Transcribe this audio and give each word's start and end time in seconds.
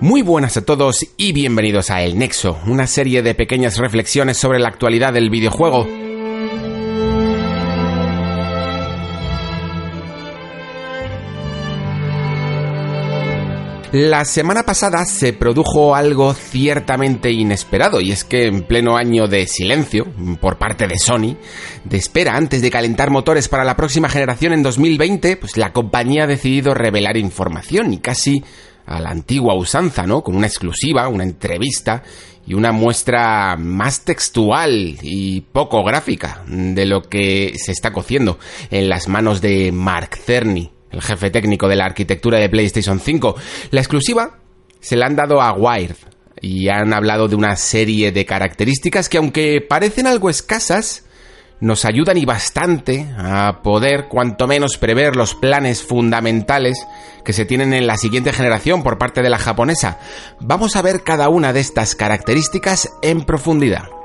Muy 0.00 0.20
buenas 0.20 0.58
a 0.58 0.64
todos 0.64 1.06
y 1.16 1.32
bienvenidos 1.32 1.90
a 1.90 2.02
El 2.02 2.18
Nexo, 2.18 2.58
una 2.66 2.86
serie 2.86 3.22
de 3.22 3.34
pequeñas 3.34 3.78
reflexiones 3.78 4.36
sobre 4.36 4.58
la 4.58 4.68
actualidad 4.68 5.14
del 5.14 5.30
videojuego. 5.30 5.86
La 13.92 14.26
semana 14.26 14.64
pasada 14.64 15.06
se 15.06 15.32
produjo 15.32 15.94
algo 15.94 16.34
ciertamente 16.34 17.30
inesperado 17.30 18.02
y 18.02 18.12
es 18.12 18.24
que 18.24 18.48
en 18.48 18.64
pleno 18.64 18.98
año 18.98 19.28
de 19.28 19.46
silencio 19.46 20.04
por 20.38 20.58
parte 20.58 20.86
de 20.86 20.98
Sony, 20.98 21.38
de 21.84 21.96
espera 21.96 22.36
antes 22.36 22.60
de 22.60 22.70
calentar 22.70 23.08
motores 23.08 23.48
para 23.48 23.64
la 23.64 23.76
próxima 23.76 24.10
generación 24.10 24.52
en 24.52 24.62
2020, 24.62 25.38
pues 25.38 25.56
la 25.56 25.72
compañía 25.72 26.24
ha 26.24 26.26
decidido 26.26 26.74
revelar 26.74 27.16
información 27.16 27.94
y 27.94 27.98
casi 27.98 28.44
a 28.86 29.00
la 29.00 29.10
antigua 29.10 29.54
usanza, 29.54 30.06
¿no? 30.06 30.22
Con 30.22 30.36
una 30.36 30.46
exclusiva, 30.46 31.08
una 31.08 31.24
entrevista 31.24 32.02
y 32.46 32.54
una 32.54 32.72
muestra 32.72 33.56
más 33.56 34.04
textual 34.04 34.96
y 35.02 35.40
poco 35.40 35.82
gráfica 35.82 36.44
de 36.46 36.86
lo 36.86 37.02
que 37.02 37.52
se 37.56 37.72
está 37.72 37.92
cociendo 37.92 38.38
en 38.70 38.88
las 38.88 39.08
manos 39.08 39.40
de 39.40 39.72
Mark 39.72 40.16
Cerny, 40.16 40.70
el 40.90 41.02
jefe 41.02 41.30
técnico 41.30 41.68
de 41.68 41.76
la 41.76 41.86
arquitectura 41.86 42.38
de 42.38 42.48
PlayStation 42.48 43.00
5. 43.00 43.34
La 43.72 43.80
exclusiva 43.80 44.38
se 44.80 44.96
la 44.96 45.06
han 45.06 45.16
dado 45.16 45.42
a 45.42 45.52
Wired 45.52 45.96
y 46.40 46.68
han 46.68 46.92
hablado 46.92 47.26
de 47.26 47.34
una 47.34 47.56
serie 47.56 48.12
de 48.12 48.24
características 48.24 49.08
que 49.08 49.18
aunque 49.18 49.60
parecen 49.60 50.06
algo 50.06 50.30
escasas, 50.30 51.05
nos 51.60 51.84
ayudan 51.84 52.18
y 52.18 52.24
bastante 52.24 53.06
a 53.16 53.60
poder 53.62 54.08
cuanto 54.08 54.46
menos 54.46 54.76
prever 54.76 55.16
los 55.16 55.34
planes 55.34 55.82
fundamentales 55.82 56.86
que 57.24 57.32
se 57.32 57.44
tienen 57.44 57.72
en 57.72 57.86
la 57.86 57.96
siguiente 57.96 58.32
generación 58.32 58.82
por 58.82 58.98
parte 58.98 59.22
de 59.22 59.30
la 59.30 59.38
japonesa. 59.38 59.98
Vamos 60.40 60.76
a 60.76 60.82
ver 60.82 61.02
cada 61.02 61.28
una 61.28 61.52
de 61.52 61.60
estas 61.60 61.94
características 61.94 62.90
en 63.02 63.24
profundidad. 63.24 63.95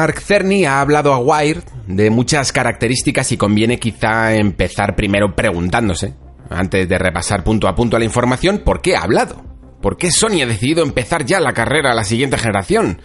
Mark 0.00 0.18
Cerny 0.22 0.64
ha 0.64 0.80
hablado 0.80 1.12
a 1.12 1.18
Wired 1.18 1.62
de 1.86 2.08
muchas 2.08 2.52
características 2.52 3.32
y 3.32 3.36
conviene 3.36 3.78
quizá 3.78 4.34
empezar 4.34 4.96
primero 4.96 5.36
preguntándose, 5.36 6.14
antes 6.48 6.88
de 6.88 6.96
repasar 6.96 7.44
punto 7.44 7.68
a 7.68 7.74
punto 7.74 7.98
la 7.98 8.06
información, 8.06 8.62
¿por 8.64 8.80
qué 8.80 8.96
ha 8.96 9.02
hablado? 9.02 9.44
¿Por 9.82 9.98
qué 9.98 10.10
Sony 10.10 10.40
ha 10.42 10.46
decidido 10.46 10.82
empezar 10.82 11.26
ya 11.26 11.38
la 11.38 11.52
carrera 11.52 11.92
a 11.92 11.94
la 11.94 12.04
siguiente 12.04 12.38
generación? 12.38 13.02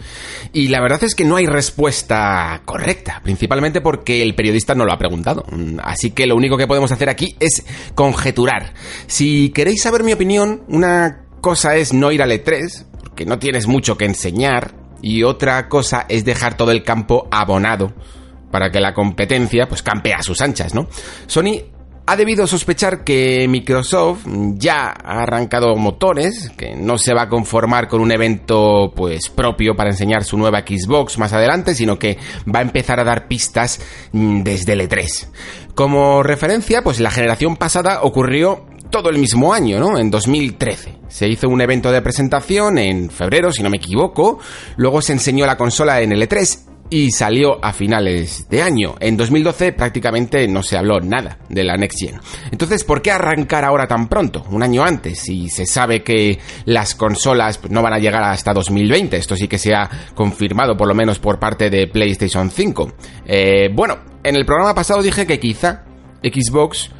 Y 0.54 0.68
la 0.68 0.80
verdad 0.80 1.04
es 1.04 1.14
que 1.14 1.26
no 1.26 1.36
hay 1.36 1.44
respuesta 1.44 2.62
correcta, 2.64 3.20
principalmente 3.22 3.82
porque 3.82 4.22
el 4.22 4.34
periodista 4.34 4.74
no 4.74 4.86
lo 4.86 4.94
ha 4.94 4.98
preguntado. 4.98 5.44
Así 5.82 6.12
que 6.12 6.26
lo 6.26 6.34
único 6.34 6.56
que 6.56 6.66
podemos 6.66 6.92
hacer 6.92 7.10
aquí 7.10 7.36
es 7.40 7.66
conjeturar. 7.94 8.72
Si 9.06 9.50
queréis 9.50 9.82
saber 9.82 10.02
mi 10.02 10.14
opinión, 10.14 10.62
una 10.68 11.26
cosa 11.42 11.76
es 11.76 11.92
no 11.92 12.10
ir 12.10 12.22
al 12.22 12.30
E3, 12.30 12.86
porque 13.00 13.26
no 13.26 13.38
tienes 13.38 13.66
mucho 13.66 13.98
que 13.98 14.06
enseñar, 14.06 14.75
y 15.02 15.22
otra 15.22 15.68
cosa 15.68 16.06
es 16.08 16.24
dejar 16.24 16.56
todo 16.56 16.70
el 16.70 16.82
campo 16.82 17.28
abonado 17.30 17.92
para 18.50 18.70
que 18.70 18.80
la 18.80 18.94
competencia 18.94 19.68
pues 19.68 19.82
campe 19.82 20.14
a 20.14 20.22
sus 20.22 20.40
anchas, 20.40 20.74
¿no? 20.74 20.88
Sony 21.26 21.62
ha 22.08 22.16
debido 22.16 22.46
sospechar 22.46 23.02
que 23.02 23.46
Microsoft 23.48 24.26
ya 24.54 24.90
ha 24.90 25.22
arrancado 25.22 25.74
motores, 25.74 26.50
que 26.56 26.76
no 26.76 26.98
se 26.98 27.12
va 27.12 27.22
a 27.22 27.28
conformar 27.28 27.88
con 27.88 28.00
un 28.00 28.12
evento 28.12 28.92
pues 28.94 29.28
propio 29.28 29.74
para 29.74 29.90
enseñar 29.90 30.22
su 30.22 30.38
nueva 30.38 30.60
Xbox 30.60 31.18
más 31.18 31.32
adelante, 31.32 31.74
sino 31.74 31.98
que 31.98 32.16
va 32.52 32.60
a 32.60 32.62
empezar 32.62 33.00
a 33.00 33.04
dar 33.04 33.26
pistas 33.26 33.80
mm, 34.12 34.42
desde 34.42 34.74
el 34.74 34.88
E3. 34.88 35.28
Como 35.74 36.22
referencia, 36.22 36.82
pues 36.82 37.00
la 37.00 37.10
generación 37.10 37.56
pasada 37.56 38.00
ocurrió 38.02 38.66
todo 38.90 39.10
el 39.10 39.18
mismo 39.18 39.52
año, 39.52 39.78
¿no? 39.78 39.98
En 39.98 40.10
2013. 40.10 40.98
Se 41.08 41.28
hizo 41.28 41.48
un 41.48 41.60
evento 41.60 41.90
de 41.92 42.02
presentación 42.02 42.78
en 42.78 43.10
febrero, 43.10 43.52
si 43.52 43.62
no 43.62 43.70
me 43.70 43.78
equivoco. 43.78 44.38
Luego 44.76 45.02
se 45.02 45.12
enseñó 45.12 45.46
la 45.46 45.56
consola 45.56 46.00
en 46.00 46.12
el 46.12 46.22
E3 46.22 46.66
y 46.90 47.10
salió 47.10 47.64
a 47.64 47.72
finales 47.72 48.48
de 48.48 48.62
año. 48.62 48.94
En 49.00 49.16
2012 49.16 49.72
prácticamente 49.72 50.46
no 50.48 50.62
se 50.62 50.76
habló 50.76 51.00
nada 51.00 51.38
de 51.48 51.64
la 51.64 51.76
Next 51.76 51.98
Gen. 51.98 52.20
Entonces, 52.50 52.84
¿por 52.84 53.02
qué 53.02 53.10
arrancar 53.10 53.64
ahora 53.64 53.86
tan 53.86 54.08
pronto? 54.08 54.44
Un 54.50 54.62
año 54.62 54.84
antes, 54.84 55.20
si 55.20 55.48
se 55.48 55.66
sabe 55.66 56.02
que 56.02 56.38
las 56.64 56.94
consolas 56.94 57.60
no 57.68 57.82
van 57.82 57.94
a 57.94 57.98
llegar 57.98 58.22
hasta 58.24 58.52
2020. 58.52 59.16
Esto 59.16 59.36
sí 59.36 59.48
que 59.48 59.58
se 59.58 59.74
ha 59.74 59.88
confirmado 60.14 60.76
por 60.76 60.88
lo 60.88 60.94
menos 60.94 61.18
por 61.18 61.38
parte 61.38 61.70
de 61.70 61.88
PlayStation 61.88 62.50
5. 62.50 62.92
Eh, 63.26 63.68
bueno, 63.72 63.98
en 64.22 64.36
el 64.36 64.44
programa 64.44 64.74
pasado 64.74 65.02
dije 65.02 65.26
que 65.26 65.40
quizá 65.40 65.84
Xbox 66.22 66.90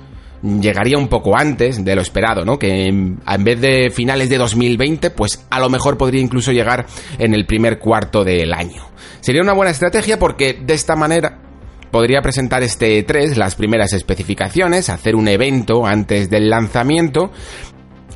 llegaría 0.61 0.99
un 0.99 1.09
poco 1.09 1.37
antes 1.37 1.85
de 1.85 1.95
lo 1.95 2.03
esperado, 2.03 2.45
¿no? 2.45 2.59
Que 2.59 2.85
en, 2.87 3.21
vez 3.41 3.61
de 3.61 3.91
finales 3.91 4.29
de 4.29 4.39
2020, 4.39 5.11
pues 5.11 5.47
a 5.51 5.61
lo 5.61 5.69
mejor 5.69 5.97
podría 5.97 6.21
incluso 6.21 6.53
llegar 6.53 6.87
en 7.19 7.35
el 7.35 7.47
primer 7.47 7.79
cuarto 7.79 8.25
del 8.25 8.53
año. 8.53 8.89
Sería 9.21 9.43
una 9.43 9.53
buena 9.55 9.71
estrategia 9.71 10.19
porque 10.19 10.55
de 10.55 10.75
esta 10.75 10.97
manera 10.97 11.41
podría 11.91 12.21
presentar 12.23 12.63
este 12.63 13.03
3 13.03 13.37
las 13.37 13.55
primeras 13.55 13.93
especificaciones, 13.93 14.89
hacer 14.89 15.17
un 15.17 15.29
evento 15.29 15.87
antes 15.87 16.29
del 16.31 16.51
lanzamiento 16.51 17.31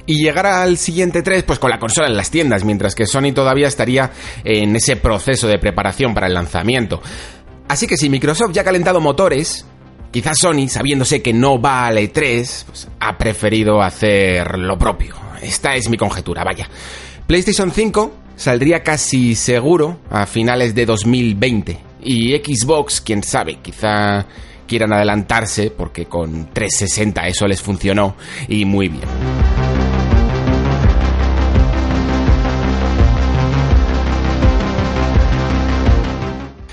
y 0.06 0.22
llegar 0.22 0.46
al 0.46 0.76
siguiente 0.76 1.22
3 1.22 1.44
pues 1.44 1.58
con 1.58 1.70
la 1.70 1.78
consola 1.78 2.08
en 2.08 2.16
las 2.16 2.30
tiendas, 2.30 2.64
mientras 2.64 2.94
que 2.94 3.06
Sony 3.06 3.32
todavía 3.34 3.68
estaría 3.68 4.10
en 4.44 4.74
ese 4.76 4.96
proceso 4.96 5.46
de 5.46 5.58
preparación 5.58 6.14
para 6.14 6.26
el 6.26 6.34
lanzamiento. 6.34 7.00
Así 7.68 7.86
que 7.86 7.96
si 7.96 8.10
Microsoft 8.10 8.52
ya 8.52 8.62
ha 8.62 8.64
calentado 8.64 9.00
motores, 9.00 9.64
Quizás 10.10 10.38
Sony, 10.40 10.68
sabiéndose 10.68 11.22
que 11.22 11.32
no 11.32 11.60
va 11.60 11.86
a 11.86 11.92
E3, 11.92 12.64
pues, 12.66 12.88
ha 12.98 13.16
preferido 13.16 13.80
hacer 13.80 14.58
lo 14.58 14.76
propio. 14.76 15.14
Esta 15.40 15.76
es 15.76 15.88
mi 15.88 15.96
conjetura, 15.96 16.42
vaya. 16.42 16.68
PlayStation 17.26 17.70
5 17.70 18.12
saldría 18.34 18.82
casi 18.82 19.36
seguro 19.36 20.00
a 20.10 20.26
finales 20.26 20.74
de 20.74 20.86
2020. 20.86 21.78
Y 22.02 22.36
Xbox, 22.36 23.00
quién 23.00 23.22
sabe, 23.22 23.58
quizá 23.62 24.26
quieran 24.66 24.92
adelantarse 24.92 25.70
porque 25.70 26.06
con 26.06 26.52
360 26.52 27.26
eso 27.28 27.46
les 27.46 27.60
funcionó 27.60 28.16
y 28.48 28.64
muy 28.64 28.88
bien. 28.88 29.59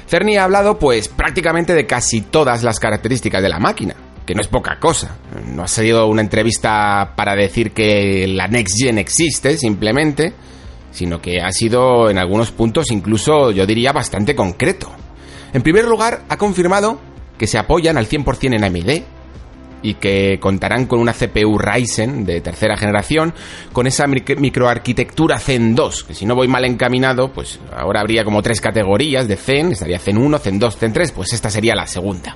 Cerny 0.07 0.37
ha 0.37 0.45
hablado 0.45 0.79
pues 0.79 1.09
prácticamente 1.09 1.73
de 1.73 1.85
casi 1.85 2.21
todas 2.21 2.63
las 2.63 2.79
características 2.79 3.41
de 3.41 3.49
la 3.49 3.59
máquina. 3.59 3.95
que 4.25 4.35
no 4.35 4.41
es 4.41 4.47
poca 4.49 4.77
cosa. 4.77 5.15
No 5.53 5.63
ha 5.63 5.69
sido 5.69 6.07
una 6.07 6.21
entrevista 6.21 7.13
para 7.15 7.33
decir 7.33 7.71
que 7.71 8.27
la 8.27 8.49
Next 8.49 8.75
Gen 8.77 8.97
existe, 8.97 9.57
simplemente, 9.57 10.33
sino 10.91 11.21
que 11.21 11.39
ha 11.39 11.49
sido 11.53 12.09
en 12.09 12.17
algunos 12.17 12.51
puntos 12.51 12.91
incluso, 12.91 13.51
yo 13.51 13.65
diría, 13.65 13.93
bastante 13.93 14.35
concreto. 14.35 14.91
En 15.53 15.61
primer 15.61 15.85
lugar, 15.85 16.23
ha 16.27 16.35
confirmado 16.35 16.99
que 17.37 17.47
se 17.47 17.57
apoyan 17.57 17.97
al 17.97 18.09
100% 18.09 18.53
en 18.53 18.63
AMD, 18.65 19.03
y 19.81 19.95
que 19.95 20.39
contarán 20.39 20.85
con 20.85 20.99
una 20.99 21.13
CPU 21.13 21.57
Ryzen 21.57 22.25
de 22.25 22.41
tercera 22.41 22.77
generación 22.77 23.33
con 23.73 23.87
esa 23.87 24.07
microarquitectura 24.07 25.39
Zen 25.39 25.75
2, 25.75 26.03
que 26.05 26.13
si 26.13 26.25
no 26.25 26.35
voy 26.35 26.47
mal 26.47 26.65
encaminado, 26.65 27.31
pues 27.31 27.59
ahora 27.75 28.01
habría 28.01 28.23
como 28.23 28.41
tres 28.41 28.61
categorías 28.61 29.27
de 29.27 29.37
Zen, 29.37 29.71
estaría 29.71 29.99
Zen 29.99 30.17
1, 30.17 30.39
Zen 30.39 30.59
2, 30.59 30.77
Zen 30.77 30.93
3, 30.93 31.11
pues 31.11 31.33
esta 31.33 31.49
sería 31.49 31.75
la 31.75 31.87
segunda. 31.87 32.35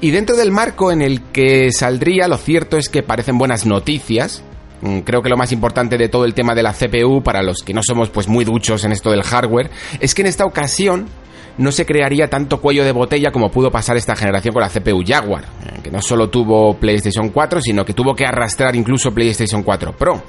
Y 0.00 0.10
dentro 0.10 0.36
del 0.36 0.52
marco 0.52 0.92
en 0.92 1.00
el 1.00 1.22
que 1.32 1.72
saldría, 1.72 2.28
lo 2.28 2.36
cierto 2.36 2.76
es 2.76 2.88
que 2.88 3.02
parecen 3.02 3.38
buenas 3.38 3.64
noticias, 3.64 4.42
mm, 4.82 5.00
Creo 5.00 5.22
que 5.22 5.30
lo 5.30 5.38
más 5.38 5.52
importante 5.52 5.96
de 5.96 6.08
todo 6.08 6.26
el 6.26 6.34
tema 6.34 6.54
de 6.54 6.62
la 6.62 6.74
CPU, 6.74 7.22
para 7.22 7.42
los 7.42 7.62
que 7.62 7.72
no 7.72 7.80
somos 7.82 8.10
pues 8.10 8.28
muy 8.28 8.44
duchos 8.44 8.84
en 8.84 8.92
esto 8.92 9.10
del 9.10 9.22
hardware, 9.22 9.70
es 10.00 10.14
que 10.14 10.22
en 10.22 10.28
esta 10.28 10.44
ocasión 10.44 11.06
no 11.58 11.72
se 11.72 11.86
crearía 11.86 12.28
tanto 12.28 12.60
cuello 12.60 12.84
de 12.84 12.92
botella 12.92 13.30
como 13.30 13.50
pudo 13.50 13.70
pasar 13.70 13.96
esta 13.96 14.14
generación 14.14 14.52
con 14.52 14.62
la 14.62 14.68
CPU 14.68 15.02
Jaguar, 15.06 15.44
eh, 15.44 15.80
que 15.82 15.90
no 15.90 16.02
solo 16.02 16.28
tuvo 16.28 16.74
PlayStation 16.74 17.30
4, 17.30 17.60
sino 17.60 17.84
que 17.84 17.94
tuvo 17.94 18.14
que 18.14 18.26
arrastrar 18.26 18.76
incluso 18.76 19.12
PlayStation 19.12 19.62
4 19.62 19.96
Pro. 19.96 20.22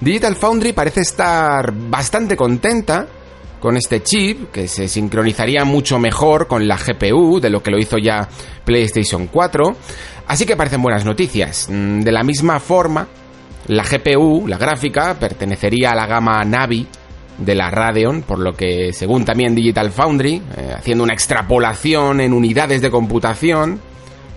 Digital 0.00 0.36
Foundry 0.36 0.72
parece 0.72 1.00
estar 1.00 1.72
bastante 1.72 2.36
contenta 2.36 3.06
con 3.60 3.78
este 3.78 4.02
chip, 4.02 4.50
que 4.50 4.68
se 4.68 4.88
sincronizaría 4.88 5.64
mucho 5.64 5.98
mejor 5.98 6.46
con 6.46 6.68
la 6.68 6.76
GPU 6.76 7.40
de 7.40 7.48
lo 7.48 7.62
que 7.62 7.70
lo 7.70 7.78
hizo 7.78 7.96
ya 7.96 8.28
PlayStation 8.62 9.28
4, 9.28 9.76
así 10.26 10.44
que 10.44 10.54
parecen 10.54 10.82
buenas 10.82 11.06
noticias. 11.06 11.68
Mm, 11.70 12.00
de 12.00 12.12
la 12.12 12.22
misma 12.22 12.60
forma, 12.60 13.08
la 13.68 13.82
GPU, 13.82 14.46
la 14.46 14.58
gráfica, 14.58 15.14
pertenecería 15.18 15.92
a 15.92 15.94
la 15.94 16.06
gama 16.06 16.44
Navi 16.44 16.86
de 17.38 17.54
la 17.54 17.70
Radeon, 17.70 18.22
por 18.22 18.38
lo 18.38 18.52
que 18.54 18.92
según 18.92 19.24
también 19.24 19.54
Digital 19.54 19.90
Foundry, 19.90 20.42
eh, 20.56 20.74
haciendo 20.76 21.04
una 21.04 21.14
extrapolación 21.14 22.20
en 22.20 22.32
unidades 22.32 22.80
de 22.80 22.90
computación, 22.90 23.80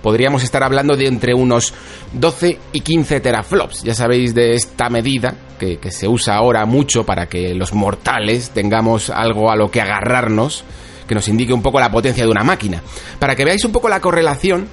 podríamos 0.02 0.44
estar 0.44 0.64
hablando 0.64 0.96
de 0.96 1.08
entre 1.08 1.34
unos 1.34 1.74
12 2.14 2.60
y 2.74 2.82
15 2.82 3.20
teraflops. 3.20 3.84
Ya 3.84 3.94
sabéis 3.94 4.34
de 4.34 4.54
esta 4.54 4.90
medida 4.90 5.36
que, 5.60 5.78
que 5.78 5.92
se 5.92 6.08
usa 6.08 6.36
ahora 6.36 6.66
mucho 6.66 7.06
para 7.06 7.28
que 7.28 7.54
los 7.54 7.74
mortales 7.74 8.52
tengamos 8.52 9.10
algo 9.10 9.52
a 9.52 9.56
lo 9.56 9.70
que 9.70 9.82
agarrarnos, 9.82 10.64
que 11.08 11.16
nos 11.16 11.28
indique 11.28 11.54
un 11.54 11.62
poco 11.62 11.80
la 11.80 11.92
potencia 11.92 12.24
de 12.24 12.32
una 12.32 12.44
máquina. 12.44 12.82
Para 13.20 13.36
que 13.36 13.46
veáis 13.46 13.64
un 13.66 13.72
poco 13.72 13.90
la 13.90 14.02
correlación, 14.02 14.68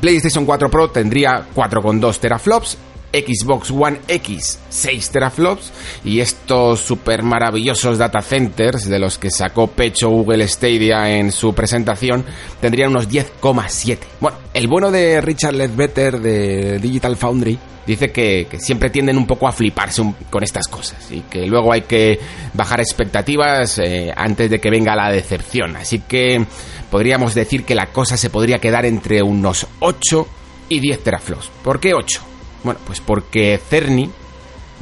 PlayStation 0.00 0.46
4 0.46 0.70
Pro 0.70 0.90
tendría 0.90 1.46
4,2 1.54 2.18
teraflops 2.18 2.78
Xbox 3.12 3.70
One 3.70 4.00
X 4.08 4.58
6 4.68 5.10
teraflops 5.10 5.72
y 6.04 6.20
estos 6.20 6.80
super 6.80 7.22
maravillosos 7.22 7.98
data 7.98 8.22
centers 8.22 8.88
de 8.88 8.98
los 8.98 9.18
que 9.18 9.30
sacó 9.30 9.66
pecho 9.66 10.08
Google 10.08 10.46
Stadia 10.48 11.18
en 11.18 11.32
su 11.32 11.54
presentación 11.54 12.24
tendrían 12.60 12.90
unos 12.90 13.08
10,7. 13.08 13.98
Bueno, 14.20 14.38
el 14.54 14.68
bueno 14.68 14.90
de 14.90 15.20
Richard 15.20 15.54
Ledbetter 15.54 16.20
de 16.20 16.78
Digital 16.78 17.16
Foundry 17.16 17.58
dice 17.86 18.12
que, 18.12 18.46
siempre 18.58 18.90
tienden 18.90 19.16
un 19.16 19.26
poco 19.26 19.48
a 19.48 19.52
fliparse 19.52 20.02
con 20.30 20.42
estas 20.42 20.68
cosas 20.68 21.10
y 21.10 21.20
que 21.22 21.46
luego 21.46 21.72
hay 21.72 21.82
que 21.82 22.18
bajar 22.54 22.80
expectativas 22.80 23.78
eh, 23.78 24.12
antes 24.16 24.50
de 24.50 24.60
que 24.60 24.70
venga 24.70 24.94
la 24.94 25.10
decepción. 25.10 25.76
Así 25.76 26.00
que 26.00 26.44
podríamos 26.90 27.34
decir 27.34 27.64
que 27.64 27.74
la 27.74 27.86
cosa 27.86 28.16
se 28.16 28.30
podría 28.30 28.58
quedar 28.58 28.86
entre 28.86 29.22
unos 29.22 29.66
8 29.80 30.26
y 30.68 30.80
10 30.80 31.02
teraflops. 31.02 31.50
¿Por 31.62 31.80
qué 31.80 31.94
8? 31.94 32.31
Bueno, 32.64 32.80
pues 32.86 33.00
porque 33.00 33.60
Cerny 33.68 34.10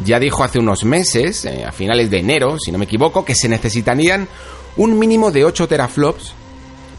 ya 0.05 0.19
dijo 0.19 0.45
hace 0.45 0.59
unos 0.59 0.85
meses, 0.85 1.45
eh, 1.45 1.65
a 1.65 1.73
finales 1.73 2.11
de 2.11 2.19
enero, 2.19 2.59
si 2.59 2.73
no 2.73 2.79
me 2.79 2.85
equivoco, 2.85 3.25
que 3.25 3.35
se 3.35 3.49
necesitarían 3.49 4.29
un 4.77 4.99
mínimo 4.99 5.31
de 5.31 5.45
8 5.45 5.69
teraflops 5.69 6.35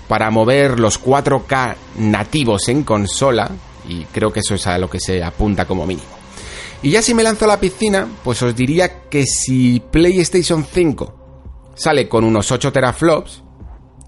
para 0.07 0.30
mover 0.30 0.80
los 0.80 1.01
4K 1.01 1.75
nativos 1.98 2.68
en 2.68 2.83
consola, 2.83 3.50
y 3.88 4.04
creo 4.06 4.31
que 4.31 4.42
eso 4.42 4.56
es 4.56 4.68
a 4.68 4.78
lo 4.78 4.89
que 4.89 5.00
se 5.00 5.24
apunta 5.24 5.66
como 5.66 5.86
mínimo. 5.86 6.10
Y 6.83 6.92
ya 6.92 7.01
si 7.01 7.13
me 7.13 7.24
lanzo 7.24 7.45
a 7.45 7.50
la 7.50 7.60
piscina, 7.60 8.07
pues 8.24 8.42
os 8.42 8.56
diría 8.56 9.04
que 9.10 9.25
si 9.25 9.80
PlayStation 9.80 10.66
5 10.66 11.74
sale 11.75 12.07
con 12.10 12.24
unos 12.24 12.51
8 12.51 12.72
teraflops, 12.72 13.44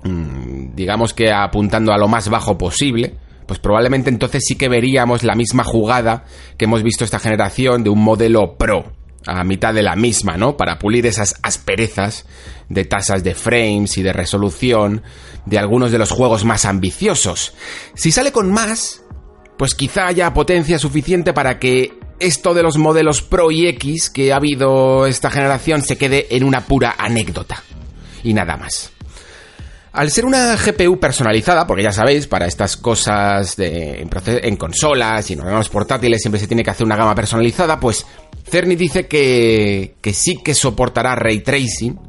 mm, 0.03 0.75
digamos 0.75 1.13
que 1.13 1.31
apuntando 1.31 1.93
a 1.93 1.97
lo 1.97 2.07
más 2.07 2.29
bajo 2.29 2.57
posible, 2.57 3.15
pues 3.47 3.59
probablemente 3.59 4.09
entonces 4.09 4.43
sí 4.45 4.55
que 4.55 4.69
veríamos 4.69 5.23
la 5.23 5.35
misma 5.35 5.63
jugada 5.63 6.25
que 6.57 6.65
hemos 6.65 6.83
visto 6.83 7.03
esta 7.03 7.19
generación 7.19 7.83
de 7.83 7.89
un 7.89 8.03
modelo 8.03 8.57
Pro 8.57 8.93
a 9.25 9.43
mitad 9.43 9.73
de 9.73 9.83
la 9.83 9.95
misma, 9.95 10.37
¿no? 10.37 10.57
Para 10.57 10.79
pulir 10.79 11.05
esas 11.05 11.35
asperezas 11.43 12.25
de 12.69 12.85
tasas 12.85 13.23
de 13.23 13.35
frames 13.35 13.97
y 13.97 14.03
de 14.03 14.13
resolución 14.13 15.03
de 15.45 15.59
algunos 15.59 15.91
de 15.91 15.97
los 15.97 16.11
juegos 16.11 16.45
más 16.45 16.65
ambiciosos. 16.65 17.53
Si 17.95 18.11
sale 18.11 18.31
con 18.31 18.51
más, 18.51 19.03
pues 19.57 19.75
quizá 19.75 20.07
haya 20.07 20.33
potencia 20.33 20.79
suficiente 20.79 21.33
para 21.33 21.59
que 21.59 21.97
esto 22.19 22.53
de 22.53 22.63
los 22.63 22.77
modelos 22.77 23.21
Pro 23.21 23.51
y 23.51 23.67
X 23.67 24.09
que 24.09 24.33
ha 24.33 24.37
habido 24.37 25.07
esta 25.07 25.29
generación 25.29 25.81
se 25.81 25.97
quede 25.97 26.35
en 26.35 26.43
una 26.43 26.61
pura 26.61 26.95
anécdota. 26.97 27.63
Y 28.23 28.33
nada 28.33 28.55
más. 28.55 28.92
Al 29.93 30.09
ser 30.09 30.25
una 30.25 30.55
GPU 30.55 30.99
personalizada, 30.99 31.67
porque 31.67 31.83
ya 31.83 31.91
sabéis, 31.91 32.25
para 32.25 32.47
estas 32.47 32.77
cosas 32.77 33.55
de, 33.55 34.01
en, 34.01 34.57
consolas 34.57 35.29
y 35.29 35.33
en 35.33 35.39
ordenadores 35.39 35.69
portátiles 35.69 36.19
siempre 36.19 36.39
se 36.39 36.47
tiene 36.47 36.63
que 36.63 36.71
hacer 36.71 36.83
una 36.83 36.95
gama 36.95 37.13
personalizada, 37.13 37.79
pues 37.79 38.03
Cerny 38.49 38.75
dice 38.75 39.05
que, 39.05 39.93
que 40.01 40.13
sí 40.13 40.39
que 40.43 40.55
soportará 40.55 41.13
ray 41.13 41.41
tracing. 41.41 41.99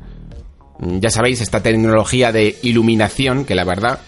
Mm, 0.79 0.99
ya 0.99 1.11
sabéis, 1.11 1.43
esta 1.43 1.63
tecnología 1.63 2.33
de 2.33 2.57
iluminación, 2.63 3.45
que 3.45 3.55
la 3.55 3.65
verdad, 3.65 3.99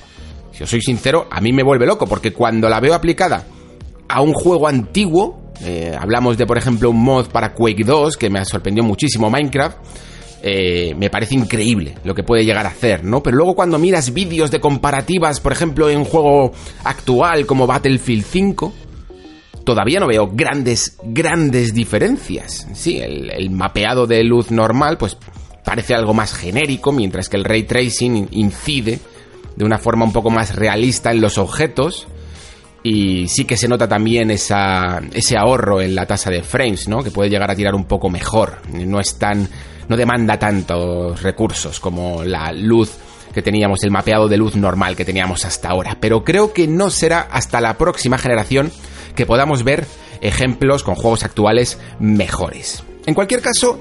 si 0.52 0.64
os 0.64 0.70
soy 0.70 0.80
sincero, 0.80 1.28
a 1.30 1.42
mí 1.42 1.52
me 1.52 1.62
vuelve 1.62 1.84
loco, 1.84 2.06
porque 2.06 2.32
cuando 2.32 2.70
la 2.70 2.80
veo 2.80 2.94
aplicada 2.94 3.44
a 4.08 4.22
un 4.22 4.32
juego 4.32 4.68
antiguo, 4.68 5.52
eh, 5.60 5.94
hablamos 6.00 6.38
de 6.38 6.46
por 6.46 6.56
ejemplo 6.56 6.88
un 6.88 7.02
mod 7.02 7.26
para 7.26 7.52
Quake 7.52 7.84
2, 7.84 8.16
que 8.16 8.30
me 8.30 8.38
ha 8.38 8.46
sorprendido 8.46 8.86
muchísimo 8.86 9.28
Minecraft, 9.28 9.76
eh, 10.48 10.94
me 10.94 11.10
parece 11.10 11.34
increíble 11.34 11.96
lo 12.04 12.14
que 12.14 12.22
puede 12.22 12.44
llegar 12.44 12.66
a 12.66 12.68
hacer, 12.68 13.02
¿no? 13.02 13.20
Pero 13.20 13.36
luego 13.36 13.56
cuando 13.56 13.80
miras 13.80 14.12
vídeos 14.12 14.52
de 14.52 14.60
comparativas, 14.60 15.40
por 15.40 15.50
ejemplo, 15.50 15.90
en 15.90 15.98
un 15.98 16.04
juego 16.04 16.52
actual 16.84 17.46
como 17.46 17.66
Battlefield 17.66 18.24
5, 18.24 18.72
todavía 19.64 19.98
no 19.98 20.06
veo 20.06 20.28
grandes, 20.32 20.98
grandes 21.02 21.74
diferencias. 21.74 22.68
Sí, 22.74 23.00
el, 23.00 23.50
mapeado 23.50 24.06
de 24.06 24.22
luz 24.22 24.52
normal, 24.52 24.98
pues 24.98 25.18
parece 25.64 25.96
algo 25.96 26.14
más 26.14 26.32
genérico, 26.32 26.92
mientras 26.92 27.28
que 27.28 27.38
el 27.38 27.44
ray 27.44 27.64
tracing 27.64 28.28
incide 28.30 29.00
de 29.56 29.64
una 29.64 29.78
forma 29.78 30.04
un 30.04 30.12
poco 30.12 30.30
más 30.30 30.54
realista 30.54 31.10
en 31.10 31.20
los 31.20 31.38
objetos. 31.38 32.06
Y 32.84 33.26
sí 33.26 33.46
que 33.46 33.56
se 33.56 33.66
nota 33.66 33.88
también 33.88 34.30
ese 34.30 34.54
ahorro 35.36 35.80
en 35.80 35.96
la 35.96 36.06
tasa 36.06 36.30
de 36.30 36.44
frames, 36.44 36.86
¿no? 36.86 37.02
Que 37.02 37.10
puede 37.10 37.30
llegar 37.30 37.50
a 37.50 37.56
tirar 37.56 37.74
un 37.74 37.86
poco 37.86 38.08
mejor. 38.10 38.58
No 38.72 39.00
es 39.00 39.18
tan 39.18 39.48
no 39.88 39.96
demanda 39.96 40.38
tantos 40.38 41.22
recursos 41.22 41.80
como 41.80 42.24
la 42.24 42.52
luz 42.52 42.92
que 43.32 43.42
teníamos, 43.42 43.82
el 43.84 43.90
mapeado 43.90 44.28
de 44.28 44.38
luz 44.38 44.56
normal 44.56 44.96
que 44.96 45.04
teníamos 45.04 45.44
hasta 45.44 45.68
ahora. 45.68 45.98
Pero 46.00 46.24
creo 46.24 46.52
que 46.52 46.66
no 46.66 46.90
será 46.90 47.20
hasta 47.20 47.60
la 47.60 47.76
próxima 47.76 48.16
generación 48.16 48.72
que 49.14 49.26
podamos 49.26 49.62
ver 49.62 49.86
ejemplos 50.20 50.82
con 50.82 50.94
juegos 50.94 51.22
actuales 51.24 51.78
mejores. 52.00 52.82
En 53.04 53.14
cualquier 53.14 53.42
caso, 53.42 53.78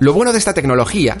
lo 0.00 0.12
bueno 0.12 0.32
de 0.32 0.38
esta 0.38 0.54
tecnología 0.54 1.16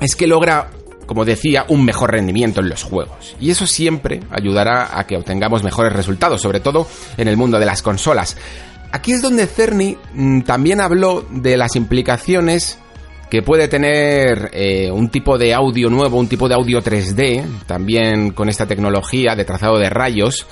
es 0.00 0.14
que 0.14 0.26
logra, 0.26 0.70
como 1.06 1.24
decía, 1.24 1.64
un 1.68 1.84
mejor 1.84 2.12
rendimiento 2.12 2.60
en 2.60 2.68
los 2.68 2.82
juegos. 2.82 3.34
Y 3.40 3.50
eso 3.50 3.66
siempre 3.66 4.20
ayudará 4.30 4.98
a 4.98 5.06
que 5.06 5.16
obtengamos 5.16 5.64
mejores 5.64 5.92
resultados, 5.92 6.42
sobre 6.42 6.60
todo 6.60 6.86
en 7.16 7.28
el 7.28 7.36
mundo 7.36 7.58
de 7.58 7.66
las 7.66 7.82
consolas. 7.82 8.36
Aquí 8.92 9.12
es 9.12 9.22
donde 9.22 9.46
Cerny 9.46 9.96
mm, 10.14 10.42
también 10.42 10.80
habló 10.80 11.24
de 11.30 11.56
las 11.56 11.76
implicaciones 11.76 12.78
que 13.30 13.42
puede 13.42 13.68
tener 13.68 14.50
eh, 14.52 14.90
un 14.90 15.10
tipo 15.10 15.36
de 15.36 15.52
audio 15.52 15.90
nuevo, 15.90 16.18
un 16.18 16.28
tipo 16.28 16.48
de 16.48 16.54
audio 16.54 16.82
3D, 16.82 17.44
también 17.66 18.30
con 18.30 18.48
esta 18.48 18.66
tecnología 18.66 19.34
de 19.34 19.44
trazado 19.44 19.78
de 19.78 19.90
rayos, 19.90 20.46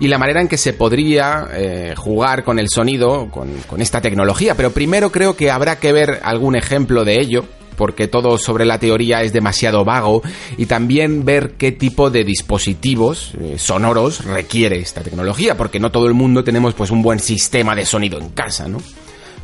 y 0.00 0.08
la 0.08 0.18
manera 0.18 0.40
en 0.40 0.48
que 0.48 0.56
se 0.56 0.72
podría 0.72 1.48
eh, 1.52 1.94
jugar 1.96 2.42
con 2.42 2.58
el 2.58 2.68
sonido 2.68 3.28
con, 3.30 3.52
esta 3.80 4.00
tecnología. 4.00 4.54
Pero 4.54 4.72
primero 4.72 5.12
creo 5.12 5.36
que 5.36 5.50
habrá 5.50 5.78
que 5.78 5.92
ver 5.92 6.20
algún 6.22 6.56
ejemplo 6.56 7.04
de 7.04 7.20
ello, 7.20 7.44
porque 7.76 8.08
todo 8.08 8.38
sobre 8.38 8.64
la 8.64 8.78
teoría 8.78 9.22
es 9.22 9.32
demasiado 9.32 9.84
vago, 9.84 10.22
y 10.56 10.66
también 10.66 11.26
ver 11.26 11.52
qué 11.58 11.72
tipo 11.72 12.10
de 12.10 12.24
dispositivos 12.24 13.32
eh, 13.40 13.58
sonoros 13.58 14.24
requiere 14.24 14.78
esta 14.78 15.02
tecnología, 15.02 15.56
porque 15.56 15.80
no 15.80 15.90
todo 15.90 16.06
el 16.06 16.14
mundo 16.14 16.44
tenemos 16.44 16.72
pues 16.72 16.90
un 16.90 17.02
buen 17.02 17.18
sistema 17.18 17.74
de 17.74 17.84
sonido 17.84 18.18
en 18.18 18.30
casa, 18.30 18.68
¿no? 18.68 18.78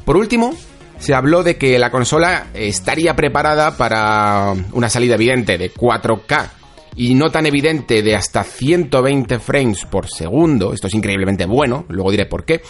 Por 0.04 0.16
último, 0.16 0.54
se 0.98 1.14
habló 1.14 1.42
de 1.42 1.56
que 1.56 1.78
la 1.78 1.90
consola 1.90 2.48
estaría 2.54 3.14
preparada 3.14 3.76
para 3.76 4.52
una 4.72 4.88
salida 4.88 5.14
evidente 5.14 5.58
de 5.58 5.72
4K 5.72 6.50
y 6.96 7.14
no 7.14 7.30
tan 7.30 7.46
evidente 7.46 8.02
de 8.02 8.16
hasta 8.16 8.42
120 8.42 9.38
frames 9.38 9.84
por 9.84 10.08
segundo, 10.08 10.72
esto 10.72 10.88
es 10.88 10.94
increíblemente 10.94 11.46
bueno, 11.46 11.86
luego 11.88 12.10
diré 12.10 12.26
por 12.26 12.44
qué, 12.44 12.60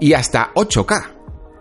y 0.00 0.14
hasta 0.14 0.52
8K, 0.54 1.16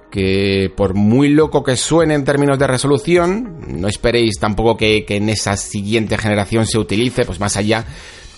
que 0.09 0.71
por 0.75 0.93
muy 0.93 1.27
loco 1.27 1.61
que 1.61 1.75
suene 1.75 2.13
en 2.13 2.23
términos 2.23 2.57
de 2.57 2.67
resolución, 2.67 3.59
no 3.67 3.89
esperéis 3.89 4.39
tampoco 4.39 4.77
que, 4.77 5.03
en 5.05 5.27
esa 5.27 5.57
siguiente 5.57 6.17
generación 6.17 6.65
se 6.65 6.79
utilice, 6.79 7.25
pues 7.25 7.41
más 7.41 7.57
allá 7.57 7.83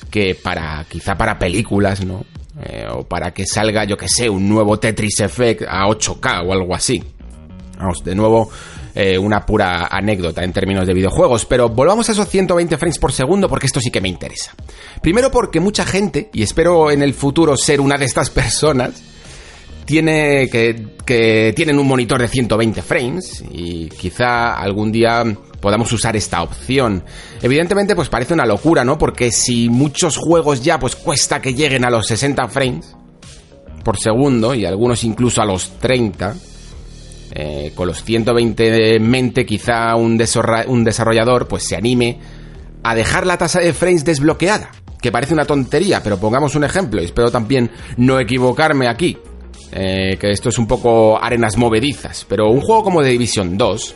que 0.09 0.33
para, 0.33 0.83
quizá 0.89 1.15
para 1.15 1.37
películas, 1.37 2.03
¿no? 2.03 2.25
Eh, 2.63 2.87
o 2.91 3.03
para 3.03 3.31
que 3.31 3.45
salga, 3.45 3.83
yo 3.83 3.95
que 3.95 4.09
sé, 4.09 4.27
un 4.27 4.49
nuevo 4.49 4.79
Tetris 4.79 5.19
Effect 5.19 5.63
a 5.69 5.85
8K 5.85 6.47
o 6.47 6.53
algo 6.53 6.73
así. 6.73 7.03
Vamos, 7.77 8.03
de 8.03 8.15
nuevo, 8.15 8.49
eh, 8.95 9.17
una 9.17 9.45
pura 9.45 9.87
anécdota 9.91 10.43
en 10.43 10.51
términos 10.51 10.87
de 10.87 10.93
videojuegos, 10.93 11.45
pero 11.45 11.69
volvamos 11.69 12.09
a 12.09 12.13
esos 12.13 12.27
120 12.27 12.77
frames 12.77 12.97
por 12.97 13.11
segundo 13.11 13.47
porque 13.47 13.67
esto 13.67 13.79
sí 13.79 13.91
que 13.91 14.01
me 14.01 14.09
interesa. 14.09 14.53
Primero 15.01 15.29
porque 15.29 15.59
mucha 15.59 15.85
gente, 15.85 16.29
y 16.33 16.41
espero 16.41 16.89
en 16.89 17.03
el 17.03 17.13
futuro 17.13 17.55
ser 17.55 17.79
una 17.79 17.97
de 17.97 18.05
estas 18.05 18.29
personas, 18.31 19.03
tiene 19.85 20.49
que, 20.49 20.87
que 21.05 21.53
tienen 21.55 21.79
un 21.79 21.87
monitor 21.87 22.19
de 22.19 22.27
120 22.27 22.81
frames 22.81 23.43
y 23.51 23.87
quizá 23.87 24.55
algún 24.55 24.91
día 24.91 25.23
podamos 25.61 25.91
usar 25.93 26.15
esta 26.15 26.41
opción. 26.41 27.03
Evidentemente, 27.41 27.95
pues 27.95 28.09
parece 28.09 28.33
una 28.33 28.45
locura, 28.45 28.83
¿no? 28.83 28.97
Porque 28.97 29.31
si 29.31 29.69
muchos 29.69 30.17
juegos 30.17 30.61
ya 30.63 30.79
pues 30.79 30.95
cuesta 30.95 31.39
que 31.39 31.53
lleguen 31.53 31.85
a 31.85 31.89
los 31.89 32.07
60 32.07 32.47
frames 32.49 32.95
por 33.83 33.97
segundo 33.97 34.53
y 34.53 34.65
algunos 34.65 35.03
incluso 35.03 35.41
a 35.41 35.45
los 35.45 35.79
30, 35.79 36.35
eh, 37.39 37.71
con 37.75 37.87
los 37.87 38.03
120 38.03 38.95
en 38.95 39.07
mente, 39.07 39.45
quizá 39.45 39.95
un, 39.95 40.17
desarrollador 40.17 41.47
pues 41.47 41.67
se 41.67 41.75
anime 41.75 42.17
a 42.81 42.95
dejar 42.95 43.27
la 43.27 43.37
tasa 43.37 43.59
de 43.59 43.73
frames 43.73 44.03
desbloqueada. 44.03 44.71
Que 44.99 45.11
parece 45.11 45.35
una 45.35 45.45
tontería, 45.45 46.01
pero 46.01 46.17
pongamos 46.17 46.55
un 46.55 46.63
ejemplo 46.63 46.99
y 46.99 47.05
espero 47.05 47.29
también 47.29 47.69
no 47.97 48.19
equivocarme 48.19 48.87
aquí. 48.87 49.19
Eh, 49.71 50.17
que 50.19 50.31
esto 50.31 50.49
es 50.49 50.57
un 50.57 50.65
poco 50.65 51.21
arenas 51.21 51.57
movedizas, 51.57 52.25
pero 52.27 52.49
un 52.49 52.61
juego 52.61 52.85
como 52.85 53.03
The 53.03 53.09
Division 53.09 53.55
2 53.55 53.95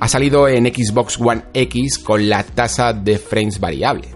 ha 0.00 0.08
salido 0.08 0.48
en 0.48 0.66
Xbox 0.66 1.20
One 1.20 1.44
X 1.54 2.00
con 2.00 2.28
la 2.28 2.42
tasa 2.42 2.92
de 2.92 3.18
frames 3.18 3.60
variable. 3.60 4.08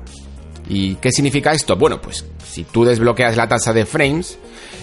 ¿Y 0.69 0.97
qué 0.97 1.13
significa 1.13 1.53
esto? 1.53 1.77
Bueno, 1.77 2.01
pues 2.01 2.25
si 2.45 2.65
tú 2.65 2.85
desbloqueas 2.85 3.37
la 3.37 3.47
tasa 3.47 3.73
de 3.73 3.87
frames, 3.87 4.37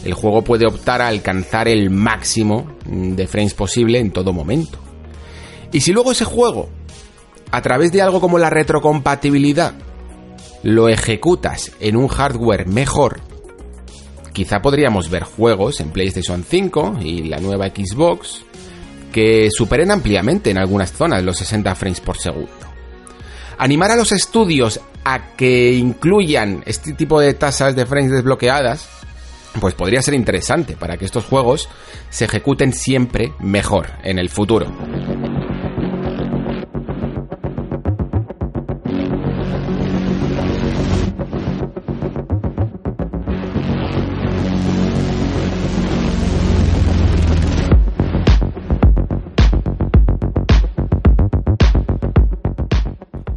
el 0.06 0.14
juego 0.14 0.44
puede 0.44 0.68
optar 0.68 1.02
a 1.02 1.08
alcanzar 1.08 1.68
el 1.68 1.90
máximo 1.90 2.72
de 2.86 3.28
frames 3.28 3.56
posible 3.56 4.00
en 4.00 4.12
todo 4.12 4.32
momento. 4.32 4.78
Y 5.72 5.82
si 5.82 5.92
luego 5.92 6.12
ese 6.12 6.26
juego, 6.26 6.70
a 7.52 7.62
través 7.62 7.92
de 7.92 8.02
algo 8.02 8.22
como 8.22 8.38
la 8.38 8.50
retrocompatibilidad, 8.50 9.74
lo 10.64 10.90
ejecutas 10.90 11.72
en 11.80 11.96
un 11.96 12.08
hardware 12.08 12.68
mejor, 12.68 13.20
quizá 14.32 14.62
podríamos 14.62 15.10
ver 15.10 15.24
juegos 15.24 15.80
en 15.80 15.90
PlayStation 15.90 16.44
5 16.44 17.00
y 17.02 17.24
la 17.24 17.40
nueva 17.40 17.68
Xbox 17.68 18.44
que 19.12 19.50
superen 19.50 19.92
ampliamente 19.92 20.52
en 20.52 20.58
algunas 20.58 20.92
zonas 20.92 21.24
los 21.24 21.38
60 21.38 21.74
frames 21.76 22.02
por 22.02 22.18
segundo. 22.18 22.52
Animar 23.58 23.92
a 23.92 23.96
los 23.96 24.12
estudios 24.12 24.82
a 25.06 25.36
que 25.36 25.74
incluyan 25.74 26.64
este 26.66 26.94
tipo 26.94 27.22
de 27.22 27.34
tasas 27.34 27.76
de 27.76 27.86
frames 27.86 28.12
desbloqueadas, 28.12 28.90
pues 29.60 29.74
podría 29.74 30.02
ser 30.02 30.14
interesante 30.14 30.76
para 30.76 30.98
que 30.98 31.06
estos 31.06 31.26
juegos 31.26 31.70
se 32.10 32.26
ejecuten 32.26 32.74
siempre 32.74 33.34
mejor 33.40 33.88
en 34.04 34.20
el 34.20 34.30
futuro. 34.30 34.68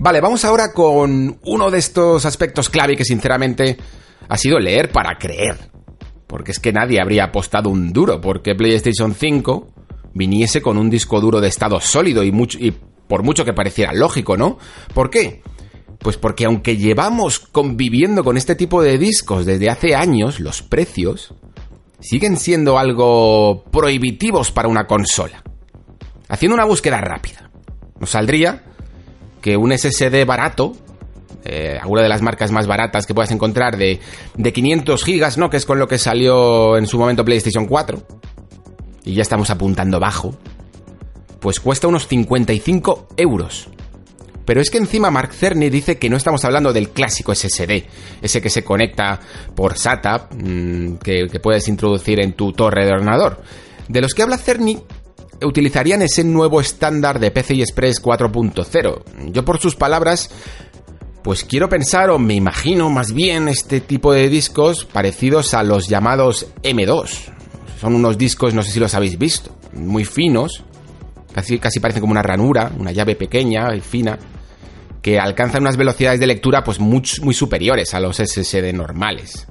Vale, 0.00 0.22
vamos 0.22 0.42
ahora 0.46 0.72
con 0.72 1.38
uno 1.44 1.70
de 1.70 1.78
estos 1.78 2.24
aspectos 2.24 2.70
clave 2.70 2.96
que 2.96 3.04
sinceramente 3.04 3.76
ha 4.26 4.38
sido 4.38 4.58
leer 4.58 4.90
para 4.90 5.18
creer. 5.18 5.77
Porque 6.28 6.52
es 6.52 6.60
que 6.60 6.72
nadie 6.72 7.00
habría 7.00 7.24
apostado 7.24 7.70
un 7.70 7.92
duro 7.92 8.20
porque 8.20 8.54
PlayStation 8.54 9.14
5 9.14 9.72
viniese 10.14 10.62
con 10.62 10.78
un 10.78 10.90
disco 10.90 11.20
duro 11.20 11.40
de 11.40 11.48
estado 11.48 11.80
sólido 11.80 12.22
y, 12.22 12.28
y 12.60 12.70
por 13.08 13.24
mucho 13.24 13.44
que 13.44 13.52
pareciera 13.52 13.92
lógico, 13.92 14.36
¿no? 14.36 14.58
¿Por 14.94 15.10
qué? 15.10 15.42
Pues 15.98 16.16
porque 16.16 16.44
aunque 16.44 16.76
llevamos 16.76 17.40
conviviendo 17.40 18.22
con 18.22 18.36
este 18.36 18.54
tipo 18.54 18.82
de 18.82 18.98
discos 18.98 19.46
desde 19.46 19.68
hace 19.70 19.96
años, 19.96 20.38
los 20.38 20.62
precios 20.62 21.34
siguen 22.00 22.36
siendo 22.36 22.78
algo 22.78 23.64
prohibitivos 23.72 24.52
para 24.52 24.68
una 24.68 24.86
consola. 24.86 25.42
Haciendo 26.28 26.54
una 26.54 26.66
búsqueda 26.66 27.00
rápida, 27.00 27.50
nos 27.98 28.10
saldría 28.10 28.64
que 29.40 29.56
un 29.56 29.76
SSD 29.76 30.24
barato, 30.26 30.76
eh, 31.44 31.78
alguna 31.80 32.02
de 32.02 32.08
las 32.08 32.22
marcas 32.22 32.50
más 32.50 32.66
baratas 32.66 33.06
que 33.06 33.14
puedas 33.14 33.30
encontrar 33.30 33.76
de, 33.76 34.00
de 34.36 34.52
500 34.52 35.04
gigas, 35.04 35.38
¿no? 35.38 35.50
Que 35.50 35.56
es 35.56 35.66
con 35.66 35.78
lo 35.78 35.86
que 35.86 35.98
salió 35.98 36.76
en 36.76 36.86
su 36.86 36.98
momento 36.98 37.24
PlayStation 37.24 37.66
4. 37.66 38.02
Y 39.04 39.14
ya 39.14 39.22
estamos 39.22 39.50
apuntando 39.50 40.00
bajo. 40.00 40.34
Pues 41.40 41.60
cuesta 41.60 41.88
unos 41.88 42.08
55 42.08 43.08
euros. 43.16 43.68
Pero 44.44 44.62
es 44.62 44.70
que 44.70 44.78
encima 44.78 45.10
Mark 45.10 45.34
Cerny 45.34 45.68
dice 45.68 45.98
que 45.98 46.08
no 46.08 46.16
estamos 46.16 46.44
hablando 46.44 46.72
del 46.72 46.88
clásico 46.88 47.34
SSD, 47.34 47.84
ese 48.22 48.40
que 48.40 48.48
se 48.48 48.64
conecta 48.64 49.20
por 49.54 49.76
SATA, 49.76 50.28
mmm, 50.32 50.94
que, 50.94 51.26
que, 51.30 51.38
puedes 51.38 51.68
introducir 51.68 52.18
en 52.18 52.32
tu 52.32 52.52
torre 52.52 52.86
de 52.86 52.92
ordenador. 52.92 53.42
De 53.88 54.00
los 54.00 54.14
que 54.14 54.22
habla 54.22 54.38
Cerny 54.38 54.82
utilizarían 55.42 56.02
ese 56.02 56.24
nuevo 56.24 56.60
estándar 56.60 57.18
de 57.18 57.30
PCI 57.30 57.62
Express 57.62 58.02
4.0. 58.02 59.02
Yo 59.30 59.44
por 59.44 59.58
sus 59.58 59.76
palabras, 59.76 60.30
pues 61.28 61.44
quiero 61.44 61.68
pensar 61.68 62.08
o 62.08 62.18
me 62.18 62.32
imagino 62.32 62.88
más 62.88 63.12
bien 63.12 63.48
este 63.48 63.82
tipo 63.82 64.14
de 64.14 64.30
discos 64.30 64.86
parecidos 64.86 65.52
a 65.52 65.62
los 65.62 65.86
llamados 65.86 66.46
M2. 66.62 67.06
Son 67.78 67.94
unos 67.94 68.16
discos, 68.16 68.54
no 68.54 68.62
sé 68.62 68.70
si 68.70 68.80
los 68.80 68.94
habéis 68.94 69.18
visto, 69.18 69.54
muy 69.74 70.06
finos, 70.06 70.64
casi, 71.34 71.58
casi 71.58 71.80
parecen 71.80 72.00
como 72.00 72.12
una 72.12 72.22
ranura, 72.22 72.72
una 72.78 72.92
llave 72.92 73.14
pequeña 73.14 73.74
y 73.76 73.82
fina, 73.82 74.18
que 75.02 75.18
alcanzan 75.18 75.60
unas 75.60 75.76
velocidades 75.76 76.18
de 76.18 76.28
lectura 76.28 76.64
pues 76.64 76.80
muy, 76.80 77.04
superiores 77.04 77.92
a 77.92 78.00
los 78.00 78.16
SSD 78.16 78.72
normales. 78.72 79.46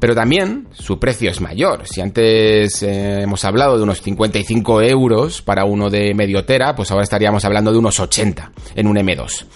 Pero 0.00 0.12
también 0.12 0.66
su 0.72 0.98
precio 0.98 1.30
es 1.30 1.40
mayor. 1.40 1.86
Si 1.86 2.00
antes 2.00 2.82
eh, 2.82 3.20
hemos 3.22 3.44
hablado 3.44 3.76
de 3.76 3.84
unos 3.84 4.02
55 4.02 4.82
euros 4.82 5.40
para 5.40 5.66
uno 5.66 5.88
de 5.88 6.14
medio 6.14 6.44
tera, 6.44 6.74
pues 6.74 6.90
ahora 6.90 7.04
estaríamos 7.04 7.44
hablando 7.44 7.70
de 7.70 7.78
unos 7.78 8.00
80 8.00 8.50
en 8.74 8.88
un 8.88 8.96
M2. 8.96 9.46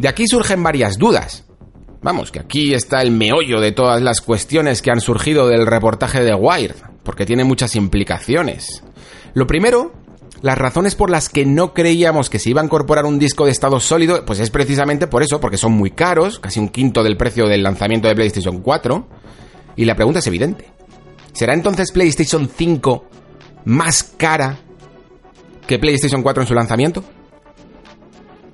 De 0.00 0.08
aquí 0.08 0.26
surgen 0.26 0.62
varias 0.62 0.96
dudas. 0.96 1.44
Vamos, 2.00 2.32
que 2.32 2.40
aquí 2.40 2.72
está 2.72 3.02
el 3.02 3.10
meollo 3.10 3.60
de 3.60 3.70
todas 3.70 4.00
las 4.00 4.22
cuestiones 4.22 4.80
que 4.80 4.90
han 4.90 5.02
surgido 5.02 5.46
del 5.46 5.66
reportaje 5.66 6.24
de 6.24 6.34
Wired, 6.34 6.76
porque 7.02 7.26
tiene 7.26 7.44
muchas 7.44 7.76
implicaciones. 7.76 8.82
Lo 9.34 9.46
primero, 9.46 9.92
las 10.40 10.56
razones 10.56 10.94
por 10.94 11.10
las 11.10 11.28
que 11.28 11.44
no 11.44 11.74
creíamos 11.74 12.30
que 12.30 12.38
se 12.38 12.48
iba 12.48 12.62
a 12.62 12.64
incorporar 12.64 13.04
un 13.04 13.18
disco 13.18 13.44
de 13.44 13.50
estado 13.50 13.78
sólido, 13.78 14.24
pues 14.24 14.40
es 14.40 14.48
precisamente 14.48 15.06
por 15.06 15.22
eso, 15.22 15.38
porque 15.38 15.58
son 15.58 15.72
muy 15.72 15.90
caros, 15.90 16.38
casi 16.38 16.60
un 16.60 16.70
quinto 16.70 17.02
del 17.02 17.18
precio 17.18 17.46
del 17.46 17.62
lanzamiento 17.62 18.08
de 18.08 18.14
PlayStation 18.14 18.62
4 18.62 19.06
y 19.76 19.84
la 19.84 19.96
pregunta 19.96 20.20
es 20.20 20.26
evidente. 20.26 20.64
¿Será 21.34 21.52
entonces 21.52 21.92
PlayStation 21.92 22.48
5 22.48 23.04
más 23.66 24.02
cara 24.02 24.56
que 25.66 25.78
PlayStation 25.78 26.22
4 26.22 26.44
en 26.44 26.48
su 26.48 26.54
lanzamiento? 26.54 27.04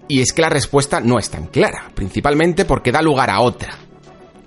Y 0.09 0.21
es 0.21 0.33
que 0.33 0.43
la 0.43 0.49
respuesta 0.49 1.01
no 1.01 1.19
es 1.19 1.31
tan 1.31 1.47
clara, 1.47 1.91
principalmente 1.95 2.65
porque 2.65 2.93
da 2.93 3.03
lugar 3.03 3.31
a 3.31 3.41
otra. 3.41 3.77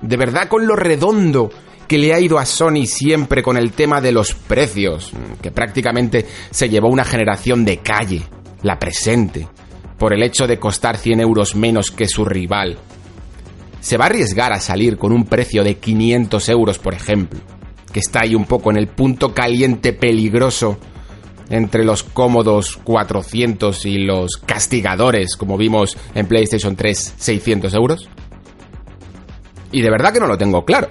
De 0.02 0.18
verdad 0.18 0.48
con 0.48 0.66
lo 0.66 0.76
redondo 0.76 1.50
que 1.88 1.98
le 1.98 2.14
ha 2.14 2.20
ido 2.20 2.38
a 2.38 2.46
Sony 2.46 2.86
siempre 2.86 3.42
con 3.42 3.58
el 3.58 3.72
tema 3.72 4.00
de 4.00 4.12
los 4.12 4.34
precios, 4.34 5.12
que 5.42 5.52
prácticamente 5.52 6.26
se 6.52 6.70
llevó 6.70 6.88
una 6.88 7.04
generación 7.04 7.66
de 7.66 7.78
calle, 7.78 8.24
la 8.62 8.78
presente, 8.78 9.48
por 9.98 10.14
el 10.14 10.24
hecho 10.24 10.46
de 10.48 10.60
costar 10.60 10.98
100 10.98 11.20
euros 11.20 11.56
menos 11.56 11.92
que 11.92 12.08
su 12.08 12.24
rival, 12.26 12.78
se 13.82 13.98
va 13.98 14.06
a 14.06 14.08
arriesgar 14.08 14.54
a 14.54 14.60
salir 14.60 14.98
con 14.98 15.12
un 15.12 15.26
precio 15.26 15.64
de 15.64 15.78
500 15.78 16.50
euros, 16.50 16.80
por 16.80 16.94
ejemplo, 16.94 17.40
que 17.92 18.00
está 18.00 18.22
ahí 18.22 18.36
un 18.36 18.46
poco 18.46 18.72
en 18.72 18.78
el 18.78 18.88
punto 18.88 19.34
caliente 19.34 19.94
peligroso 19.94 20.78
entre 21.50 21.84
los 21.84 22.04
cómodos 22.04 22.78
400 22.78 23.86
y 23.86 24.00
los 24.00 24.38
castigadores, 24.38 25.36
como 25.36 25.58
vimos 25.58 25.98
en 26.16 26.28
PlayStation 26.28 26.76
3, 26.76 27.16
600 27.18 27.74
euros? 27.74 28.10
Y 29.72 29.82
de 29.82 29.90
verdad 29.90 30.14
que 30.14 30.20
no 30.20 30.28
lo 30.28 30.38
tengo 30.38 30.66
claro. 30.66 30.90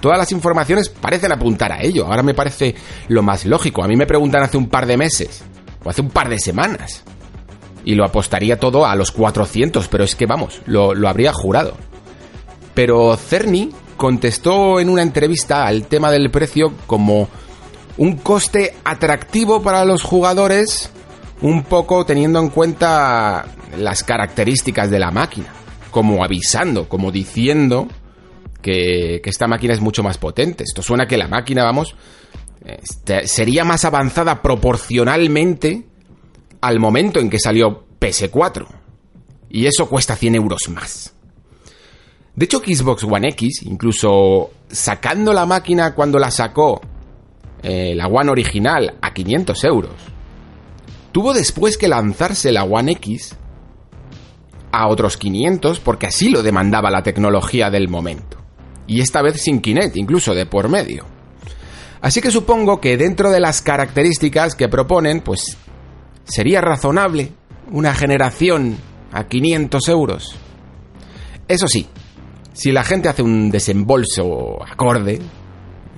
Todas 0.00 0.18
las 0.18 0.32
informaciones 0.32 0.88
parecen 0.88 1.32
apuntar 1.32 1.72
a 1.72 1.82
ello. 1.82 2.06
Ahora 2.06 2.22
me 2.22 2.34
parece 2.34 2.74
lo 3.08 3.22
más 3.22 3.44
lógico. 3.44 3.84
A 3.84 3.88
mí 3.88 3.96
me 3.96 4.06
preguntan 4.06 4.42
hace 4.42 4.56
un 4.56 4.68
par 4.68 4.86
de 4.86 4.96
meses 4.96 5.42
o 5.84 5.90
hace 5.90 6.00
un 6.00 6.10
par 6.10 6.28
de 6.28 6.38
semanas. 6.38 7.04
Y 7.84 7.94
lo 7.94 8.04
apostaría 8.04 8.58
todo 8.58 8.86
a 8.86 8.94
los 8.94 9.10
400, 9.10 9.88
pero 9.88 10.04
es 10.04 10.14
que 10.14 10.26
vamos, 10.26 10.60
lo, 10.66 10.94
lo 10.94 11.08
habría 11.08 11.32
jurado. 11.32 11.74
Pero 12.74 13.16
Cerny 13.16 13.70
contestó 13.96 14.80
en 14.80 14.88
una 14.88 15.02
entrevista 15.02 15.66
al 15.66 15.86
tema 15.86 16.10
del 16.10 16.30
precio 16.30 16.72
como 16.86 17.28
un 17.96 18.16
coste 18.16 18.74
atractivo 18.84 19.62
para 19.62 19.84
los 19.84 20.02
jugadores, 20.02 20.90
un 21.42 21.64
poco 21.64 22.04
teniendo 22.04 22.38
en 22.40 22.48
cuenta 22.48 23.46
las 23.76 24.04
características 24.04 24.90
de 24.90 24.98
la 24.98 25.10
máquina, 25.10 25.48
como 25.90 26.24
avisando, 26.24 26.88
como 26.88 27.10
diciendo 27.10 27.88
que, 28.60 29.20
esta 29.24 29.46
máquina 29.46 29.74
es 29.74 29.80
mucho 29.80 30.02
más 30.02 30.18
potente. 30.18 30.64
Esto 30.64 30.82
suena 30.82 31.06
que 31.06 31.16
la 31.16 31.28
máquina, 31.28 31.64
vamos, 31.64 31.94
este, 32.64 33.26
sería 33.26 33.64
más 33.64 33.84
avanzada 33.84 34.42
proporcionalmente 34.42 35.86
al 36.60 36.78
momento 36.78 37.20
en 37.20 37.30
que 37.30 37.38
salió 37.38 37.84
PS4. 38.00 38.66
Y 39.50 39.66
eso 39.66 39.88
cuesta 39.88 40.14
100 40.14 40.34
euros 40.36 40.68
más. 40.68 41.14
De 42.36 42.44
hecho, 42.44 42.60
Xbox 42.60 43.04
One 43.04 43.28
X, 43.30 43.62
incluso 43.64 44.50
sacando 44.70 45.32
la 45.32 45.46
máquina 45.46 45.94
cuando 45.94 46.18
la 46.18 46.30
sacó 46.30 46.80
eh, 47.62 47.94
la 47.94 48.06
One 48.06 48.30
original 48.30 48.94
a 49.00 49.12
500 49.12 49.64
euros, 49.64 49.92
tuvo 51.12 51.32
después 51.32 51.76
que 51.76 51.88
lanzarse 51.88 52.52
la 52.52 52.64
One 52.64 52.92
X 52.92 53.36
a 54.72 54.88
otros 54.88 55.16
500 55.16 55.80
porque 55.80 56.06
así 56.06 56.30
lo 56.30 56.42
demandaba 56.42 56.90
la 56.90 57.02
tecnología 57.02 57.70
del 57.70 57.88
momento. 57.88 58.38
Y 58.86 59.00
esta 59.00 59.22
vez 59.22 59.40
sin 59.40 59.60
Kinect, 59.60 59.96
incluso 59.96 60.34
de 60.34 60.46
por 60.46 60.68
medio. 60.68 61.04
Así 62.00 62.20
que 62.20 62.30
supongo 62.30 62.80
que 62.80 62.96
dentro 62.96 63.30
de 63.30 63.40
las 63.40 63.62
características 63.62 64.54
que 64.54 64.68
proponen, 64.68 65.20
pues 65.20 65.56
sería 66.24 66.60
razonable 66.60 67.32
una 67.70 67.94
generación 67.94 68.76
a 69.12 69.24
500 69.24 69.88
euros. 69.88 70.36
Eso 71.46 71.68
sí, 71.68 71.88
si 72.52 72.72
la 72.72 72.84
gente 72.84 73.08
hace 73.08 73.22
un 73.22 73.50
desembolso 73.50 74.62
acorde, 74.62 75.20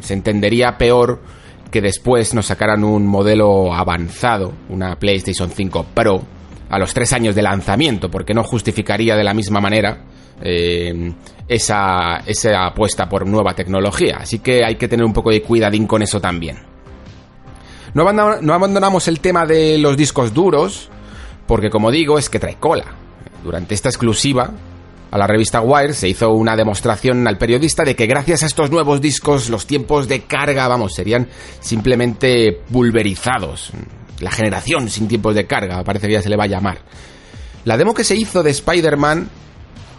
se 0.00 0.14
entendería 0.14 0.76
peor 0.76 1.22
que 1.72 1.80
después 1.80 2.34
nos 2.34 2.46
sacaran 2.46 2.84
un 2.84 3.06
modelo 3.06 3.74
avanzado, 3.74 4.52
una 4.68 4.94
PlayStation 4.96 5.50
5 5.50 5.86
Pro, 5.94 6.22
a 6.68 6.78
los 6.78 6.94
tres 6.94 7.12
años 7.12 7.34
de 7.34 7.42
lanzamiento, 7.42 8.10
porque 8.10 8.34
no 8.34 8.44
justificaría 8.44 9.16
de 9.16 9.24
la 9.24 9.34
misma 9.34 9.60
manera 9.60 10.04
eh, 10.42 11.12
esa, 11.48 12.18
esa 12.26 12.66
apuesta 12.66 13.08
por 13.08 13.26
nueva 13.26 13.54
tecnología. 13.54 14.18
Así 14.20 14.38
que 14.38 14.64
hay 14.64 14.76
que 14.76 14.86
tener 14.86 15.04
un 15.04 15.12
poco 15.12 15.30
de 15.30 15.42
cuidadín 15.42 15.86
con 15.86 16.02
eso 16.02 16.20
también. 16.20 16.58
No, 17.94 18.08
abandonamos 18.08 19.08
el 19.08 19.20
tema 19.20 19.44
de 19.44 19.78
los 19.78 19.96
discos 19.96 20.32
duros, 20.32 20.88
porque 21.46 21.70
como 21.70 21.90
digo, 21.90 22.18
es 22.18 22.28
que 22.28 22.38
trae 22.38 22.56
cola. 22.56 22.84
Durante 23.42 23.74
esta 23.74 23.88
exclusiva, 23.88 24.50
a 25.12 25.18
la 25.18 25.26
revista 25.26 25.60
Wire 25.60 25.92
se 25.92 26.08
hizo 26.08 26.30
una 26.30 26.56
demostración 26.56 27.28
al 27.28 27.36
periodista 27.36 27.84
de 27.84 27.94
que 27.94 28.06
gracias 28.06 28.42
a 28.42 28.46
estos 28.46 28.70
nuevos 28.70 29.02
discos 29.02 29.50
los 29.50 29.66
tiempos 29.66 30.08
de 30.08 30.22
carga, 30.22 30.66
vamos, 30.68 30.94
serían 30.94 31.28
simplemente 31.60 32.62
pulverizados. 32.72 33.72
La 34.20 34.30
generación 34.30 34.88
sin 34.88 35.08
tiempos 35.08 35.34
de 35.34 35.46
carga, 35.46 35.84
parece 35.84 36.06
que 36.06 36.14
ya 36.14 36.22
se 36.22 36.30
le 36.30 36.36
va 36.38 36.44
a 36.44 36.48
llamar. 36.48 36.78
La 37.66 37.76
demo 37.76 37.92
que 37.92 38.04
se 38.04 38.16
hizo 38.16 38.42
de 38.42 38.52
Spider-Man 38.52 39.28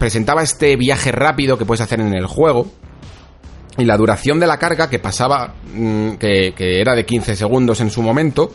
presentaba 0.00 0.42
este 0.42 0.74
viaje 0.74 1.12
rápido 1.12 1.56
que 1.56 1.64
puedes 1.64 1.80
hacer 1.80 2.00
en 2.00 2.12
el 2.12 2.26
juego, 2.26 2.66
y 3.78 3.84
la 3.84 3.96
duración 3.96 4.40
de 4.40 4.48
la 4.48 4.58
carga 4.58 4.90
que 4.90 4.98
pasaba, 4.98 5.54
mm, 5.72 6.14
que, 6.14 6.54
era 6.58 6.96
de 6.96 7.06
15 7.06 7.36
segundos 7.36 7.80
en 7.80 7.90
su 7.90 8.02
momento, 8.02 8.52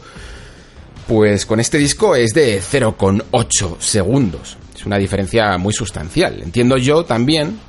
pues 1.07 1.45
con 1.45 1.61
este 1.61 1.77
disco 1.77 2.15
es 2.15 2.33
de 2.33 2.61
0,8 2.61 3.77
segundos. 3.79 4.57
Es 4.79 4.85
una 4.85 4.97
diferencia 4.97 5.57
muy 5.57 5.73
sustancial. 5.73 6.41
Entiendo 6.41 6.77
yo 6.77 7.03
también 7.03 7.59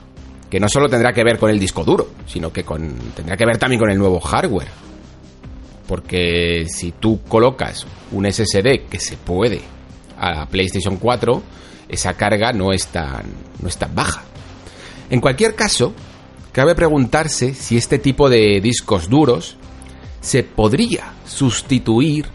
que 0.48 0.60
no 0.60 0.68
solo 0.68 0.88
tendrá 0.88 1.12
que 1.12 1.24
ver 1.24 1.38
con 1.38 1.50
el 1.50 1.58
disco 1.58 1.82
duro, 1.82 2.10
sino 2.24 2.52
que 2.52 2.62
tendrá 3.16 3.36
que 3.36 3.44
ver 3.44 3.58
también 3.58 3.80
con 3.80 3.90
el 3.90 3.98
nuevo 3.98 4.20
hardware. 4.20 4.68
Porque 5.88 6.66
si 6.68 6.92
tú 6.92 7.20
colocas 7.26 7.84
un 8.12 8.30
SSD 8.30 8.86
que 8.88 9.00
se 9.00 9.16
puede 9.16 9.60
a 10.16 10.30
la 10.30 10.46
PlayStation 10.46 10.98
4, 10.98 11.42
esa 11.88 12.14
carga 12.14 12.52
no 12.52 12.72
es 12.72 12.88
no 13.60 13.68
es 13.68 13.76
tan 13.76 13.92
baja. 13.92 14.22
En 15.10 15.20
cualquier 15.20 15.56
caso, 15.56 15.92
cabe 16.52 16.76
preguntarse 16.76 17.54
si 17.54 17.76
este 17.76 17.98
tipo 17.98 18.30
de 18.30 18.60
discos 18.60 19.08
duros 19.08 19.56
se 20.20 20.44
podría 20.44 21.14
sustituir 21.26 22.26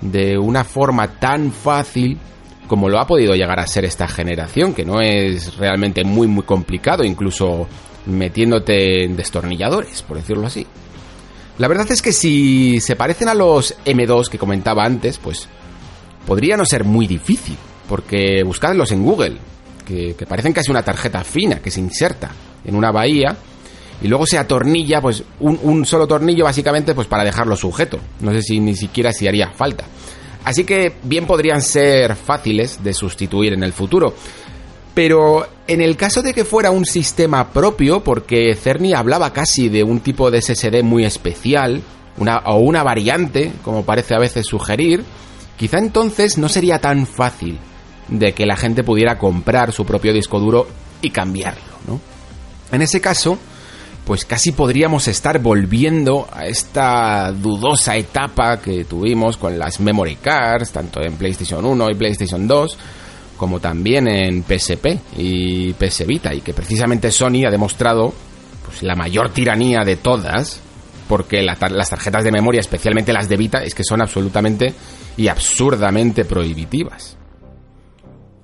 de 0.00 0.38
una 0.38 0.64
forma 0.64 1.20
tan 1.20 1.52
fácil 1.52 2.18
como 2.74 2.88
lo 2.88 2.98
ha 2.98 3.06
podido 3.06 3.36
llegar 3.36 3.60
a 3.60 3.68
ser 3.68 3.84
esta 3.84 4.08
generación, 4.08 4.74
que 4.74 4.84
no 4.84 5.00
es 5.00 5.58
realmente 5.58 6.02
muy 6.02 6.26
muy 6.26 6.42
complicado, 6.42 7.04
incluso 7.04 7.68
metiéndote 8.06 9.04
en 9.04 9.14
destornilladores, 9.14 10.02
por 10.02 10.16
decirlo 10.16 10.48
así. 10.48 10.66
La 11.58 11.68
verdad 11.68 11.86
es 11.88 12.02
que 12.02 12.10
si 12.10 12.80
se 12.80 12.96
parecen 12.96 13.28
a 13.28 13.34
los 13.34 13.76
M2 13.84 14.28
que 14.28 14.38
comentaba 14.38 14.84
antes, 14.84 15.18
pues 15.18 15.46
podría 16.26 16.56
no 16.56 16.64
ser 16.64 16.82
muy 16.82 17.06
difícil, 17.06 17.56
porque 17.88 18.42
buscadlos 18.42 18.90
en 18.90 19.04
Google, 19.04 19.36
que, 19.86 20.16
parecen 20.28 20.52
casi 20.52 20.72
una 20.72 20.82
tarjeta 20.82 21.22
fina 21.22 21.60
que 21.60 21.70
se 21.70 21.78
inserta 21.78 22.32
en 22.64 22.74
una 22.74 22.90
bahía 22.90 23.36
y 24.02 24.08
luego 24.08 24.26
se 24.26 24.36
atornilla, 24.36 25.00
pues 25.00 25.22
un, 25.38 25.86
solo 25.86 26.08
tornillo 26.08 26.42
básicamente 26.42 26.92
pues 26.92 27.06
para 27.06 27.22
dejarlo 27.22 27.54
sujeto. 27.54 28.00
No 28.18 28.32
sé 28.32 28.42
si 28.42 28.58
ni 28.58 28.74
siquiera 28.74 29.12
si 29.12 29.28
haría 29.28 29.52
falta. 29.52 29.84
Así 30.44 30.64
que 30.64 30.94
bien 31.02 31.26
podrían 31.26 31.62
ser 31.62 32.16
fáciles 32.16 32.84
de 32.84 32.92
sustituir 32.92 33.54
en 33.54 33.62
el 33.62 33.72
futuro. 33.72 34.14
Pero 34.94 35.46
en 35.66 35.80
el 35.80 35.96
caso 35.96 36.22
de 36.22 36.34
que 36.34 36.44
fuera 36.44 36.70
un 36.70 36.84
sistema 36.84 37.48
propio, 37.50 38.04
porque 38.04 38.54
Cerny 38.54 38.92
hablaba 38.92 39.32
casi 39.32 39.68
de 39.68 39.82
un 39.82 40.00
tipo 40.00 40.30
de 40.30 40.40
SSD 40.40 40.82
muy 40.82 41.04
especial, 41.04 41.82
una, 42.18 42.38
o 42.46 42.58
una 42.58 42.82
variante, 42.82 43.52
como 43.62 43.84
parece 43.84 44.14
a 44.14 44.20
veces 44.20 44.46
sugerir, 44.46 45.02
quizá 45.56 45.78
entonces 45.78 46.38
no 46.38 46.48
sería 46.48 46.78
tan 46.78 47.06
fácil 47.06 47.58
de 48.08 48.34
que 48.34 48.46
la 48.46 48.56
gente 48.56 48.84
pudiera 48.84 49.18
comprar 49.18 49.72
su 49.72 49.84
propio 49.84 50.12
disco 50.12 50.38
duro 50.38 50.68
y 51.00 51.10
cambiarlo, 51.10 51.62
¿no? 51.88 52.00
En 52.70 52.82
ese 52.82 53.00
caso, 53.00 53.38
pues 54.06 54.24
casi 54.26 54.52
podríamos 54.52 55.08
estar 55.08 55.38
volviendo 55.38 56.28
a 56.30 56.46
esta 56.46 57.32
dudosa 57.32 57.96
etapa 57.96 58.60
que 58.60 58.84
tuvimos 58.84 59.38
con 59.38 59.58
las 59.58 59.80
memory 59.80 60.16
cards, 60.16 60.72
tanto 60.72 61.00
en 61.02 61.14
PlayStation 61.14 61.64
1 61.64 61.90
y 61.90 61.94
PlayStation 61.94 62.46
2, 62.46 62.78
como 63.38 63.60
también 63.60 64.06
en 64.06 64.44
PSP 64.44 64.98
y 65.16 65.72
PS 65.72 66.06
Vita, 66.06 66.34
y 66.34 66.42
que 66.42 66.52
precisamente 66.52 67.10
Sony 67.10 67.46
ha 67.46 67.50
demostrado 67.50 68.12
pues, 68.66 68.82
la 68.82 68.94
mayor 68.94 69.30
tiranía 69.30 69.84
de 69.84 69.96
todas, 69.96 70.60
porque 71.08 71.42
las 71.42 71.58
tarjetas 71.58 72.24
de 72.24 72.32
memoria, 72.32 72.60
especialmente 72.60 73.12
las 73.12 73.28
de 73.28 73.36
Vita, 73.36 73.62
es 73.62 73.74
que 73.74 73.84
son 73.84 74.02
absolutamente 74.02 74.74
y 75.16 75.28
absurdamente 75.28 76.26
prohibitivas. 76.26 77.16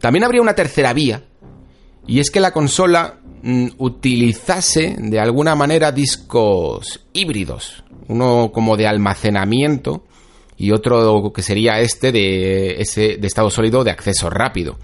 También 0.00 0.24
habría 0.24 0.40
una 0.40 0.54
tercera 0.54 0.94
vía, 0.94 1.22
y 2.06 2.20
es 2.20 2.30
que 2.30 2.40
la 2.40 2.52
consola 2.52 3.19
utilizase 3.78 4.96
de 4.98 5.18
alguna 5.18 5.54
manera 5.54 5.92
discos 5.92 7.00
híbridos, 7.12 7.84
uno 8.08 8.50
como 8.52 8.76
de 8.76 8.86
almacenamiento 8.86 10.04
y 10.56 10.72
otro 10.72 11.32
que 11.32 11.42
sería 11.42 11.80
este 11.80 12.12
de, 12.12 12.80
ese, 12.80 13.16
de 13.16 13.26
estado 13.26 13.50
sólido 13.50 13.82
de 13.82 13.90
acceso 13.90 14.28
rápido. 14.28 14.78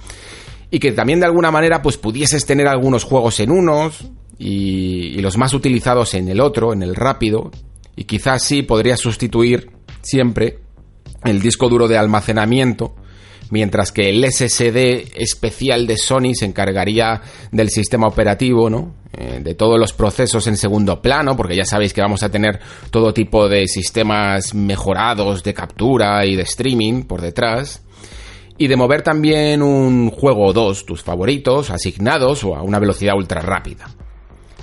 Y 0.71 0.79
que 0.79 0.92
también 0.92 1.21
de 1.21 1.27
alguna 1.27 1.51
manera 1.51 1.83
pues 1.83 1.97
pudieses 1.97 2.47
tener 2.47 2.66
algunos 2.66 3.05
juegos 3.05 3.40
en 3.40 3.51
unos 3.51 4.07
y, 4.38 5.09
y 5.09 5.21
los 5.21 5.37
más 5.37 5.55
utilizados 5.55 6.14
en 6.14 6.29
el 6.29 6.40
otro, 6.40 6.73
en 6.73 6.83
el 6.83 6.95
rápido, 6.95 7.51
y 7.95 8.05
quizás 8.05 8.42
sí 8.42 8.62
podría 8.62 8.97
sustituir 8.97 9.71
siempre 10.03 10.59
el 11.25 11.40
disco 11.40 11.69
duro 11.69 11.88
de 11.88 11.99
almacenamiento 11.99 12.95
mientras 13.51 13.93
que 13.93 14.11
el 14.11 14.25
SSD 14.25 15.17
especial 15.17 15.87
de 15.87 15.97
Sony 15.97 16.35
se 16.35 16.47
encargaría 16.47 17.23
del 17.51 17.71
sistema 17.71 18.07
operativo, 18.07 18.71
¿no? 18.71 18.95
Eh, 19.19 19.41
de 19.43 19.55
todos 19.55 19.79
los 19.79 19.93
procesos 19.93 20.47
en 20.47 20.57
segundo 20.57 21.01
plano, 21.01 21.37
porque 21.37 21.57
ya 21.57 21.65
sabéis 21.65 21.95
que 21.95 22.03
vamos 22.03 22.23
a 22.23 22.29
tener 22.29 22.61
todo 22.91 23.15
tipo 23.15 23.49
de 23.49 23.67
sistemas 23.67 24.55
mejorados 24.55 25.43
de 25.43 25.55
captura 25.55 26.27
y 26.27 26.37
de 26.37 26.43
streaming 26.43 27.05
por 27.05 27.23
detrás. 27.23 27.83
Y 28.59 28.69
de 28.69 28.77
mover 28.77 29.03
también 29.03 29.63
un 29.63 30.11
juego 30.11 30.47
o 30.47 30.53
dos, 30.53 30.87
tus 30.87 31.03
favoritos, 31.03 31.71
asignados 31.71 32.43
o 32.45 32.57
a 32.57 32.63
una 32.63 32.79
velocidad 32.79 33.15
ultra 33.17 33.43
rápida. 33.43 33.87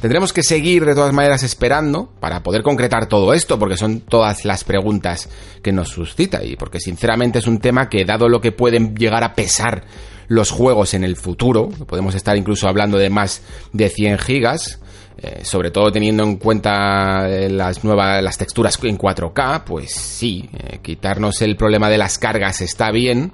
Tendremos 0.04 0.34
que 0.34 0.44
seguir 0.44 0.84
de 0.84 0.96
todas 0.96 1.14
maneras 1.14 1.44
esperando 1.44 2.10
para 2.20 2.44
poder 2.44 2.62
concretar 2.62 3.08
todo 3.08 3.34
esto, 3.34 3.58
porque 3.58 3.78
son 3.78 4.02
todas 4.02 4.44
las 4.44 4.66
preguntas 4.66 5.30
que 5.62 5.72
nos 5.72 5.88
suscita 5.88 6.44
y 6.44 6.58
porque 6.58 6.82
sinceramente 6.82 7.40
es 7.40 7.48
un 7.48 7.60
tema 7.60 7.88
que 7.88 8.04
dado 8.04 8.28
lo 8.28 8.42
que 8.42 8.52
pueden 8.52 8.98
llegar 8.98 9.24
a 9.24 9.34
pesar 9.34 9.86
los 10.28 10.52
juegos 10.52 10.94
en 10.94 11.06
el 11.06 11.16
futuro, 11.16 11.70
podemos 11.88 12.16
estar 12.16 12.36
incluso 12.36 12.68
hablando 12.68 12.98
de 12.98 13.10
más 13.10 13.44
de 13.72 13.88
100 13.88 14.18
gigas, 14.18 14.82
eh, 15.20 15.40
sobre 15.46 15.72
todo 15.72 15.90
teniendo 15.90 16.24
en 16.26 16.36
cuenta 16.36 17.30
eh, 17.30 17.50
las 17.50 17.86
nuevas 17.86 18.22
las 18.22 18.38
texturas 18.38 18.78
en 18.84 18.98
4K, 18.98 19.64
pues 19.64 19.92
sí, 19.92 20.50
eh, 20.52 20.80
quitarnos 20.82 21.42
el 21.42 21.56
problema 21.56 21.90
de 21.90 21.98
las 21.98 22.18
cargas 22.18 22.60
está 22.60 22.92
bien, 22.92 23.32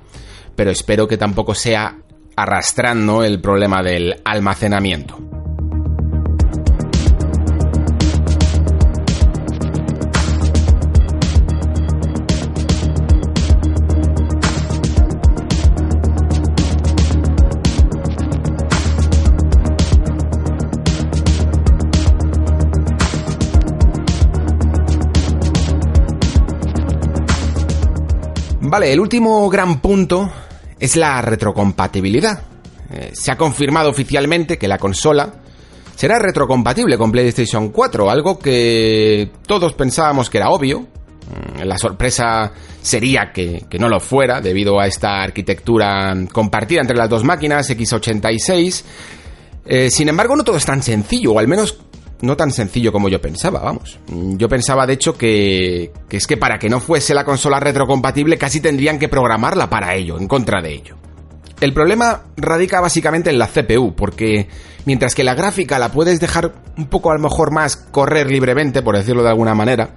pero 0.55 0.69
espero 0.69 1.07
que 1.07 1.17
tampoco 1.17 1.55
sea 1.55 1.97
arrastrando 2.35 3.23
el 3.23 3.41
problema 3.41 3.81
del 3.81 4.21
almacenamiento. 4.23 5.48
Vale, 28.71 28.93
el 28.93 28.99
último 28.99 29.49
gran 29.49 29.81
punto 29.81 30.31
es 30.79 30.95
la 30.95 31.23
retrocompatibilidad. 31.23 32.43
Eh, 32.91 33.09
se 33.13 33.31
ha 33.31 33.35
confirmado 33.35 33.89
oficialmente 33.89 34.59
que 34.59 34.67
la 34.67 34.77
consola 34.77 35.33
será 35.95 36.19
retrocompatible 36.19 36.95
con 36.95 37.11
PlayStation 37.11 37.69
4, 37.69 38.11
algo 38.11 38.37
que 38.37 39.31
todos 39.47 39.73
pensábamos 39.73 40.29
que 40.29 40.37
era 40.37 40.49
obvio. 40.51 40.81
Mm, 40.81 41.63
La 41.63 41.79
sorpresa 41.79 42.51
sería 42.79 43.31
que, 43.33 43.65
que 43.67 43.79
no 43.79 43.89
lo 43.89 43.99
fuera, 43.99 44.39
debido 44.39 44.79
a 44.79 44.85
esta 44.85 45.23
arquitectura 45.23 46.13
compartida 46.31 46.81
entre 46.81 46.95
las 46.95 47.09
dos 47.09 47.23
máquinas, 47.23 47.71
x86. 47.71 48.83
Eh, 49.65 49.89
sin 49.89 50.09
embargo, 50.09 50.35
no 50.35 50.43
todo 50.43 50.57
es 50.57 50.65
tan 50.65 50.83
sencillo, 50.83 51.33
o 51.33 51.39
al 51.39 51.47
menos 51.47 51.75
no 52.21 52.35
tan 52.35 52.51
sencillo 52.51 52.91
como 52.91 53.09
yo 53.09 53.21
pensaba, 53.21 53.61
vamos. 53.61 53.99
Yo 54.07 54.49
pensaba, 54.49 54.85
de 54.85 54.93
hecho, 54.93 55.17
que, 55.17 55.91
que 56.07 56.17
es 56.17 56.27
que 56.27 56.37
para 56.37 56.59
que 56.59 56.69
no 56.69 56.79
fuese 56.79 57.13
la 57.13 57.23
consola 57.23 57.59
retrocompatible 57.59 58.37
casi 58.37 58.59
tendrían 58.59 58.99
que 58.99 59.07
programarla 59.07 59.69
para 59.69 59.95
ello, 59.95 60.17
en 60.17 60.27
contra 60.27 60.61
de 60.61 60.73
ello. 60.73 60.95
El 61.61 61.73
problema 61.73 62.23
radica 62.37 62.79
básicamente 62.79 63.29
en 63.29 63.37
la 63.37 63.47
CPU, 63.47 63.93
porque 63.93 64.47
mientras 64.85 65.13
que 65.13 65.25
la 65.25 65.35
gráfica 65.35 65.77
la 65.77 65.91
puedes 65.91 66.19
dejar 66.19 66.53
un 66.77 66.87
poco 66.87 67.11
a 67.11 67.15
lo 67.15 67.19
mejor 67.19 67.51
más 67.51 67.75
correr 67.75 68.31
libremente, 68.31 68.81
por 68.81 68.95
decirlo 68.95 69.23
de 69.23 69.29
alguna 69.29 69.55
manera, 69.55 69.95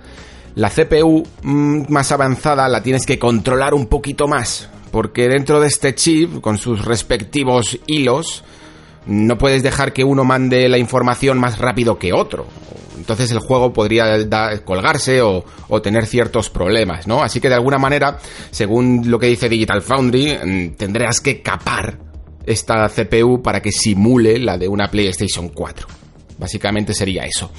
la 0.57 0.71
CPU 0.71 1.25
mm, 1.43 1.85
más 1.89 2.11
avanzada 2.11 2.69
la 2.69 2.83
tienes 2.83 3.07
que 3.07 3.19
controlar 3.19 3.75
un 3.75 3.87
poquito 3.87 4.27
más, 4.27 4.69
porque 4.91 5.29
dentro 5.29 5.61
de 5.61 5.69
este 5.69 5.95
chip, 5.95 6.41
con 6.41 6.59
sus 6.59 6.85
respectivos 6.85 7.79
hilos, 7.87 8.45
no 9.07 9.39
puedes 9.39 9.63
dejar 9.63 9.93
que 9.93 10.05
uno 10.05 10.25
mande 10.25 10.69
la 10.69 10.79
información 10.79 11.39
más 11.39 11.59
rápido 11.59 11.99
que 11.99 12.13
otro. 12.13 12.47
Entonces 12.97 13.31
el 13.33 13.41
juego 13.41 13.73
podría 13.73 14.05
colgarse 14.65 15.23
o, 15.23 15.45
tener 15.83 16.07
ciertos 16.07 16.51
problemas, 16.51 17.07
¿no? 17.09 17.23
Así 17.23 17.41
que 17.41 17.49
de 17.49 17.55
alguna 17.57 17.79
manera, 17.79 18.19
según 18.51 19.11
lo 19.11 19.19
que 19.19 19.27
dice 19.27 19.49
Digital 19.49 19.83
Foundry, 19.83 20.39
mm, 20.45 20.75
tendrás 20.77 21.21
que 21.21 21.43
capar 21.43 21.99
esta 22.47 22.89
CPU 22.89 23.43
para 23.43 23.61
que 23.61 23.73
simule 23.73 24.39
la 24.39 24.57
de 24.57 24.69
una 24.69 24.89
PlayStation 24.89 25.49
4. 25.49 25.89
Básicamente 26.39 26.95
sería 26.95 27.25
eso. 27.25 27.51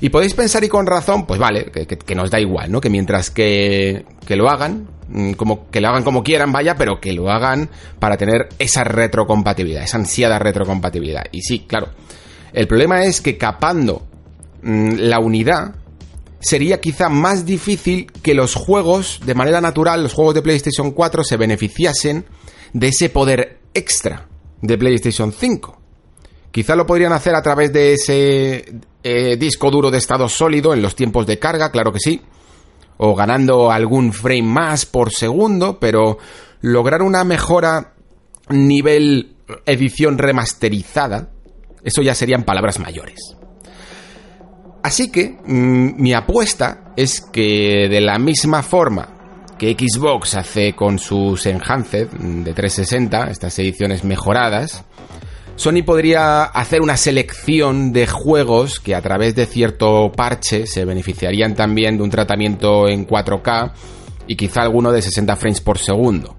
Y 0.00 0.08
podéis 0.08 0.34
pensar, 0.34 0.64
y 0.64 0.68
con 0.68 0.86
razón, 0.86 1.26
pues 1.26 1.38
vale, 1.38 1.70
que, 1.70 1.86
que- 1.86 2.14
nos 2.14 2.30
da 2.30 2.40
igual, 2.40 2.70
¿no? 2.72 2.80
Que 2.80 2.90
mientras 2.90 3.30
que, 3.30 4.04
que 4.26 4.36
lo 4.36 4.50
hagan, 4.50 4.88
como, 5.36 5.70
que 5.70 5.80
lo 5.80 5.88
hagan 5.88 6.04
como 6.04 6.22
quieran, 6.22 6.52
vaya, 6.52 6.76
pero 6.76 7.00
que 7.00 7.12
lo 7.12 7.30
hagan 7.30 7.68
para 7.98 8.16
tener 8.16 8.48
esa 8.58 8.84
retrocompatibilidad, 8.84 9.84
esa 9.84 9.98
ansiada 9.98 10.38
retrocompatibilidad. 10.38 11.24
Y 11.32 11.42
sí, 11.42 11.60
claro. 11.66 11.88
El 12.52 12.66
problema 12.66 13.04
es 13.04 13.20
que 13.20 13.38
capando 13.38 14.06
mm, 14.62 14.94
la 14.98 15.18
unidad, 15.18 15.74
sería 16.42 16.80
quizá 16.80 17.08
más 17.08 17.46
difícil 17.46 18.10
que 18.22 18.34
los 18.34 18.54
juegos, 18.54 19.20
de 19.24 19.34
manera 19.34 19.60
natural, 19.60 20.02
los 20.02 20.12
juegos 20.12 20.34
de 20.34 20.42
PlayStation 20.42 20.90
4 20.90 21.24
se 21.24 21.36
beneficiasen 21.36 22.26
de 22.72 22.88
ese 22.88 23.08
poder 23.08 23.60
extra 23.72 24.28
de 24.60 24.76
PlayStation 24.76 25.32
5. 25.32 25.78
Quizá 26.50 26.76
lo 26.76 26.86
podrían 26.86 27.12
hacer 27.12 27.34
a 27.34 27.42
través 27.42 27.72
de 27.72 27.94
ese 27.94 28.74
eh, 29.02 29.36
disco 29.36 29.70
duro 29.70 29.90
de 29.90 29.98
estado 29.98 30.28
sólido 30.28 30.74
en 30.74 30.82
los 30.82 30.94
tiempos 30.94 31.26
de 31.26 31.38
carga, 31.38 31.70
claro 31.70 31.92
que 31.92 32.00
sí. 32.00 32.20
O 32.98 33.14
ganando 33.14 33.70
algún 33.70 34.12
frame 34.12 34.42
más 34.42 34.86
por 34.86 35.12
segundo, 35.12 35.78
pero 35.80 36.18
lograr 36.60 37.02
una 37.02 37.24
mejora 37.24 37.94
nivel 38.48 39.36
edición 39.66 40.18
remasterizada, 40.18 41.28
eso 41.82 42.02
ya 42.02 42.14
serían 42.14 42.44
palabras 42.44 42.78
mayores. 42.78 43.36
Así 44.82 45.10
que 45.10 45.36
mm, 45.44 46.00
mi 46.00 46.12
apuesta 46.12 46.92
es 46.96 47.20
que 47.20 47.88
de 47.88 48.00
la 48.00 48.18
misma 48.18 48.62
forma 48.62 49.08
que 49.58 49.76
Xbox 49.78 50.34
hace 50.34 50.74
con 50.74 50.98
sus 50.98 51.46
Enhanced 51.46 52.08
de 52.08 52.52
360, 52.52 53.30
estas 53.30 53.56
ediciones 53.60 54.02
mejoradas, 54.02 54.84
Sony 55.56 55.82
podría 55.84 56.44
hacer 56.44 56.80
una 56.80 56.96
selección 56.96 57.92
de 57.92 58.06
juegos 58.06 58.80
que 58.80 58.94
a 58.94 59.02
través 59.02 59.34
de 59.34 59.46
cierto 59.46 60.10
parche 60.10 60.66
se 60.66 60.84
beneficiarían 60.84 61.54
también 61.54 61.96
de 61.96 62.02
un 62.02 62.10
tratamiento 62.10 62.88
en 62.88 63.06
4K 63.06 63.72
y 64.26 64.36
quizá 64.36 64.62
alguno 64.62 64.90
de 64.92 65.02
60 65.02 65.36
frames 65.36 65.60
por 65.60 65.78
segundo. 65.78 66.36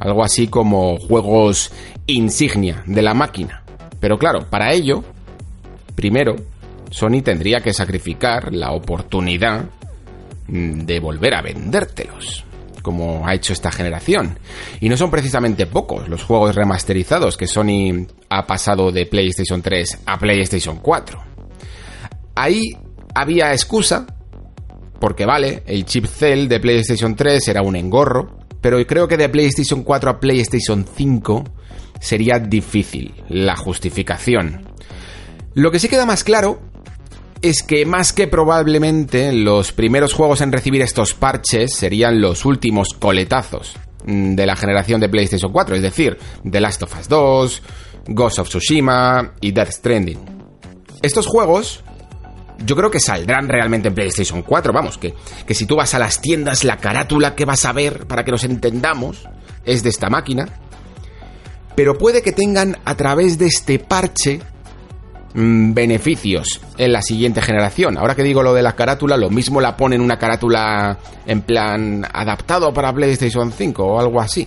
Algo 0.00 0.24
así 0.24 0.48
como 0.48 0.96
juegos 0.98 1.72
insignia 2.06 2.82
de 2.86 3.02
la 3.02 3.14
máquina. 3.14 3.62
Pero 4.00 4.18
claro, 4.18 4.46
para 4.48 4.72
ello, 4.72 5.04
primero, 5.94 6.36
Sony 6.90 7.20
tendría 7.22 7.60
que 7.60 7.72
sacrificar 7.72 8.54
la 8.54 8.72
oportunidad 8.72 9.66
mm, 10.46 10.80
de 10.80 11.00
volver 11.00 11.34
a 11.34 11.42
vendértelos, 11.42 12.44
como 12.82 13.26
ha 13.26 13.34
hecho 13.34 13.52
esta 13.52 13.70
generación. 13.70 14.38
Y 14.80 14.88
no 14.88 14.96
son 14.96 15.10
precisamente 15.10 15.66
pocos 15.66 16.08
los 16.08 16.22
juegos 16.22 16.54
remasterizados 16.54 17.36
que 17.36 17.46
Sony 17.46 18.06
ha 18.28 18.46
pasado 18.46 18.90
de 18.92 19.06
PlayStation 19.06 19.62
3 19.62 20.00
a 20.06 20.18
PlayStation 20.18 20.78
4. 20.78 21.22
Ahí 22.34 22.76
había 23.14 23.52
excusa, 23.52 24.06
porque 25.00 25.26
vale, 25.26 25.62
el 25.66 25.84
chip 25.84 26.06
Cell 26.06 26.48
de 26.48 26.60
PlayStation 26.60 27.14
3 27.14 27.48
era 27.48 27.62
un 27.62 27.76
engorro, 27.76 28.38
pero 28.60 28.84
creo 28.86 29.08
que 29.08 29.16
de 29.16 29.28
PlayStation 29.28 29.82
4 29.82 30.10
a 30.10 30.20
PlayStation 30.20 30.84
5 30.84 31.44
sería 32.00 32.38
difícil 32.38 33.14
la 33.28 33.56
justificación. 33.56 34.66
Lo 35.54 35.70
que 35.70 35.78
sí 35.78 35.88
queda 35.88 36.06
más 36.06 36.22
claro 36.24 36.60
es 37.42 37.62
que 37.62 37.86
más 37.86 38.12
que 38.12 38.26
probablemente 38.26 39.32
los 39.32 39.72
primeros 39.72 40.12
juegos 40.12 40.40
en 40.40 40.52
recibir 40.52 40.82
estos 40.82 41.14
parches 41.14 41.74
serían 41.74 42.20
los 42.20 42.44
últimos 42.44 42.88
coletazos 42.98 43.76
mm, 44.04 44.34
de 44.34 44.46
la 44.46 44.56
generación 44.56 45.00
de 45.00 45.08
PlayStation 45.08 45.52
4, 45.52 45.76
es 45.76 45.82
decir, 45.82 46.18
The 46.48 46.60
Last 46.60 46.82
of 46.82 46.98
Us 46.98 47.08
2, 47.08 47.62
Ghost 48.08 48.38
of 48.38 48.48
Tsushima 48.48 49.34
y 49.40 49.52
Death 49.52 49.70
Stranding. 49.70 50.18
Estos 51.02 51.26
juegos 51.26 51.84
yo 52.64 52.74
creo 52.74 52.90
que 52.90 52.98
saldrán 52.98 53.48
realmente 53.48 53.88
en 53.88 53.94
PlayStation 53.94 54.42
4, 54.42 54.72
vamos, 54.72 54.98
que, 54.98 55.14
que 55.46 55.54
si 55.54 55.64
tú 55.66 55.76
vas 55.76 55.94
a 55.94 55.98
las 55.98 56.20
tiendas, 56.20 56.64
la 56.64 56.78
carátula 56.78 57.36
que 57.36 57.44
vas 57.44 57.64
a 57.64 57.72
ver, 57.72 58.06
para 58.06 58.24
que 58.24 58.32
nos 58.32 58.42
entendamos, 58.44 59.28
es 59.64 59.82
de 59.84 59.90
esta 59.90 60.08
máquina, 60.08 60.48
pero 61.76 61.96
puede 61.96 62.22
que 62.22 62.32
tengan 62.32 62.76
a 62.84 62.96
través 62.96 63.38
de 63.38 63.46
este 63.46 63.78
parche 63.78 64.40
mm, 65.34 65.74
beneficios 65.74 66.60
en 66.76 66.92
la 66.92 67.02
siguiente 67.02 67.42
generación. 67.42 67.98
Ahora 67.98 68.14
que 68.14 68.22
digo 68.22 68.42
lo 68.42 68.54
de 68.54 68.62
la 68.62 68.74
carátula, 68.74 69.16
lo 69.16 69.30
mismo 69.30 69.60
la 69.60 69.76
ponen 69.76 70.00
una 70.00 70.18
carátula 70.18 70.98
en 71.26 71.42
plan 71.42 72.06
adaptado 72.12 72.72
para 72.72 72.92
PlayStation 72.92 73.52
5 73.52 73.84
o 73.84 74.00
algo 74.00 74.20
así. 74.20 74.46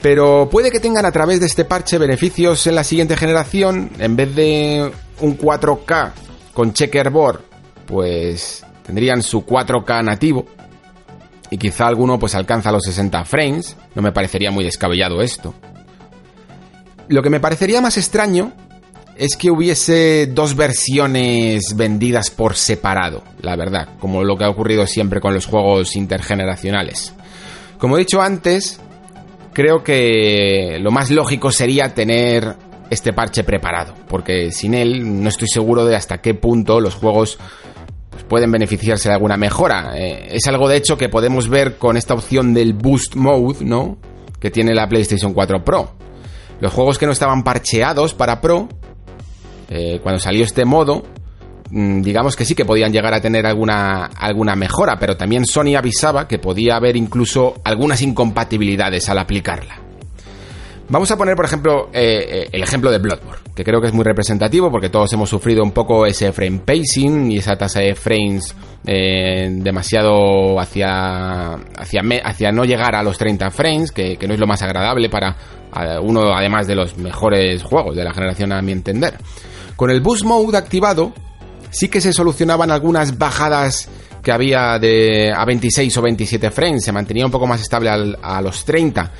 Pero 0.00 0.48
puede 0.50 0.70
que 0.70 0.80
tengan 0.80 1.06
a 1.06 1.12
través 1.12 1.40
de 1.40 1.46
este 1.46 1.64
parche 1.64 1.98
beneficios 1.98 2.66
en 2.66 2.76
la 2.76 2.84
siguiente 2.84 3.16
generación, 3.16 3.90
en 3.98 4.14
vez 4.14 4.34
de 4.34 4.92
un 5.20 5.38
4K 5.38 6.12
con 6.54 6.72
checkerboard, 6.72 7.40
pues 7.86 8.64
tendrían 8.86 9.22
su 9.22 9.44
4K 9.44 10.04
nativo. 10.04 10.46
Y 11.50 11.58
quizá 11.58 11.86
alguno 11.86 12.18
pues 12.18 12.34
alcanza 12.34 12.70
los 12.70 12.84
60 12.84 13.24
frames, 13.24 13.76
no 13.94 14.02
me 14.02 14.12
parecería 14.12 14.50
muy 14.50 14.64
descabellado 14.64 15.22
esto. 15.22 15.54
Lo 17.08 17.22
que 17.22 17.30
me 17.30 17.40
parecería 17.40 17.80
más 17.80 17.96
extraño 17.96 18.52
es 19.18 19.36
que 19.36 19.50
hubiese 19.50 20.28
dos 20.28 20.54
versiones 20.54 21.74
vendidas 21.76 22.30
por 22.30 22.54
separado, 22.54 23.24
la 23.40 23.56
verdad, 23.56 23.88
como 23.98 24.22
lo 24.22 24.36
que 24.36 24.44
ha 24.44 24.48
ocurrido 24.48 24.86
siempre 24.86 25.20
con 25.20 25.34
los 25.34 25.46
juegos 25.46 25.96
intergeneracionales. 25.96 27.12
Como 27.78 27.96
he 27.96 28.00
dicho 28.00 28.22
antes, 28.22 28.80
creo 29.52 29.82
que 29.82 30.78
lo 30.80 30.92
más 30.92 31.10
lógico 31.10 31.50
sería 31.50 31.94
tener 31.94 32.54
este 32.90 33.12
parche 33.12 33.42
preparado, 33.42 33.92
porque 34.08 34.52
sin 34.52 34.72
él 34.72 35.22
no 35.22 35.28
estoy 35.28 35.48
seguro 35.48 35.84
de 35.84 35.96
hasta 35.96 36.18
qué 36.18 36.34
punto 36.34 36.80
los 36.80 36.94
juegos 36.94 37.38
pues, 38.10 38.22
pueden 38.22 38.52
beneficiarse 38.52 39.08
de 39.08 39.14
alguna 39.14 39.36
mejora. 39.36 39.94
Eh, 39.96 40.28
es 40.30 40.46
algo 40.46 40.68
de 40.68 40.76
hecho 40.76 40.96
que 40.96 41.08
podemos 41.08 41.48
ver 41.48 41.76
con 41.76 41.96
esta 41.96 42.14
opción 42.14 42.54
del 42.54 42.72
Boost 42.72 43.16
Mode, 43.16 43.64
¿no? 43.64 43.98
Que 44.38 44.52
tiene 44.52 44.74
la 44.74 44.88
PlayStation 44.88 45.34
4 45.34 45.64
Pro. 45.64 45.90
Los 46.60 46.72
juegos 46.72 46.98
que 46.98 47.06
no 47.06 47.12
estaban 47.12 47.42
parcheados 47.42 48.14
para 48.14 48.40
Pro, 48.40 48.68
eh, 49.68 50.00
cuando 50.02 50.18
salió 50.18 50.44
este 50.44 50.64
modo, 50.64 51.02
mm, 51.70 52.00
digamos 52.00 52.36
que 52.36 52.44
sí 52.44 52.54
que 52.54 52.64
podían 52.64 52.92
llegar 52.92 53.12
a 53.12 53.20
tener 53.20 53.46
alguna, 53.46 54.06
alguna 54.06 54.56
mejora, 54.56 54.98
pero 54.98 55.16
también 55.16 55.44
Sony 55.44 55.76
avisaba 55.76 56.26
que 56.26 56.38
podía 56.38 56.76
haber 56.76 56.96
incluso 56.96 57.60
algunas 57.64 58.00
incompatibilidades 58.02 59.08
al 59.08 59.18
aplicarla. 59.18 59.82
Vamos 60.90 61.10
a 61.10 61.18
poner, 61.18 61.36
por 61.36 61.44
ejemplo, 61.44 61.90
eh, 61.92 62.24
eh, 62.30 62.48
el 62.50 62.62
ejemplo 62.62 62.90
de 62.90 62.98
Bloodborne, 62.98 63.42
que 63.54 63.62
creo 63.62 63.78
que 63.78 63.88
es 63.88 63.92
muy 63.92 64.04
representativo 64.04 64.70
porque 64.70 64.88
todos 64.88 65.12
hemos 65.12 65.28
sufrido 65.28 65.62
un 65.62 65.72
poco 65.72 66.06
ese 66.06 66.32
frame 66.32 66.60
pacing 66.60 67.30
y 67.30 67.36
esa 67.36 67.56
tasa 67.56 67.80
de 67.80 67.94
frames 67.94 68.54
demasiado 68.84 70.58
hacia, 70.58 71.52
hacia, 71.52 72.52
no 72.52 72.64
llegar 72.64 72.94
a 72.94 73.02
los 73.02 73.18
30 73.18 73.50
frames, 73.50 73.92
que, 73.92 74.16
no 74.26 74.32
es 74.32 74.40
lo 74.40 74.46
más 74.46 74.62
agradable 74.62 75.10
para 75.10 75.36
uno, 76.00 76.32
además 76.34 76.66
de 76.66 76.74
los 76.74 76.96
mejores 76.96 77.62
juegos 77.62 77.94
de 77.94 78.04
la 78.04 78.14
generación, 78.14 78.52
a 78.52 78.62
mi 78.62 78.72
entender. 78.72 79.18
Con 79.78 79.92
el 79.92 80.00
Boost 80.00 80.24
Mode 80.24 80.58
activado, 80.58 81.12
sí 81.70 81.86
que 81.86 82.00
se 82.00 82.12
solucionaban 82.12 82.72
algunas 82.72 83.16
bajadas 83.16 83.88
que 84.24 84.32
había 84.32 84.76
de 84.80 85.32
a 85.32 85.44
26 85.44 85.96
o 85.96 86.02
27 86.02 86.50
frames, 86.50 86.84
se 86.84 86.90
mantenía 86.90 87.24
un 87.24 87.30
poco 87.30 87.46
más 87.46 87.60
estable 87.60 87.88
a 87.88 88.42
los 88.42 88.64
30, 88.64 89.12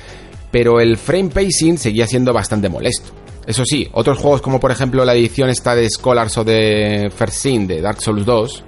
pero 0.51 0.81
el 0.81 0.97
frame 0.97 1.29
pacing 1.29 1.77
seguía 1.77 2.05
siendo 2.07 2.33
bastante 2.33 2.67
molesto. 2.67 3.11
Eso 3.47 3.63
sí, 3.63 3.87
otros 3.93 4.17
juegos 4.17 4.41
como 4.41 4.59
por 4.59 4.71
ejemplo 4.71 5.05
la 5.05 5.15
edición 5.15 5.49
esta 5.49 5.73
de 5.75 5.89
Scholars 5.89 6.37
o 6.39 6.43
de 6.43 7.09
First 7.15 7.37
Sin 7.37 7.65
de 7.65 7.79
Dark 7.79 8.01
Souls 8.01 8.25
2, 8.25 8.63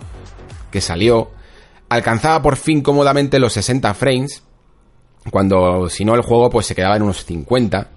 que 0.72 0.80
salió, 0.80 1.32
alcanzaba 1.90 2.42
por 2.42 2.56
fin 2.56 2.82
cómodamente 2.82 3.38
los 3.38 3.52
60 3.52 3.94
frames, 3.96 4.44
cuando 5.30 5.90
si 5.90 6.06
no 6.06 6.16
el 6.16 6.22
juego 6.22 6.50
pues 6.50 6.68
se 6.68 6.74
quedaba 6.74 6.96
en 6.96 7.02
unos 7.02 7.26
50, 7.26 7.90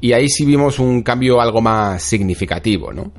y 0.00 0.12
ahí 0.12 0.28
sí 0.28 0.44
vimos 0.44 0.80
un 0.80 1.02
cambio 1.02 1.40
algo 1.40 1.60
más 1.60 2.02
significativo, 2.02 2.92
¿no? 2.92 3.12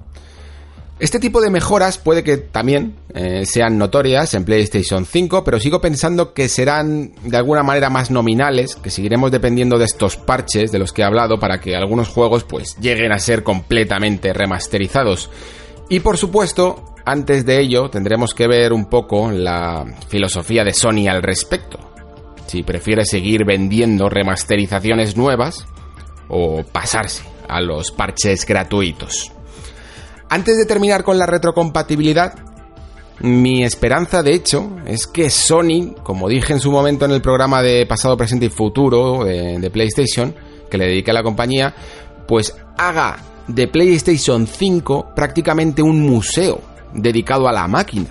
Este 1.00 1.20
tipo 1.20 1.40
de 1.40 1.50
mejoras 1.50 1.98
puede 1.98 2.26
que 2.26 2.36
también 2.36 2.98
eh, 3.14 3.46
sean 3.46 3.78
notorias 3.78 4.34
en 4.34 4.44
PlayStation 4.44 5.06
5, 5.06 5.46
pero 5.46 5.58
sigo 5.58 5.80
pensando 5.80 6.34
que 6.34 6.50
serán 6.50 7.14
de 7.24 7.38
alguna 7.38 7.64
manera 7.64 7.90
más 7.90 8.12
nominales, 8.12 8.76
que 8.76 8.90
seguiremos 8.90 9.32
dependiendo 9.32 9.78
de 9.78 9.86
estos 9.86 10.18
parches 10.18 10.74
de 10.74 10.80
los 10.80 10.92
que 10.92 11.02
he 11.02 11.06
hablado 11.06 11.40
para 11.40 11.62
que 11.62 11.78
algunos 11.78 12.10
juegos 12.10 12.44
pues 12.44 12.76
lleguen 12.82 13.14
a 13.14 13.20
ser 13.20 13.44
completamente 13.44 14.34
remasterizados. 14.34 15.30
Y 15.88 16.02
por 16.02 16.18
supuesto, 16.18 16.96
antes 17.06 17.46
de 17.46 17.62
ello 17.62 17.90
tendremos 17.90 18.34
que 18.34 18.48
ver 18.48 18.74
un 18.74 18.90
poco 18.90 19.32
la 19.32 19.86
filosofía 20.10 20.66
de 20.66 20.74
Sony 20.74 21.08
al 21.10 21.24
respecto. 21.24 21.80
Si 22.48 22.62
prefiere 22.62 23.06
seguir 23.06 23.46
vendiendo 23.46 24.10
remasterizaciones 24.10 25.16
nuevas 25.16 25.66
o 26.28 26.64
pasarse 26.64 27.24
a 27.48 27.62
los 27.62 27.92
parches 27.92 28.46
gratuitos. 28.46 29.32
Antes 30.30 30.58
de 30.58 30.66
terminar 30.66 31.04
con 31.04 31.18
la 31.18 31.26
retrocompatibilidad, 31.26 32.36
mi 33.22 33.64
esperanza, 33.64 34.22
de 34.22 34.34
hecho, 34.34 34.78
es 34.86 35.08
que 35.08 35.30
Sony, 35.30 35.96
como 36.04 36.30
dije 36.30 36.54
en 36.54 36.60
su 36.60 36.72
momento 36.72 37.06
en 37.06 37.12
el 37.12 37.22
programa 37.22 37.64
de 37.64 37.86
pasado, 37.88 38.16
presente 38.16 38.46
y 38.46 38.50
futuro 38.50 39.26
de, 39.26 39.70
PlayStation, 39.72 40.36
que 40.70 40.78
le 40.78 40.86
dediqué 40.86 41.12
a 41.12 41.16
la 41.16 41.24
compañía, 41.24 41.74
pues 42.28 42.56
haga 42.78 43.18
de 43.48 43.68
PlayStation 43.68 44.46
5 44.46 45.14
prácticamente 45.16 45.82
un 45.82 46.02
museo 46.02 46.62
dedicado 46.94 47.48
a 47.48 47.52
la 47.52 47.68
máquina. 47.68 48.10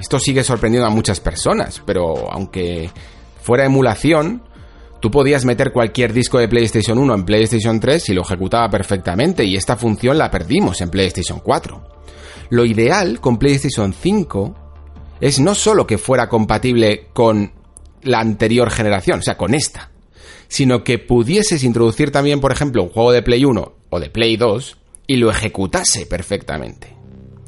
Esto 0.00 0.18
sigue 0.18 0.42
sorprendiendo 0.42 0.86
a 0.86 0.90
muchas 0.90 1.20
personas, 1.20 1.82
pero 1.84 2.32
aunque 2.32 2.90
fuera 3.42 3.66
emulación, 3.66 4.42
Tú 5.00 5.10
podías 5.10 5.44
meter 5.44 5.72
cualquier 5.72 6.12
disco 6.12 6.38
de 6.38 6.48
PlayStation 6.48 6.98
1 6.98 7.14
en 7.14 7.24
PlayStation 7.24 7.78
3 7.78 8.08
y 8.08 8.14
lo 8.14 8.22
ejecutaba 8.22 8.68
perfectamente 8.68 9.44
y 9.44 9.54
esta 9.54 9.76
función 9.76 10.18
la 10.18 10.30
perdimos 10.30 10.80
en 10.80 10.90
PlayStation 10.90 11.40
4. 11.40 11.82
Lo 12.50 12.64
ideal 12.64 13.20
con 13.20 13.38
PlayStation 13.38 13.92
5 13.92 14.54
es 15.20 15.38
no 15.38 15.54
solo 15.54 15.86
que 15.86 15.98
fuera 15.98 16.28
compatible 16.28 17.08
con 17.12 17.52
la 18.02 18.20
anterior 18.20 18.70
generación, 18.70 19.20
o 19.20 19.22
sea, 19.22 19.36
con 19.36 19.54
esta, 19.54 19.90
sino 20.48 20.82
que 20.82 20.98
pudieses 20.98 21.62
introducir 21.62 22.10
también, 22.10 22.40
por 22.40 22.52
ejemplo, 22.52 22.82
un 22.82 22.90
juego 22.90 23.12
de 23.12 23.22
Play 23.22 23.44
1 23.44 23.72
o 23.90 24.00
de 24.00 24.10
Play 24.10 24.36
2 24.36 24.78
y 25.06 25.16
lo 25.16 25.30
ejecutase 25.30 26.06
perfectamente. 26.06 26.94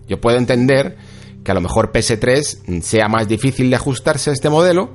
Yo 0.08 0.20
puedo 0.20 0.38
entender 0.38 0.96
que 1.44 1.50
a 1.50 1.54
lo 1.54 1.60
mejor 1.60 1.92
PS3 1.92 2.82
sea 2.82 3.08
más 3.08 3.28
difícil 3.28 3.70
de 3.70 3.76
ajustarse 3.76 4.30
a 4.30 4.32
este 4.32 4.50
modelo, 4.50 4.90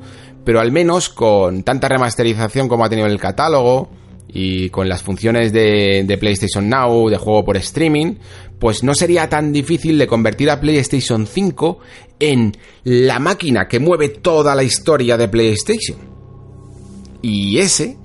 pero 0.45 0.61
al 0.61 0.71
menos 0.71 1.09
con 1.09 1.63
tanta 1.63 1.89
remasterización 1.89 2.69
como 2.69 2.85
ha 2.85 2.89
tenido 2.89 3.07
el 3.07 3.19
catálogo 3.19 3.89
y 4.27 4.69
con 4.69 4.87
las 4.87 5.01
funciones 5.01 5.51
de, 5.51 6.17
PlayStation 6.19 6.69
Now, 6.69 7.09
de 7.09 7.17
juego 7.17 7.43
por 7.43 7.57
streaming, 7.57 8.15
pues 8.59 8.83
no 8.83 8.93
sería 8.93 9.27
tan 9.27 9.51
difícil 9.51 9.97
de 9.97 10.07
convertir 10.07 10.49
a 10.49 10.61
PlayStation 10.61 11.25
5 11.25 11.79
en 12.19 12.55
la 12.83 13.19
máquina 13.19 13.67
que 13.67 13.79
mueve 13.79 14.09
toda 14.09 14.55
la 14.55 14.63
historia 14.63 15.17
de 15.17 15.27
PlayStation. 15.27 15.97
Y 17.21 17.57
ese 17.57 17.97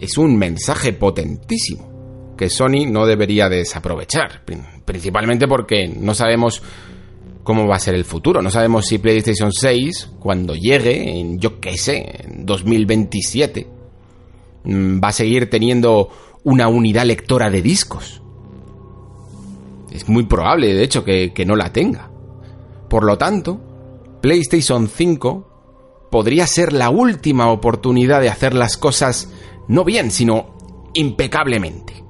es 0.00 0.18
un 0.18 0.36
mensaje 0.36 0.92
potentísimo 0.92 2.34
que 2.36 2.50
Sony 2.50 2.86
no 2.86 3.06
debería 3.06 3.48
desaprovechar, 3.48 4.42
principalmente 4.84 5.46
porque 5.46 5.88
no 5.88 6.14
sabemos 6.14 6.62
cómo 7.44 7.68
va 7.68 7.76
a 7.76 7.80
ser 7.80 7.94
el 7.94 8.04
futuro. 8.04 8.42
No 8.42 8.50
sabemos 8.50 8.86
si 8.86 8.98
PlayStation 8.98 9.52
6, 9.52 10.10
cuando 10.18 10.56
llegue, 10.56 11.20
en 11.20 11.38
yo 11.38 11.60
qué 11.60 11.76
sé, 11.76 12.24
en 12.24 12.44
2027, 12.44 13.68
mm, 14.64 15.00
va 15.02 15.08
a 15.08 15.12
seguir 15.12 15.48
teniendo 15.48 16.08
una 16.42 16.68
unidad 16.68 17.04
lectora 17.04 17.50
de 17.50 17.62
discos. 17.62 18.22
Es 19.92 20.08
muy 20.08 20.24
probable, 20.24 20.74
de 20.74 20.82
hecho, 20.82 21.04
que, 21.04 21.32
que 21.32 21.44
no 21.44 21.54
la 21.54 21.72
tenga. 21.72 22.10
Por 22.88 23.04
lo 23.04 23.16
tanto, 23.16 23.60
PlayStation 24.20 24.88
5 24.88 26.08
podría 26.10 26.46
ser 26.46 26.72
la 26.72 26.90
última 26.90 27.50
oportunidad 27.50 28.20
de 28.20 28.30
hacer 28.30 28.54
las 28.54 28.76
cosas 28.76 29.30
no 29.68 29.84
bien, 29.84 30.10
sino 30.10 30.90
impecablemente. 30.94 32.02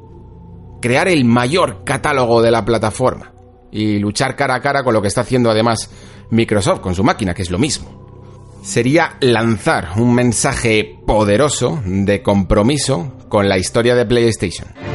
Crear 0.80 1.08
el 1.08 1.24
mayor 1.24 1.84
catálogo 1.84 2.40
de 2.42 2.50
la 2.50 2.64
plataforma 2.64 3.33
y 3.74 3.98
luchar 3.98 4.36
cara 4.36 4.54
a 4.54 4.60
cara 4.60 4.84
con 4.84 4.94
lo 4.94 5.02
que 5.02 5.08
está 5.08 5.22
haciendo 5.22 5.50
además 5.50 5.90
Microsoft 6.30 6.80
con 6.80 6.94
su 6.94 7.04
máquina, 7.04 7.34
que 7.34 7.42
es 7.42 7.50
lo 7.50 7.58
mismo. 7.58 8.04
Sería 8.62 9.16
lanzar 9.20 9.90
un 9.96 10.14
mensaje 10.14 10.98
poderoso 11.04 11.82
de 11.84 12.22
compromiso 12.22 13.12
con 13.28 13.48
la 13.48 13.58
historia 13.58 13.94
de 13.94 14.06
PlayStation. 14.06 14.93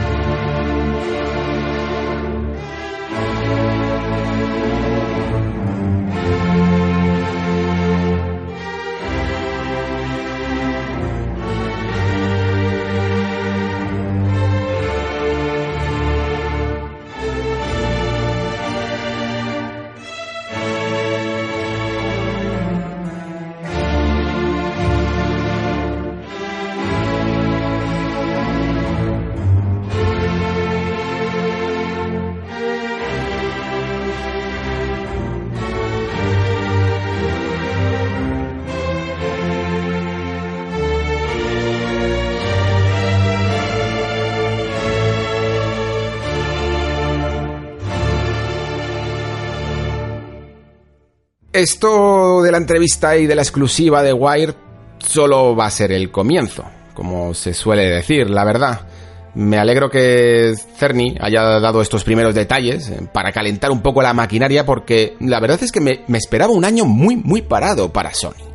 Esto 51.60 52.42
de 52.42 52.54
la 52.54 52.58
entrevista 52.58 53.18
y 53.18 53.28
de 53.28 53.36
la 53.36 53.42
exclusiva 53.42 54.02
de 54.02 54.14
Wire 54.14 54.54
solo 54.98 55.58
va 55.58 55.66
a 55.66 55.70
ser 55.70 55.92
el 55.92 56.10
comienzo, 56.10 56.64
como 56.94 57.34
se 57.34 57.54
suele 57.54 57.84
decir, 57.90 58.30
la 58.30 58.46
verdad. 58.46 58.88
Me 59.36 59.58
alegro 59.58 59.90
que 59.90 60.54
Cerny 60.78 61.18
haya 61.20 61.60
dado 61.60 61.82
estos 61.82 62.06
primeros 62.06 62.34
detalles 62.34 62.90
eh, 62.90 63.02
para 63.12 63.34
calentar 63.34 63.72
un 63.72 63.82
poco 63.82 64.02
la 64.02 64.14
maquinaria 64.14 64.66
porque 64.66 65.18
la 65.20 65.42
verdad 65.42 65.62
es 65.62 65.74
que 65.74 65.82
me, 65.82 66.06
me 66.08 66.18
esperaba 66.18 66.54
un 66.54 66.64
año 66.64 66.86
muy, 66.86 67.18
muy 67.18 67.42
parado 67.42 67.92
para 67.92 68.14
Sony. 68.14 68.48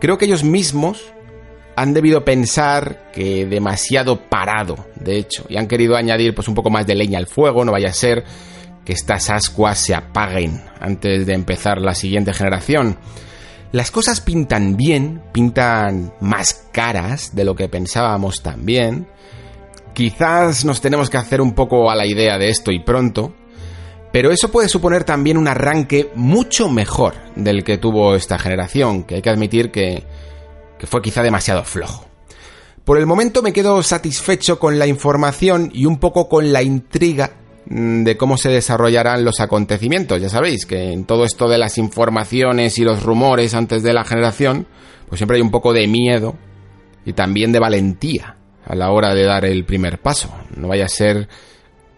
Creo 0.00 0.16
que 0.16 0.24
ellos 0.24 0.42
mismos 0.42 1.12
han 1.76 1.92
debido 1.92 2.24
pensar 2.24 3.10
que 3.12 3.44
demasiado 3.44 4.22
parado, 4.30 4.86
de 4.94 5.18
hecho, 5.18 5.44
y 5.50 5.58
han 5.58 5.68
querido 5.68 5.96
añadir 5.96 6.34
pues 6.34 6.48
un 6.48 6.54
poco 6.54 6.70
más 6.70 6.86
de 6.86 6.94
leña 6.94 7.18
al 7.18 7.26
fuego, 7.26 7.62
no 7.62 7.72
vaya 7.72 7.90
a 7.90 7.92
ser 7.92 8.24
que 8.84 8.92
estas 8.92 9.30
ascuas 9.30 9.78
se 9.78 9.94
apaguen 9.94 10.62
antes 10.80 11.26
de 11.26 11.34
empezar 11.34 11.80
la 11.80 11.94
siguiente 11.94 12.32
generación. 12.34 12.98
Las 13.70 13.90
cosas 13.90 14.20
pintan 14.20 14.76
bien, 14.76 15.22
pintan 15.32 16.12
más 16.20 16.66
caras 16.72 17.34
de 17.34 17.44
lo 17.44 17.54
que 17.54 17.68
pensábamos 17.68 18.42
también. 18.42 19.08
Quizás 19.94 20.64
nos 20.64 20.80
tenemos 20.80 21.08
que 21.08 21.16
hacer 21.16 21.40
un 21.40 21.52
poco 21.52 21.90
a 21.90 21.94
la 21.94 22.06
idea 22.06 22.38
de 22.38 22.50
esto 22.50 22.70
y 22.70 22.80
pronto, 22.80 23.34
pero 24.12 24.30
eso 24.30 24.50
puede 24.50 24.68
suponer 24.68 25.04
también 25.04 25.38
un 25.38 25.48
arranque 25.48 26.10
mucho 26.14 26.68
mejor 26.68 27.14
del 27.34 27.64
que 27.64 27.78
tuvo 27.78 28.14
esta 28.14 28.38
generación, 28.38 29.04
que 29.04 29.16
hay 29.16 29.22
que 29.22 29.30
admitir 29.30 29.70
que, 29.70 30.04
que 30.78 30.86
fue 30.86 31.00
quizá 31.00 31.22
demasiado 31.22 31.64
flojo. 31.64 32.04
Por 32.84 32.98
el 32.98 33.06
momento 33.06 33.42
me 33.42 33.52
quedo 33.52 33.82
satisfecho 33.82 34.58
con 34.58 34.78
la 34.78 34.86
información 34.86 35.70
y 35.72 35.86
un 35.86 35.98
poco 35.98 36.28
con 36.28 36.52
la 36.52 36.62
intriga 36.62 37.41
de 37.66 38.16
cómo 38.16 38.36
se 38.36 38.50
desarrollarán 38.50 39.24
los 39.24 39.40
acontecimientos. 39.40 40.20
Ya 40.20 40.28
sabéis 40.28 40.66
que 40.66 40.92
en 40.92 41.04
todo 41.04 41.24
esto 41.24 41.48
de 41.48 41.58
las 41.58 41.78
informaciones 41.78 42.78
y 42.78 42.84
los 42.84 43.02
rumores 43.02 43.54
antes 43.54 43.82
de 43.82 43.92
la 43.92 44.04
generación, 44.04 44.66
pues 45.08 45.18
siempre 45.18 45.36
hay 45.36 45.42
un 45.42 45.50
poco 45.50 45.72
de 45.72 45.86
miedo 45.86 46.34
y 47.04 47.12
también 47.12 47.52
de 47.52 47.60
valentía 47.60 48.36
a 48.64 48.74
la 48.74 48.90
hora 48.90 49.14
de 49.14 49.24
dar 49.24 49.44
el 49.44 49.64
primer 49.64 50.00
paso. 50.00 50.34
No 50.56 50.68
vaya 50.68 50.86
a 50.86 50.88
ser 50.88 51.28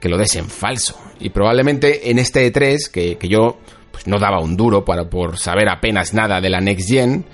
que 0.00 0.09
lo 0.09 0.18
des 0.18 0.37
en 0.37 0.48
falso. 0.48 0.98
Y 1.20 1.31
probablemente 1.31 2.11
en 2.11 2.18
este 2.18 2.53
E3, 2.53 2.90
que, 2.90 3.16
que 3.16 3.29
yo 3.29 3.59
pues 3.90 4.07
no 4.07 4.18
daba 4.18 4.40
un 4.40 4.57
duro 4.57 4.85
para, 4.85 5.09
por 5.09 5.38
saber 5.38 5.68
apenas 5.68 6.12
nada 6.14 6.40
de 6.40 6.50
la 6.50 6.61
Next 6.61 6.88
Gen, 6.88 7.24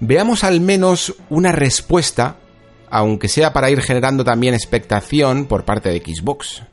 veamos 0.00 0.42
al 0.44 0.60
menos 0.60 1.14
una 1.30 1.52
respuesta, 1.52 2.36
aunque 2.90 3.28
sea 3.28 3.52
para 3.52 3.70
ir 3.70 3.80
generando 3.80 4.24
también 4.24 4.52
expectación 4.52 5.46
por 5.46 5.64
parte 5.64 5.90
de 5.90 6.00
Xbox. 6.00 6.64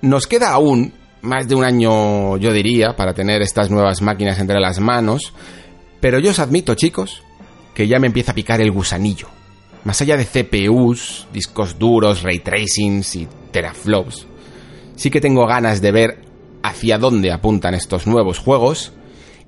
Nos 0.00 0.26
queda 0.26 0.50
aún 0.50 0.92
más 1.22 1.48
de 1.48 1.54
un 1.54 1.64
año, 1.64 2.36
yo 2.36 2.52
diría, 2.52 2.94
para 2.96 3.14
tener 3.14 3.42
estas 3.42 3.70
nuevas 3.70 4.00
máquinas 4.02 4.38
entre 4.38 4.60
las 4.60 4.78
manos, 4.78 5.32
pero 6.00 6.18
yo 6.20 6.30
os 6.30 6.38
admito, 6.38 6.74
chicos, 6.74 7.22
que 7.74 7.88
ya 7.88 7.98
me 7.98 8.06
empieza 8.06 8.32
a 8.32 8.34
picar 8.34 8.60
el 8.60 8.70
gusanillo. 8.70 9.28
Más 9.84 10.00
allá 10.00 10.16
de 10.16 10.26
CPUs, 10.26 11.26
discos 11.32 11.78
duros, 11.78 12.22
ray 12.22 12.40
tracings 12.40 13.16
y 13.16 13.28
teraflops, 13.50 14.26
sí 14.96 15.10
que 15.10 15.20
tengo 15.20 15.46
ganas 15.46 15.80
de 15.80 15.92
ver 15.92 16.18
hacia 16.62 16.98
dónde 16.98 17.32
apuntan 17.32 17.74
estos 17.74 18.06
nuevos 18.06 18.38
juegos 18.38 18.92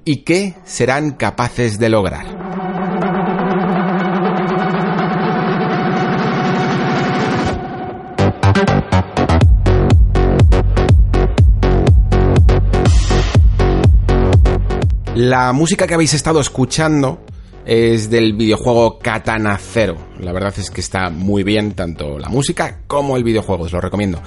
y 0.04 0.18
qué 0.18 0.54
serán 0.64 1.12
capaces 1.12 1.78
de 1.78 1.88
lograr. 1.88 2.69
La 15.22 15.52
música 15.52 15.87
que 15.87 15.92
habéis 15.92 16.14
estado 16.14 16.40
escuchando 16.40 17.18
es 17.66 18.09
del 18.09 18.33
videojuego 18.33 18.98
Katana 19.00 19.59
Zero. 19.59 20.10
La 20.20 20.33
verdad 20.33 20.54
es 20.56 20.70
que 20.70 20.80
está 20.80 21.11
muy 21.11 21.42
bien 21.42 21.72
tanto 21.72 22.18
la 22.18 22.28
música 22.28 22.80
como 22.87 23.16
el 23.16 23.24
videojuego, 23.24 23.64
os 23.64 23.72
lo 23.72 23.80
recomiendo. 23.80 24.20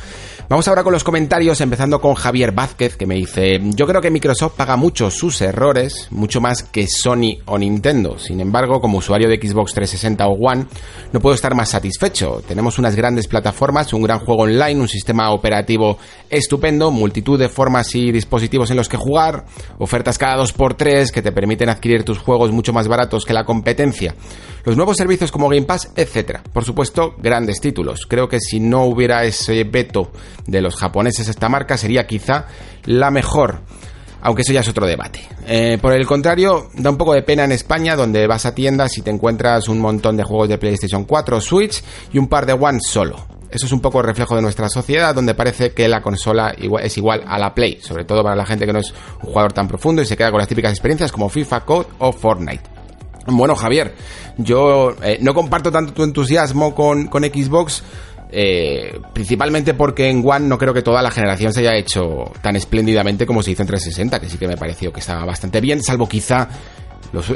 Vamos 0.49 0.67
ahora 0.67 0.83
con 0.83 0.93
los 0.93 1.03
comentarios, 1.03 1.61
empezando 1.61 2.01
con 2.01 2.15
Javier 2.15 2.51
Vázquez, 2.51 2.97
que 2.97 3.05
me 3.05 3.15
dice, 3.15 3.59
yo 3.63 3.87
creo 3.87 4.01
que 4.01 4.11
Microsoft 4.11 4.55
paga 4.55 4.75
mucho 4.75 5.09
sus 5.09 5.41
errores, 5.41 6.07
mucho 6.11 6.41
más 6.41 6.63
que 6.63 6.87
Sony 6.87 7.39
o 7.45 7.57
Nintendo. 7.57 8.19
Sin 8.19 8.39
embargo, 8.39 8.81
como 8.81 8.97
usuario 8.97 9.29
de 9.29 9.37
Xbox 9.37 9.73
360 9.73 10.27
o 10.27 10.33
One, 10.33 10.65
no 11.11 11.19
puedo 11.19 11.33
estar 11.33 11.55
más 11.55 11.69
satisfecho. 11.69 12.43
Tenemos 12.47 12.77
unas 12.77 12.95
grandes 12.95 13.27
plataformas, 13.27 13.93
un 13.93 14.03
gran 14.03 14.19
juego 14.19 14.43
online, 14.43 14.81
un 14.81 14.87
sistema 14.87 15.31
operativo 15.31 15.97
estupendo, 16.29 16.91
multitud 16.91 17.39
de 17.39 17.49
formas 17.49 17.93
y 17.95 18.11
dispositivos 18.11 18.69
en 18.71 18.77
los 18.77 18.89
que 18.89 18.97
jugar, 18.97 19.45
ofertas 19.79 20.17
cada 20.17 20.43
2x3 20.43 21.11
que 21.11 21.21
te 21.21 21.31
permiten 21.31 21.69
adquirir 21.69 22.03
tus 22.03 22.17
juegos 22.17 22.51
mucho 22.51 22.73
más 22.73 22.87
baratos 22.87 23.25
que 23.25 23.33
la 23.33 23.45
competencia, 23.45 24.15
los 24.65 24.75
nuevos 24.75 24.97
servicios 24.97 25.31
como 25.31 25.49
Game 25.49 25.63
Pass, 25.63 25.82
etc. 25.95 26.39
Por 26.51 26.65
supuesto, 26.65 27.15
grandes 27.17 27.59
títulos. 27.59 28.05
Creo 28.07 28.27
que 28.27 28.39
si 28.39 28.59
no 28.59 28.83
hubiera 28.85 29.23
ese 29.23 29.63
veto 29.63 30.11
de 30.47 30.61
los 30.61 30.75
japoneses 30.75 31.27
esta 31.27 31.49
marca 31.49 31.77
sería 31.77 32.07
quizá 32.07 32.45
la 32.85 33.11
mejor. 33.11 33.61
Aunque 34.21 34.43
eso 34.43 34.53
ya 34.53 34.61
es 34.61 34.69
otro 34.69 34.85
debate. 34.85 35.27
Eh, 35.45 35.77
por 35.81 35.91
el 35.91 36.05
contrario, 36.05 36.69
da 36.75 36.89
un 36.89 36.97
poco 36.97 37.13
de 37.13 37.23
pena 37.23 37.43
en 37.43 37.51
España, 37.51 37.97
donde 37.97 38.25
vas 38.25 38.45
a 38.45 38.55
tiendas 38.55 38.97
y 38.97 39.01
te 39.01 39.09
encuentras 39.09 39.67
un 39.67 39.79
montón 39.79 40.15
de 40.15 40.23
juegos 40.23 40.47
de 40.47 40.57
PlayStation 40.57 41.03
4, 41.03 41.41
Switch 41.41 41.83
y 42.13 42.19
un 42.19 42.27
par 42.27 42.45
de 42.45 42.53
One 42.53 42.79
solo. 42.81 43.27
Eso 43.51 43.67
es 43.67 43.71
un 43.71 43.81
poco 43.81 43.99
el 43.99 44.07
reflejo 44.07 44.35
de 44.35 44.41
nuestra 44.41 44.69
sociedad, 44.69 45.13
donde 45.13 45.35
parece 45.35 45.73
que 45.73 45.87
la 45.87 46.01
consola 46.01 46.55
es 46.81 46.97
igual 46.97 47.23
a 47.27 47.37
la 47.37 47.53
Play, 47.53 47.79
sobre 47.81 48.03
todo 48.03 48.23
para 48.23 48.35
la 48.35 48.45
gente 48.45 48.65
que 48.65 48.73
no 48.73 48.79
es 48.79 48.91
un 49.21 49.29
jugador 49.29 49.53
tan 49.53 49.67
profundo 49.67 50.01
y 50.01 50.05
se 50.05 50.17
queda 50.17 50.31
con 50.31 50.39
las 50.39 50.47
típicas 50.47 50.71
experiencias 50.71 51.11
como 51.11 51.29
FIFA, 51.29 51.59
Code 51.65 51.87
o 51.99 52.11
Fortnite. 52.11 52.72
Bueno, 53.25 53.55
Javier, 53.55 53.93
yo 54.37 54.95
eh, 55.01 55.17
no 55.21 55.33
comparto 55.33 55.71
tanto 55.71 55.93
tu 55.93 56.03
entusiasmo 56.03 56.75
con, 56.75 57.07
con 57.07 57.23
Xbox, 57.23 57.83
eh, 58.31 58.99
principalmente 59.13 59.73
porque 59.75 60.09
en 60.09 60.23
One 60.27 60.47
no 60.47 60.57
creo 60.57 60.73
que 60.73 60.81
toda 60.81 61.01
la 61.01 61.11
generación 61.11 61.53
se 61.53 61.61
haya 61.61 61.75
hecho 61.75 62.31
tan 62.41 62.55
espléndidamente 62.55 63.25
como 63.25 63.43
se 63.43 63.51
hizo 63.51 63.61
en 63.61 63.67
360, 63.67 64.19
que 64.19 64.29
sí 64.29 64.37
que 64.37 64.47
me 64.47 64.57
pareció 64.57 64.91
que 64.91 64.99
estaba 64.99 65.23
bastante 65.23 65.61
bien, 65.61 65.83
salvo 65.83 66.09
quizá 66.09 66.49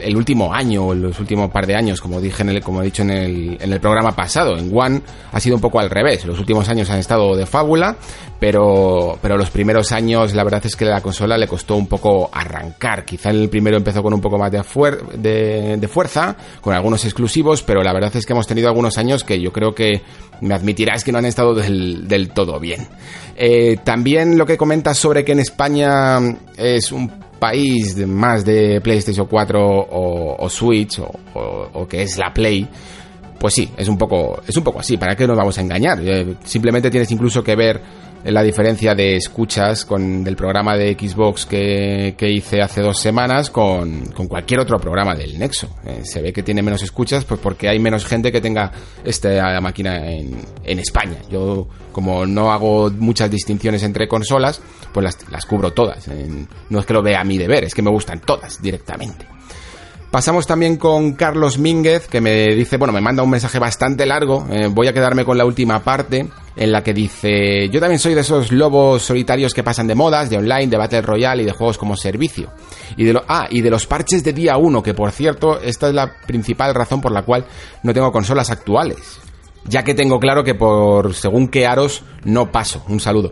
el 0.02 0.18
último 0.18 0.54
año 0.54 0.88
o 0.88 0.94
los 0.94 1.20
últimos 1.20 1.52
par 1.52 1.68
de 1.68 1.76
años, 1.76 2.02
como 2.02 2.20
dije 2.20 2.44
en 2.44 2.60
como 2.62 2.82
he 2.82 2.86
dicho 2.86 3.04
en 3.04 3.12
el, 3.12 3.58
en 3.62 3.74
el 3.74 3.80
programa 3.80 4.16
pasado, 4.16 4.58
en 4.58 4.72
One 4.76 5.02
ha 5.32 5.40
sido 5.40 5.56
un 5.56 5.62
poco 5.62 5.80
al 5.80 5.90
revés. 5.90 6.26
Los 6.26 6.40
últimos 6.40 6.68
años 6.70 6.90
han 6.90 7.00
estado 7.00 7.36
de 7.36 7.46
fábula, 7.46 7.98
pero, 8.40 9.18
pero 9.22 9.38
los 9.38 9.50
primeros 9.50 9.92
años 9.92 10.34
la 10.34 10.44
verdad 10.44 10.66
es 10.66 10.76
que 10.76 10.86
la 10.86 11.02
consola 11.02 11.38
le 11.38 11.48
costó 11.48 11.76
un 11.76 11.88
poco 11.88 12.30
arrancar. 12.32 13.06
Quizá 13.06 13.30
el 13.30 13.50
primero 13.50 13.78
empezó 13.78 14.02
con 14.02 14.14
un 14.14 14.22
poco 14.22 14.38
más 14.38 14.52
de, 14.52 15.78
de, 15.78 15.88
fuerza, 15.88 16.36
con 16.62 16.74
algunos 16.74 17.06
exclusivos, 17.06 17.64
pero 17.64 17.84
la 17.84 17.94
verdad 17.94 18.16
es 18.16 18.26
que 18.26 18.34
hemos 18.34 18.48
tenido 18.48 18.68
algunos 18.68 18.98
años 18.98 19.24
que 19.24 19.40
yo 19.40 19.52
creo 19.52 19.76
que 19.76 20.02
me 20.42 20.54
admitirás 20.54 21.04
que 21.04 21.12
no 21.12 21.18
han 21.18 21.26
estado 21.26 21.54
del, 21.54 22.08
del 22.08 22.30
todo 22.30 22.60
bien. 22.60 22.88
Eh, 23.36 23.78
también 23.84 24.38
lo 24.38 24.46
que 24.46 24.58
comentas 24.58 24.98
sobre 24.98 25.24
que 25.24 25.34
en 25.34 25.40
España 25.40 26.20
es 26.58 26.92
un 26.92 27.27
país 27.38 27.96
más 28.08 28.44
de 28.46 28.82
PlayStation 28.82 29.28
4 29.28 29.88
o, 29.90 30.50
Switch 30.50 31.00
o, 31.00 31.88
que 31.88 32.02
es 32.02 32.18
la 32.18 32.34
Play, 32.34 32.68
pues 33.40 33.54
sí, 33.54 33.70
es 33.78 33.88
un 33.88 33.98
poco, 33.98 34.42
es 34.48 34.56
un 34.58 34.64
poco 34.64 34.80
así. 34.80 34.98
¿Para 34.98 35.16
qué 35.16 35.28
nos 35.28 35.38
vamos 35.38 35.58
a 35.58 35.62
engañar? 35.62 36.00
Eh, 36.04 36.36
simplemente 36.44 36.90
tienes 36.90 37.12
incluso 37.12 37.44
que 37.44 37.56
ver 37.56 37.82
la 38.24 38.42
diferencia 38.42 38.94
de 38.94 39.16
escuchas 39.16 39.86
con 39.86 40.24
del 40.24 40.36
programa 40.36 40.76
de 40.76 40.94
Xbox 40.94 41.46
que, 41.46 42.16
hice 42.20 42.62
hace 42.62 42.82
dos 42.82 43.00
semanas 43.00 43.50
con, 43.50 44.06
cualquier 44.28 44.60
otro 44.60 44.80
programa 44.80 45.16
del 45.16 45.38
Nexo. 45.38 45.70
Eh, 45.86 46.02
se 46.04 46.22
ve 46.22 46.34
que 46.34 46.44
tiene 46.44 46.62
menos 46.62 46.82
escuchas 46.82 47.24
pues 47.26 47.40
porque 47.40 47.70
hay 47.70 47.80
menos 47.80 48.06
gente 48.06 48.32
que 48.32 48.42
tenga 48.42 48.72
esta 49.04 49.62
máquina 49.62 50.12
en, 50.12 50.80
España. 50.80 51.18
Yo, 51.30 51.68
como 51.92 52.26
no 52.26 52.52
hago 52.52 52.90
muchas 52.90 53.32
distinciones 53.32 53.84
entre 53.84 54.08
consolas, 54.08 54.62
pues 54.94 55.04
las, 55.04 55.32
las 55.32 55.46
cubro 55.46 55.72
todas. 55.72 56.10
no 56.70 56.80
es 56.80 56.86
que 56.86 56.94
lo 56.94 57.02
vea 57.02 57.22
a 57.22 57.24
mi 57.24 57.38
deber, 57.38 57.64
es 57.64 57.74
que 57.74 57.82
me 57.82 57.92
gustan 57.92 58.20
todas 58.22 58.62
directamente. 58.62 59.37
Pasamos 60.12 60.48
también 60.48 60.78
con 60.78 61.14
Carlos 61.14 61.58
Mínguez, 61.58 62.08
que 62.08 62.22
me 62.22 62.56
dice, 62.56 62.78
bueno, 62.78 62.94
me 62.94 63.02
manda 63.02 63.24
un 63.24 63.30
mensaje 63.30 63.60
bastante 63.60 64.06
largo, 64.06 64.48
eh, 64.50 64.68
voy 64.72 64.88
a 64.88 64.94
quedarme 64.94 65.26
con 65.26 65.38
la 65.38 65.44
última 65.44 65.84
parte, 65.84 66.30
en 66.56 66.72
la 66.72 66.82
que 66.82 66.94
dice, 66.94 67.68
yo 67.70 67.82
también 67.82 68.00
soy 68.00 68.14
de 68.14 68.22
esos 68.22 68.54
lobos 68.54 69.04
solitarios 69.04 69.54
que 69.54 69.64
pasan 69.64 69.86
de 69.86 69.96
modas, 69.96 70.30
de 70.30 70.38
online, 70.38 70.68
de 70.68 70.78
Battle 70.78 71.02
Royale 71.02 71.44
y 71.44 71.46
de 71.46 71.52
juegos 71.52 71.78
como 71.78 71.98
servicio. 71.98 72.52
Y 72.96 73.04
de 73.04 73.14
lo, 73.14 73.24
ah, 73.28 73.48
y 73.50 73.62
de 73.62 73.70
los 73.70 73.86
parches 73.86 74.24
de 74.24 74.32
día 74.32 74.56
1, 74.56 74.82
que 74.82 74.94
por 74.94 75.12
cierto, 75.12 75.60
esta 75.60 75.90
es 75.90 75.94
la 75.94 76.14
principal 76.26 76.74
razón 76.74 77.02
por 77.02 77.12
la 77.12 77.24
cual 77.24 77.46
no 77.84 77.94
tengo 77.94 78.12
consolas 78.12 78.50
actuales. 78.50 79.20
Ya 79.66 79.84
que 79.84 79.94
tengo 79.94 80.20
claro 80.20 80.46
que 80.46 80.56
por 80.56 81.14
según 81.16 81.50
qué 81.50 81.68
aros 81.68 82.04
no 82.24 82.50
paso. 82.50 82.82
Un 82.88 83.02
saludo. 83.02 83.32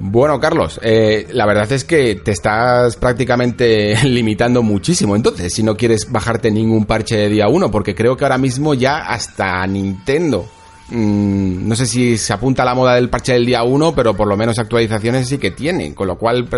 Bueno, 0.00 0.38
Carlos, 0.38 0.78
eh, 0.80 1.26
la 1.32 1.44
verdad 1.44 1.70
es 1.72 1.82
que 1.82 2.14
te 2.14 2.30
estás 2.30 2.94
prácticamente 2.96 3.96
limitando 4.04 4.62
muchísimo. 4.62 5.16
Entonces, 5.16 5.52
si 5.52 5.62
no 5.62 5.76
quieres 5.76 6.10
bajarte 6.10 6.50
ningún 6.50 6.84
parche 6.84 7.16
de 7.16 7.28
día 7.28 7.48
1, 7.48 7.70
porque 7.70 7.94
creo 7.96 8.16
que 8.16 8.24
ahora 8.24 8.38
mismo 8.38 8.74
ya 8.74 8.98
hasta 8.98 9.66
Nintendo. 9.66 10.46
Mm, 10.90 11.68
no 11.68 11.74
sé 11.74 11.84
si 11.84 12.16
se 12.16 12.32
apunta 12.32 12.62
a 12.62 12.66
la 12.66 12.74
moda 12.74 12.94
del 12.94 13.10
parche 13.10 13.32
del 13.32 13.44
día 13.44 13.64
1, 13.64 13.92
pero 13.94 14.14
por 14.14 14.28
lo 14.28 14.36
menos 14.36 14.58
actualizaciones 14.60 15.28
sí 15.28 15.38
que 15.38 15.50
tiene. 15.50 15.92
Con 15.94 16.06
lo 16.06 16.16
cual, 16.16 16.48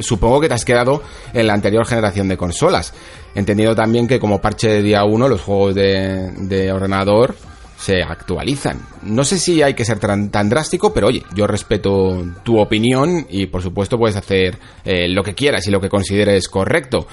supongo 0.00 0.40
que 0.40 0.48
te 0.48 0.54
has 0.54 0.64
quedado 0.64 1.02
en 1.34 1.46
la 1.46 1.52
anterior 1.52 1.86
generación 1.86 2.28
de 2.28 2.38
consolas. 2.38 2.94
Entendido 3.34 3.74
también 3.74 4.08
que 4.08 4.18
como 4.18 4.40
parche 4.40 4.68
de 4.68 4.82
día 4.82 5.04
1, 5.04 5.28
los 5.28 5.42
juegos 5.42 5.74
de 5.74 6.72
ordenador 6.72 7.34
se 7.80 8.02
actualizan. 8.02 8.78
No 9.02 9.24
sé 9.24 9.38
si 9.38 9.62
hay 9.62 9.72
que 9.72 9.86
ser 9.86 9.98
tan, 9.98 10.48
drástico, 10.50 10.92
pero 10.92 11.06
oye, 11.06 11.22
yo 11.34 11.46
respeto 11.46 12.22
tu 12.42 12.58
opinión 12.58 13.26
y 13.30 13.46
por 13.46 13.62
supuesto 13.62 13.96
puedes 13.96 14.16
hacer 14.16 14.58
eh, 14.84 15.08
lo 15.08 15.22
que 15.22 15.34
quieras 15.34 15.66
y 15.66 15.70
lo 15.70 15.80
que 15.80 15.88
consideres 15.88 16.48
correcto. 16.48 17.06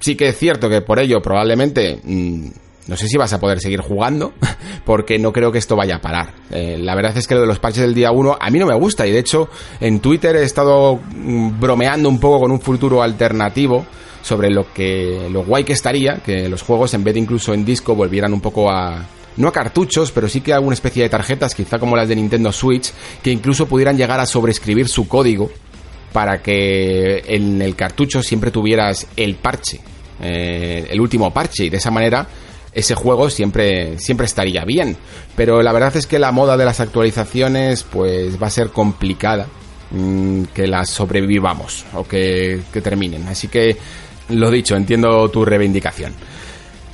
Sí 0.00 0.16
que 0.16 0.28
es 0.28 0.36
cierto 0.36 0.68
que 0.68 0.82
por 0.82 0.98
ello 0.98 1.22
probablemente... 1.22 2.00
Mm, 2.02 2.48
no 2.88 2.96
sé 2.96 3.06
si 3.06 3.16
vas 3.16 3.32
a 3.32 3.38
poder 3.38 3.60
seguir 3.60 3.80
jugando, 3.80 4.32
porque 4.84 5.16
no 5.16 5.32
creo 5.32 5.52
que 5.52 5.58
esto 5.58 5.76
vaya 5.76 5.96
a 5.96 6.00
parar. 6.00 6.34
Eh, 6.50 6.76
la 6.80 6.96
verdad 6.96 7.16
es 7.16 7.28
que 7.28 7.36
lo 7.36 7.42
de 7.42 7.46
los 7.46 7.60
parches 7.60 7.82
del 7.82 7.94
día 7.94 8.10
1 8.10 8.38
a 8.40 8.50
mí 8.50 8.58
no 8.58 8.66
me 8.66 8.74
gusta, 8.74 9.06
y 9.06 9.12
de 9.12 9.20
hecho 9.20 9.48
en 9.78 10.00
Twitter 10.00 10.34
he 10.34 10.42
estado 10.42 10.96
mm, 10.96 11.60
bromeando 11.60 12.08
un 12.08 12.18
poco 12.18 12.40
con 12.40 12.50
un 12.50 12.60
futuro 12.60 13.00
alternativo 13.00 13.86
sobre 14.20 14.50
lo 14.50 14.72
que 14.72 15.28
lo 15.30 15.44
guay 15.44 15.62
que 15.62 15.74
estaría 15.74 16.16
que 16.24 16.48
los 16.48 16.62
juegos 16.62 16.92
en 16.94 17.04
vez 17.04 17.14
de 17.14 17.20
incluso 17.20 17.54
en 17.54 17.64
disco 17.64 17.94
volvieran 17.94 18.32
un 18.32 18.40
poco 18.40 18.68
a, 18.68 19.04
no 19.36 19.48
a 19.48 19.52
cartuchos, 19.52 20.12
pero 20.12 20.28
sí 20.28 20.40
que 20.40 20.52
a 20.52 20.56
alguna 20.56 20.74
especie 20.74 21.02
de 21.02 21.08
tarjetas, 21.08 21.54
quizá 21.54 21.78
como 21.78 21.96
las 21.96 22.08
de 22.08 22.16
Nintendo 22.16 22.52
Switch, 22.52 22.92
que 23.22 23.30
incluso 23.30 23.66
pudieran 23.66 23.96
llegar 23.96 24.20
a 24.20 24.26
sobreescribir 24.26 24.88
su 24.88 25.08
código 25.08 25.50
para 26.12 26.42
que 26.42 27.22
en 27.26 27.62
el 27.62 27.74
cartucho 27.74 28.22
siempre 28.22 28.50
tuvieras 28.50 29.06
el 29.16 29.36
parche, 29.36 29.80
eh, 30.20 30.86
el 30.90 31.00
último 31.00 31.32
parche, 31.32 31.64
y 31.64 31.70
de 31.70 31.78
esa 31.78 31.90
manera 31.90 32.26
ese 32.72 32.94
juego 32.94 33.28
siempre, 33.30 33.98
siempre 33.98 34.26
estaría 34.26 34.64
bien. 34.64 34.96
Pero 35.36 35.62
la 35.62 35.72
verdad 35.72 35.96
es 35.96 36.06
que 36.06 36.18
la 36.18 36.32
moda 36.32 36.56
de 36.56 36.64
las 36.64 36.80
actualizaciones 36.80 37.82
pues 37.82 38.42
va 38.42 38.46
a 38.46 38.50
ser 38.50 38.70
complicada 38.70 39.46
mm, 39.90 40.44
que 40.54 40.66
las 40.66 40.90
sobrevivamos 40.90 41.84
o 41.94 42.04
que, 42.04 42.60
que 42.72 42.80
terminen. 42.80 43.28
Así 43.28 43.48
que 43.48 43.76
lo 44.30 44.50
dicho, 44.50 44.76
entiendo 44.76 45.28
tu 45.28 45.44
reivindicación. 45.44 46.14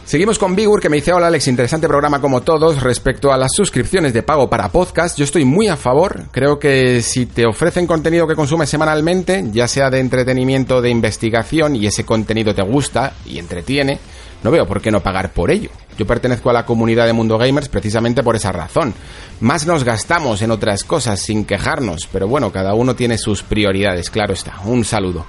Seguimos 0.09 0.39
con 0.39 0.57
Bigur 0.57 0.81
que 0.81 0.89
me 0.89 0.97
dice, 0.97 1.13
hola 1.13 1.27
Alex, 1.27 1.49
interesante 1.49 1.87
programa 1.87 2.19
como 2.19 2.41
todos. 2.41 2.83
Respecto 2.83 3.31
a 3.31 3.37
las 3.37 3.51
suscripciones 3.55 4.15
de 4.15 4.23
pago 4.23 4.49
para 4.49 4.73
podcast, 4.73 5.19
yo 5.19 5.25
estoy 5.25 5.45
muy 5.45 5.69
a 5.69 5.77
favor. 5.77 6.31
Creo 6.31 6.59
que 6.59 7.03
si 7.03 7.27
te 7.27 7.45
ofrecen 7.45 7.87
contenido 7.87 8.27
que 8.27 8.35
consumes 8.35 8.71
semanalmente, 8.71 9.45
ya 9.53 9.69
sea 9.69 9.91
de 9.91 10.01
entretenimiento, 10.01 10.81
de 10.81 10.89
investigación, 10.89 11.77
y 11.77 11.87
ese 11.87 12.07
contenido 12.07 12.55
te 12.55 12.63
gusta 12.63 13.13
y 13.27 13.39
entretiene, 13.39 13.99
no 14.43 14.51
veo 14.51 14.67
por 14.67 14.81
qué 14.81 14.91
no 14.91 15.03
pagar 15.03 15.31
por 15.35 15.51
ello. 15.51 15.69
Yo 15.99 16.07
pertenezco 16.07 16.49
a 16.49 16.55
la 16.55 16.65
comunidad 16.65 17.05
de 17.05 17.13
Mundo 17.13 17.37
Gamers 17.37 17.69
precisamente 17.69 18.23
por 18.23 18.35
esa 18.35 18.51
razón. 18.51 18.95
Más 19.41 19.67
nos 19.67 19.85
gastamos 19.85 20.41
en 20.41 20.53
otras 20.53 20.85
cosas 20.85 21.21
sin 21.21 21.45
quejarnos, 21.45 22.09
pero 22.11 22.27
bueno, 22.27 22.51
cada 22.51 22.73
uno 22.73 22.97
tiene 22.97 23.19
sus 23.19 23.43
prioridades, 23.43 24.09
claro 24.09 24.33
está. 24.33 24.59
Un 24.65 24.87
saludo. 24.87 25.27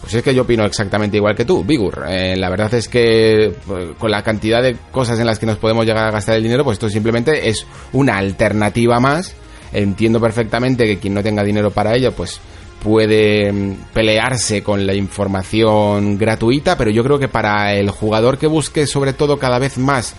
Pues 0.00 0.14
es 0.14 0.22
que 0.22 0.34
yo 0.34 0.42
opino 0.42 0.64
exactamente 0.64 1.16
igual 1.16 1.34
que 1.34 1.44
tú, 1.44 1.64
Bigur. 1.64 2.04
Eh, 2.08 2.36
la 2.36 2.48
verdad 2.50 2.72
es 2.74 2.88
que 2.88 3.52
pues, 3.66 3.90
con 3.98 4.10
la 4.10 4.22
cantidad 4.22 4.62
de 4.62 4.76
cosas 4.92 5.18
en 5.18 5.26
las 5.26 5.38
que 5.38 5.46
nos 5.46 5.58
podemos 5.58 5.84
llegar 5.84 6.06
a 6.06 6.10
gastar 6.10 6.36
el 6.36 6.42
dinero, 6.42 6.64
pues 6.64 6.76
esto 6.76 6.88
simplemente 6.88 7.48
es 7.48 7.66
una 7.92 8.16
alternativa 8.16 9.00
más. 9.00 9.34
Entiendo 9.72 10.20
perfectamente 10.20 10.86
que 10.86 10.98
quien 10.98 11.14
no 11.14 11.22
tenga 11.22 11.42
dinero 11.42 11.70
para 11.70 11.94
ello, 11.94 12.12
pues 12.12 12.40
puede 12.82 13.52
mm, 13.52 13.74
pelearse 13.92 14.62
con 14.62 14.86
la 14.86 14.94
información 14.94 16.16
gratuita, 16.16 16.78
pero 16.78 16.90
yo 16.90 17.02
creo 17.02 17.18
que 17.18 17.28
para 17.28 17.74
el 17.74 17.90
jugador 17.90 18.38
que 18.38 18.46
busque 18.46 18.86
sobre 18.86 19.12
todo 19.12 19.38
cada 19.38 19.58
vez 19.58 19.78
más 19.78 20.14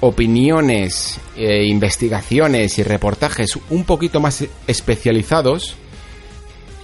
opiniones, 0.00 1.18
eh, 1.36 1.64
investigaciones 1.66 2.78
y 2.78 2.82
reportajes 2.82 3.58
un 3.70 3.84
poquito 3.84 4.20
más 4.20 4.44
especializados, 4.66 5.76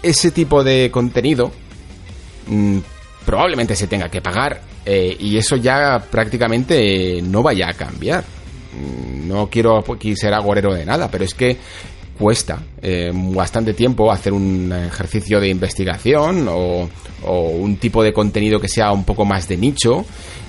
ese 0.03 0.31
tipo 0.31 0.65
de 0.65 0.91
contenido 0.91 1.53
mm, 2.47 2.79
probablemente 3.25 3.77
se 3.77 3.87
tenga 3.87 4.09
que 4.09 4.21
pagar 4.21 4.61
eh, 4.85 5.17
y 5.19 5.37
eso 5.37 5.57
ya 5.57 5.99
prácticamente 6.11 7.21
no 7.23 7.43
vaya 7.43 7.69
a 7.69 7.75
cambiar. 7.75 8.25
Mm, 8.73 9.29
no 9.29 9.49
quiero 9.49 9.79
aquí 9.79 10.17
ser 10.17 10.35
agorero 10.35 10.75
de 10.75 10.85
nada, 10.85 11.11
pero 11.11 11.25
es 11.25 11.35
que 11.35 11.57
cuesta 12.21 12.59
eh, 12.83 13.11
bastante 13.15 13.73
tiempo 13.73 14.13
hacer 14.13 14.35
un 14.35 14.71
ejercicio 14.73 15.41
de 15.41 15.49
investigación 15.49 16.47
o, 16.49 16.87
un 17.23 17.77
tipo 17.77 18.03
de 18.03 18.13
contenido 18.13 18.61
que 18.61 18.69
sea 18.69 18.93
un 18.93 19.05
poco 19.05 19.25
más 19.25 19.47
de 19.49 19.57
nicho 19.57 20.07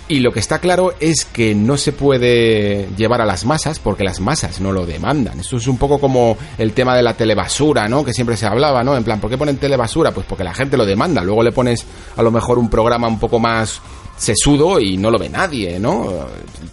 y 0.07 0.19
lo 0.19 0.32
que 0.32 0.39
está 0.39 0.59
claro 0.59 0.93
es 0.99 1.26
que 1.26 1.55
no 1.55 1.78
se 1.78 1.91
puede 1.93 2.88
llevar 2.97 3.22
a 3.22 3.26
las 3.26 3.45
masas 3.45 3.80
porque 3.80 4.03
las 4.03 4.19
masas 4.19 4.59
no 4.59 4.72
lo 4.74 4.86
demandan. 4.86 5.39
Esto 5.39 5.57
es 5.57 5.67
un 5.67 5.78
poco 5.78 5.99
como 5.99 6.38
el 6.57 6.74
tema 6.74 6.95
de 6.95 7.03
la 7.03 7.13
telebasura, 7.13 7.88
¿no? 7.88 8.03
Que 8.03 8.13
siempre 8.13 8.36
se 8.36 8.45
hablaba, 8.45 8.84
¿no? 8.84 8.97
En 8.97 9.05
plan, 9.05 9.22
¿por 9.22 9.30
qué 9.30 9.38
ponen 9.38 9.57
telebasura? 9.57 10.13
Pues 10.13 10.26
porque 10.28 10.43
la 10.43 10.53
gente 10.53 10.76
lo 10.76 10.86
demanda. 10.86 11.24
Luego 11.24 11.43
le 11.43 11.53
pones 11.53 11.86
a 12.17 12.24
lo 12.24 12.32
mejor 12.32 12.57
un 12.59 12.69
programa 12.69 13.07
un 13.07 13.19
poco 13.19 13.39
más 13.39 13.82
sesudo 14.17 14.80
y 14.80 14.97
no 14.97 15.11
lo 15.11 15.17
ve 15.17 15.30
nadie, 15.30 15.80
¿no? 15.80 16.28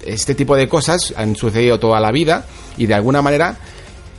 Este 0.04 0.34
tipo 0.34 0.56
de 0.56 0.68
cosas 0.68 1.14
han 1.16 1.36
sucedido 1.36 1.78
toda 1.78 2.00
la 2.00 2.10
vida 2.10 2.44
y 2.76 2.86
de 2.86 2.94
alguna 2.94 3.22
manera 3.22 3.56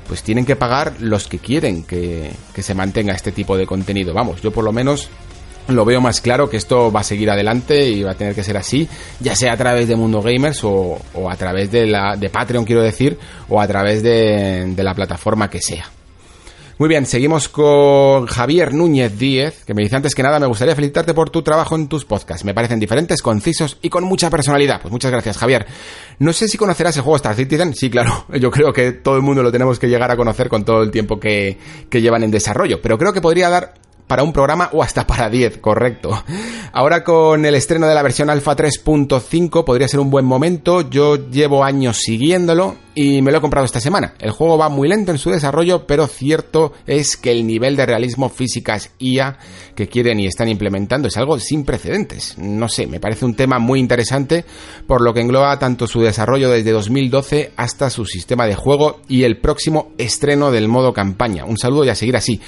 pues 0.10 0.24
tienen 0.24 0.43
que 0.43 0.55
pagar 0.57 0.95
los 0.99 1.28
que 1.28 1.38
quieren 1.38 1.84
que, 1.84 2.32
que 2.53 2.64
se 2.64 2.74
mantenga 2.74 3.14
este 3.14 3.32
tipo 3.32 3.55
de 3.55 3.66
contenido. 3.66 4.14
Vamos, 4.14 4.41
yo 4.41 4.51
por 4.51 4.64
lo 4.64 4.74
menos 4.74 5.07
lo 5.68 5.86
veo 5.86 6.01
más 6.01 6.20
claro 6.20 6.49
que 6.49 6.57
esto 6.57 6.91
va 6.91 7.01
a 7.01 7.03
seguir 7.03 7.30
adelante 7.30 7.88
y 7.88 8.01
va 8.01 8.12
a 8.12 8.16
tener 8.16 8.34
que 8.34 8.43
ser 8.43 8.57
así, 8.57 8.89
ya 9.20 9.36
sea 9.36 9.53
a 9.53 9.57
través 9.57 9.88
de 9.88 9.95
Mundo 9.95 10.20
Gamers 10.20 10.64
o, 10.64 10.99
a 11.30 11.36
través 11.36 11.72
de, 11.72 11.86
la, 11.86 12.16
de 12.18 12.30
Patreon, 12.30 12.66
quiero 12.66 12.82
decir, 12.82 13.20
o 13.47 13.62
a 13.62 13.68
través 13.68 14.01
de 14.01 14.74
la 14.76 14.95
plataforma 14.95 15.47
que 15.47 15.62
sea. 15.62 15.86
Muy 16.80 16.88
bien, 16.88 17.05
seguimos 17.05 17.49
con 17.49 18.25
Javier 18.25 18.73
Núñez 18.73 19.19
Díez, 19.19 19.65
que 19.65 19.73
me 19.73 19.82
dice 19.82 19.97
antes 19.97 20.15
que 20.15 20.23
nada, 20.23 20.39
me 20.39 20.47
gustaría 20.47 20.77
felicitarte 20.77 21.13
por 21.13 21.30
tu 21.30 21.41
trabajo 21.41 21.75
en 21.75 21.89
tus 21.89 22.05
podcasts. 22.05 22.45
Me 22.45 22.53
parecen 22.53 22.80
diferentes, 22.80 23.21
concisos 23.21 23.77
y 23.82 23.89
con 23.89 24.05
mucha 24.05 24.30
personalidad. 24.30 24.80
Pues 24.82 24.89
muchas 24.89 25.11
gracias, 25.11 25.38
Javier. 25.38 25.65
No 26.19 26.32
sé 26.32 26.47
si 26.47 26.57
conocerás 26.57 26.95
el 26.95 27.01
juego 27.01 27.17
Star 27.17 27.36
Citizen. 27.36 27.75
Sí, 27.75 27.89
claro, 27.89 28.25
yo 28.39 28.49
creo 28.49 28.71
que 28.71 28.93
todo 28.93 29.17
el 29.17 29.23
mundo 29.23 29.43
lo 29.43 29.51
tenemos 29.51 29.77
que 29.77 29.89
llegar 29.89 30.09
a 30.09 30.15
conocer 30.15 30.47
con 30.47 30.63
todo 30.63 30.82
el 30.82 30.89
tiempo 30.89 31.19
que, 31.19 31.57
que 31.89 32.01
llevan 32.01 32.23
en 32.23 32.32
desarrollo. 32.32 32.82
Pero 32.82 32.97
creo 32.97 33.11
que 33.11 33.19
podría 33.19 33.49
dar 33.49 33.73
para 34.10 34.24
un 34.24 34.34
programa 34.34 34.72
o 34.74 34.82
hasta 34.82 35.05
para 35.05 35.30
10, 35.30 35.60
correcto. 35.60 36.24
Ahora 36.74 37.03
con 37.03 37.45
el 37.45 37.53
estreno 37.53 37.88
de 37.88 37.93
la 37.93 38.01
versión 38.01 38.32
Alpha 38.32 38.55
3.5 38.55 39.64
podría 39.64 39.88
ser 39.88 39.99
un 39.99 40.10
buen 40.10 40.26
momento. 40.26 40.89
Yo 40.89 41.30
llevo 41.30 41.64
años 41.64 41.97
siguiéndolo 41.97 42.76
y 42.95 43.22
me 43.22 43.32
lo 43.32 43.38
he 43.38 43.41
comprado 43.41 43.66
esta 43.66 43.80
semana. 43.80 44.16
El 44.18 44.32
juego 44.32 44.57
va 44.57 44.68
muy 44.68 44.89
lento 44.89 45.12
en 45.12 45.20
su 45.20 45.30
desarrollo, 45.30 45.86
pero 45.86 46.07
cierto 46.07 46.74
es 46.88 47.18
que 47.18 47.32
el 47.32 47.45
nivel 47.45 47.76
de 47.76 47.86
realismo 47.86 48.30
físicas 48.30 48.89
IA 48.97 49.38
que 49.76 49.88
quieren 49.88 50.20
y 50.20 50.26
están 50.26 50.49
implementando 50.49 51.07
es 51.07 51.16
algo 51.16 51.39
sin 51.39 51.64
precedentes. 51.64 52.36
No 52.39 52.68
sé, 52.68 52.88
me 52.88 52.99
parece 52.99 53.26
un 53.26 53.36
tema 53.36 53.60
muy 53.60 53.80
interesante 53.80 54.43
por 54.88 55.01
lo 55.01 55.14
que 55.14 55.22
engloba 55.22 55.60
tanto 55.60 55.86
su 55.86 56.01
desarrollo 56.01 56.49
desde 56.49 56.72
2012 56.72 57.51
hasta 57.57 57.91
su 57.91 58.05
sistema 58.05 58.47
de 58.47 58.55
juego 58.55 59.01
y 59.07 59.22
el 59.22 59.38
próximo 59.38 59.91
estreno 59.99 60.49
del 60.49 60.68
modo 60.68 60.93
campaña. 60.93 61.45
Un 61.45 61.60
saludo 61.60 61.86
y 61.86 61.89
a 61.89 61.95
seguir 61.95 62.18
así. 62.18 62.41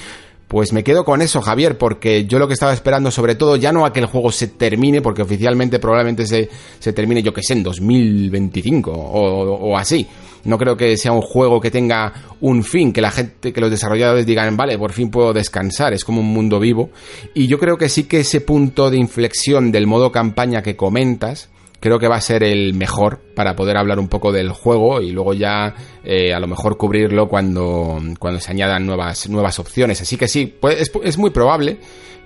Pues 0.52 0.74
me 0.74 0.84
quedo 0.84 1.06
con 1.06 1.22
eso, 1.22 1.40
Javier, 1.40 1.78
porque 1.78 2.26
yo 2.26 2.38
lo 2.38 2.46
que 2.46 2.52
estaba 2.52 2.74
esperando, 2.74 3.10
sobre 3.10 3.36
todo, 3.36 3.56
ya 3.56 3.72
no 3.72 3.86
a 3.86 3.92
que 3.94 4.00
el 4.00 4.06
juego 4.06 4.30
se 4.30 4.48
termine, 4.48 5.00
porque 5.00 5.22
oficialmente 5.22 5.78
probablemente 5.78 6.26
se, 6.26 6.50
se 6.78 6.92
termine, 6.92 7.22
yo 7.22 7.32
que 7.32 7.42
sé, 7.42 7.54
en 7.54 7.62
2025 7.62 8.92
o, 8.92 9.70
o, 9.70 9.78
así. 9.78 10.06
No 10.44 10.58
creo 10.58 10.76
que 10.76 10.98
sea 10.98 11.12
un 11.12 11.22
juego 11.22 11.58
que 11.58 11.70
tenga 11.70 12.12
un 12.42 12.64
fin, 12.64 12.92
que 12.92 13.00
la 13.00 13.10
gente, 13.10 13.50
que 13.50 13.60
los 13.62 13.70
desarrolladores 13.70 14.26
digan, 14.26 14.54
vale, 14.54 14.76
por 14.76 14.92
fin 14.92 15.10
puedo 15.10 15.32
descansar, 15.32 15.94
es 15.94 16.04
como 16.04 16.20
un 16.20 16.30
mundo 16.30 16.60
vivo. 16.60 16.90
Y 17.32 17.46
yo 17.46 17.58
creo 17.58 17.78
que 17.78 17.88
sí 17.88 18.04
que 18.04 18.20
ese 18.20 18.42
punto 18.42 18.90
de 18.90 18.98
inflexión 18.98 19.72
del 19.72 19.86
modo 19.86 20.12
campaña 20.12 20.62
que 20.62 20.76
comentas, 20.76 21.48
creo 21.82 21.98
que 21.98 22.06
va 22.06 22.14
a 22.14 22.20
ser 22.20 22.44
el 22.44 22.74
mejor 22.74 23.18
para 23.34 23.56
poder 23.56 23.76
hablar 23.76 23.98
un 23.98 24.06
poco 24.06 24.30
del 24.30 24.50
juego 24.50 25.00
y 25.00 25.10
luego 25.10 25.34
ya 25.34 25.74
eh, 26.04 26.32
a 26.32 26.38
lo 26.38 26.46
mejor 26.46 26.76
cubrirlo 26.76 27.28
cuando, 27.28 28.00
cuando 28.20 28.40
se 28.40 28.52
añadan 28.52 28.86
nuevas, 28.86 29.28
nuevas 29.28 29.58
opciones. 29.58 30.00
Así 30.00 30.16
que 30.16 30.28
sí, 30.28 30.46
pues 30.46 30.92
es, 31.02 31.18
muy 31.18 31.30
probable 31.30 31.78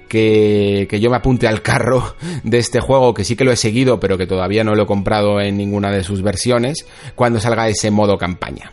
que, 0.09 0.86
que, 0.90 1.00
yo 1.00 1.09
me 1.09 1.16
apunte 1.16 1.48
al 1.48 1.62
carro 1.62 2.16
de 2.44 2.59
este 2.59 2.80
juego, 2.80 3.14
que 3.14 3.24
sí 3.24 3.34
que 3.34 3.44
lo 3.44 3.50
he 3.50 3.57
seguido, 3.57 3.98
pero 3.98 4.18
que 4.18 4.26
todavía 4.26 4.62
no 4.62 4.74
lo 4.74 4.82
he 4.82 4.86
comprado 4.86 5.40
en 5.40 5.57
ninguna 5.57 5.90
de 5.90 6.04
sus 6.04 6.20
versiones, 6.20 6.86
cuando 7.14 7.40
salga 7.40 7.66
ese 7.66 7.90
modo 7.90 8.18
campaña. 8.18 8.72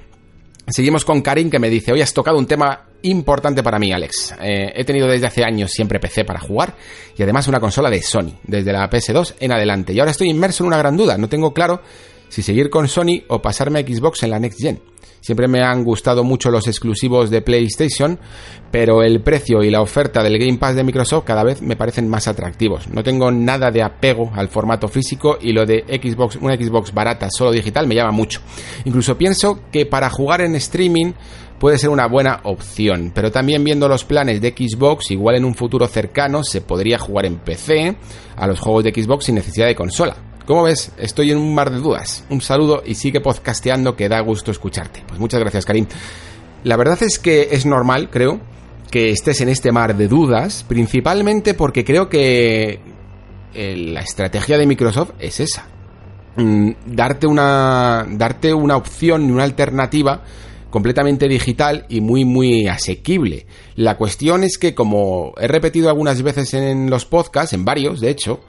Seguimos 0.67 1.05
con 1.05 1.21
Karin 1.21 1.49
que 1.49 1.59
me 1.59 1.69
dice, 1.69 1.93
hoy 1.93 2.01
has 2.01 2.13
tocado 2.13 2.37
un 2.37 2.45
tema 2.45 2.87
importante 3.03 3.63
para 3.63 3.79
mí, 3.79 3.91
Alex. 3.91 4.35
Eh, 4.41 4.73
he 4.75 4.83
tenido 4.83 5.07
desde 5.07 5.27
hace 5.27 5.43
años 5.43 5.71
siempre 5.71 5.99
PC 5.99 6.25
para 6.25 6.39
jugar 6.39 6.75
y 7.17 7.23
además 7.23 7.47
una 7.47 7.59
consola 7.59 7.89
de 7.89 8.01
Sony, 8.01 8.33
desde 8.43 8.73
la 8.73 8.89
PS2 8.89 9.35
en 9.39 9.51
adelante. 9.51 9.93
Y 9.93 9.99
ahora 9.99 10.11
estoy 10.11 10.29
inmerso 10.29 10.63
en 10.63 10.67
una 10.67 10.77
gran 10.77 10.97
duda, 10.97 11.17
no 11.17 11.29
tengo 11.29 11.53
claro 11.53 11.81
si 12.29 12.41
seguir 12.41 12.69
con 12.69 12.87
Sony 12.87 13.23
o 13.27 13.41
pasarme 13.41 13.79
a 13.79 13.83
Xbox 13.83 14.23
en 14.23 14.31
la 14.31 14.39
Next 14.39 14.59
Gen. 14.59 14.92
Siempre 15.23 15.47
me 15.47 15.61
han 15.61 15.85
gustado 15.85 16.25
mucho 16.25 16.51
los 16.51 16.67
exclusivos 16.67 17.29
de 17.29 17.41
PlayStation, 17.41 18.19
pero 18.71 19.03
el 19.03 19.21
precio 19.21 19.63
y 19.63 19.71
la 19.71 19.79
oferta 19.79 20.21
del 20.21 20.37
Game 20.37 20.57
Pass 20.57 20.75
de 20.75 20.83
Microsoft 20.83 21.23
cada 21.23 21.45
vez 21.45 21.61
me 21.61 21.77
parecen 21.77 22.09
más 22.09 22.27
atractivos. 22.27 22.89
No 22.89 23.03
tengo 23.03 23.31
nada 23.31 23.71
de 23.71 23.81
apego 23.81 24.33
al 24.35 24.49
formato 24.49 24.89
físico 24.89 25.37
y 25.39 25.53
lo 25.53 25.65
de 25.65 25.85
Xbox, 25.87 26.35
una 26.41 26.57
Xbox 26.57 26.93
barata 26.93 27.29
solo 27.31 27.51
digital 27.51 27.87
me 27.87 27.95
llama 27.95 28.11
mucho. 28.11 28.41
Incluso 28.83 29.17
pienso 29.17 29.61
que 29.71 29.85
para 29.85 30.09
jugar 30.09 30.41
en 30.41 30.55
streaming 30.55 31.13
puede 31.57 31.77
ser 31.77 31.89
una 31.89 32.07
buena 32.07 32.41
opción, 32.43 33.13
pero 33.15 33.31
también 33.31 33.63
viendo 33.63 33.87
los 33.87 34.03
planes 34.03 34.41
de 34.41 34.49
Xbox, 34.49 35.09
igual 35.11 35.37
en 35.37 35.45
un 35.45 35.55
futuro 35.55 35.87
cercano 35.87 36.43
se 36.43 36.59
podría 36.59 36.99
jugar 36.99 37.25
en 37.27 37.37
PC 37.37 37.95
a 38.35 38.45
los 38.45 38.59
juegos 38.59 38.83
de 38.83 38.91
Xbox 38.91 39.23
sin 39.23 39.35
necesidad 39.35 39.67
de 39.67 39.75
consola. 39.75 40.32
¿Cómo 40.45 40.63
ves? 40.63 40.91
Estoy 40.97 41.31
en 41.31 41.37
un 41.37 41.55
mar 41.55 41.71
de 41.71 41.79
dudas. 41.79 42.25
Un 42.29 42.41
saludo 42.41 42.83
y 42.85 42.95
sigue 42.95 43.21
podcasteando 43.21 43.95
que 43.95 44.09
da 44.09 44.19
gusto 44.19 44.51
escucharte. 44.51 45.03
Pues 45.07 45.19
muchas 45.19 45.39
gracias, 45.39 45.65
Karim. 45.65 45.85
La 46.65 46.75
verdad 46.75 47.01
es 47.01 47.17
que 47.17 47.49
es 47.51 47.65
normal, 47.65 48.09
creo, 48.09 48.41
que 48.91 49.11
estés 49.11 49.39
en 49.39 49.47
este 49.47 49.71
mar 49.71 49.95
de 49.95 50.09
dudas, 50.09 50.65
principalmente 50.67 51.53
porque 51.53 51.85
creo 51.85 52.09
que 52.09 52.81
eh, 53.53 53.75
la 53.77 54.01
estrategia 54.01 54.57
de 54.57 54.67
Microsoft 54.67 55.11
es 55.19 55.39
esa. 55.39 55.67
Mm, 56.35 56.71
darte 56.87 57.25
una 57.27 58.05
darte 58.09 58.53
una 58.53 58.75
opción 58.75 59.29
y 59.29 59.31
una 59.31 59.43
alternativa 59.43 60.23
completamente 60.71 61.27
digital 61.27 61.85
y 61.87 62.01
muy 62.01 62.25
muy 62.25 62.67
asequible. 62.67 63.45
La 63.75 63.97
cuestión 63.97 64.43
es 64.43 64.57
que 64.57 64.75
como 64.75 65.33
he 65.37 65.47
repetido 65.47 65.89
algunas 65.89 66.21
veces 66.21 66.53
en 66.53 66.89
los 66.89 67.05
podcasts, 67.05 67.53
en 67.53 67.63
varios 67.63 68.01
de 68.01 68.09
hecho, 68.09 68.41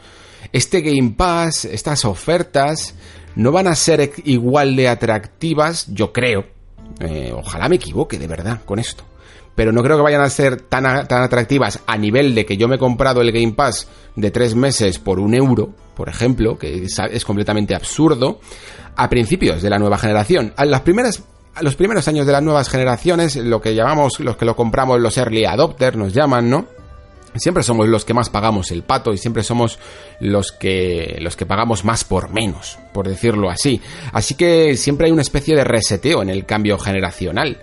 este 0.54 0.82
Game 0.82 1.14
Pass, 1.16 1.64
estas 1.64 2.04
ofertas, 2.04 2.94
no 3.34 3.50
van 3.50 3.66
a 3.66 3.74
ser 3.74 4.12
igual 4.24 4.76
de 4.76 4.86
atractivas, 4.86 5.92
yo 5.92 6.12
creo. 6.12 6.44
Eh, 7.00 7.32
ojalá 7.34 7.68
me 7.68 7.74
equivoque 7.74 8.20
de 8.20 8.28
verdad 8.28 8.60
con 8.64 8.78
esto. 8.78 9.02
Pero 9.56 9.72
no 9.72 9.82
creo 9.82 9.96
que 9.96 10.04
vayan 10.04 10.20
a 10.20 10.30
ser 10.30 10.60
tan, 10.60 11.08
tan 11.08 11.22
atractivas 11.24 11.80
a 11.88 11.98
nivel 11.98 12.36
de 12.36 12.46
que 12.46 12.56
yo 12.56 12.68
me 12.68 12.76
he 12.76 12.78
comprado 12.78 13.20
el 13.20 13.32
Game 13.32 13.54
Pass 13.54 13.88
de 14.14 14.30
tres 14.30 14.54
meses 14.54 15.00
por 15.00 15.18
un 15.18 15.34
euro, 15.34 15.74
por 15.96 16.08
ejemplo, 16.08 16.56
que 16.56 16.84
es, 16.84 17.00
es 17.10 17.24
completamente 17.24 17.74
absurdo, 17.74 18.38
a 18.94 19.08
principios 19.08 19.60
de 19.60 19.70
la 19.70 19.80
nueva 19.80 19.98
generación. 19.98 20.54
A 20.56 20.64
las 20.64 20.82
primeras 20.82 21.24
a 21.56 21.62
los 21.62 21.74
primeros 21.74 22.06
años 22.06 22.26
de 22.26 22.32
las 22.32 22.42
nuevas 22.42 22.68
generaciones, 22.68 23.36
lo 23.36 23.60
que 23.60 23.74
llamamos, 23.74 24.20
los 24.20 24.36
que 24.36 24.44
lo 24.44 24.54
compramos, 24.54 25.00
los 25.00 25.16
early 25.18 25.44
adopters, 25.44 25.96
nos 25.96 26.12
llaman, 26.12 26.50
¿no? 26.50 26.66
Siempre 27.36 27.62
somos 27.62 27.88
los 27.88 28.04
que 28.04 28.14
más 28.14 28.30
pagamos 28.30 28.70
el 28.70 28.82
pato 28.82 29.12
y 29.12 29.18
siempre 29.18 29.42
somos 29.42 29.78
los 30.20 30.52
que 30.52 31.18
los 31.20 31.36
que 31.36 31.46
pagamos 31.46 31.84
más 31.84 32.04
por 32.04 32.30
menos, 32.30 32.78
por 32.92 33.08
decirlo 33.08 33.50
así. 33.50 33.80
Así 34.12 34.34
que 34.34 34.76
siempre 34.76 35.06
hay 35.06 35.12
una 35.12 35.22
especie 35.22 35.56
de 35.56 35.64
reseteo 35.64 36.22
en 36.22 36.30
el 36.30 36.46
cambio 36.46 36.78
generacional. 36.78 37.58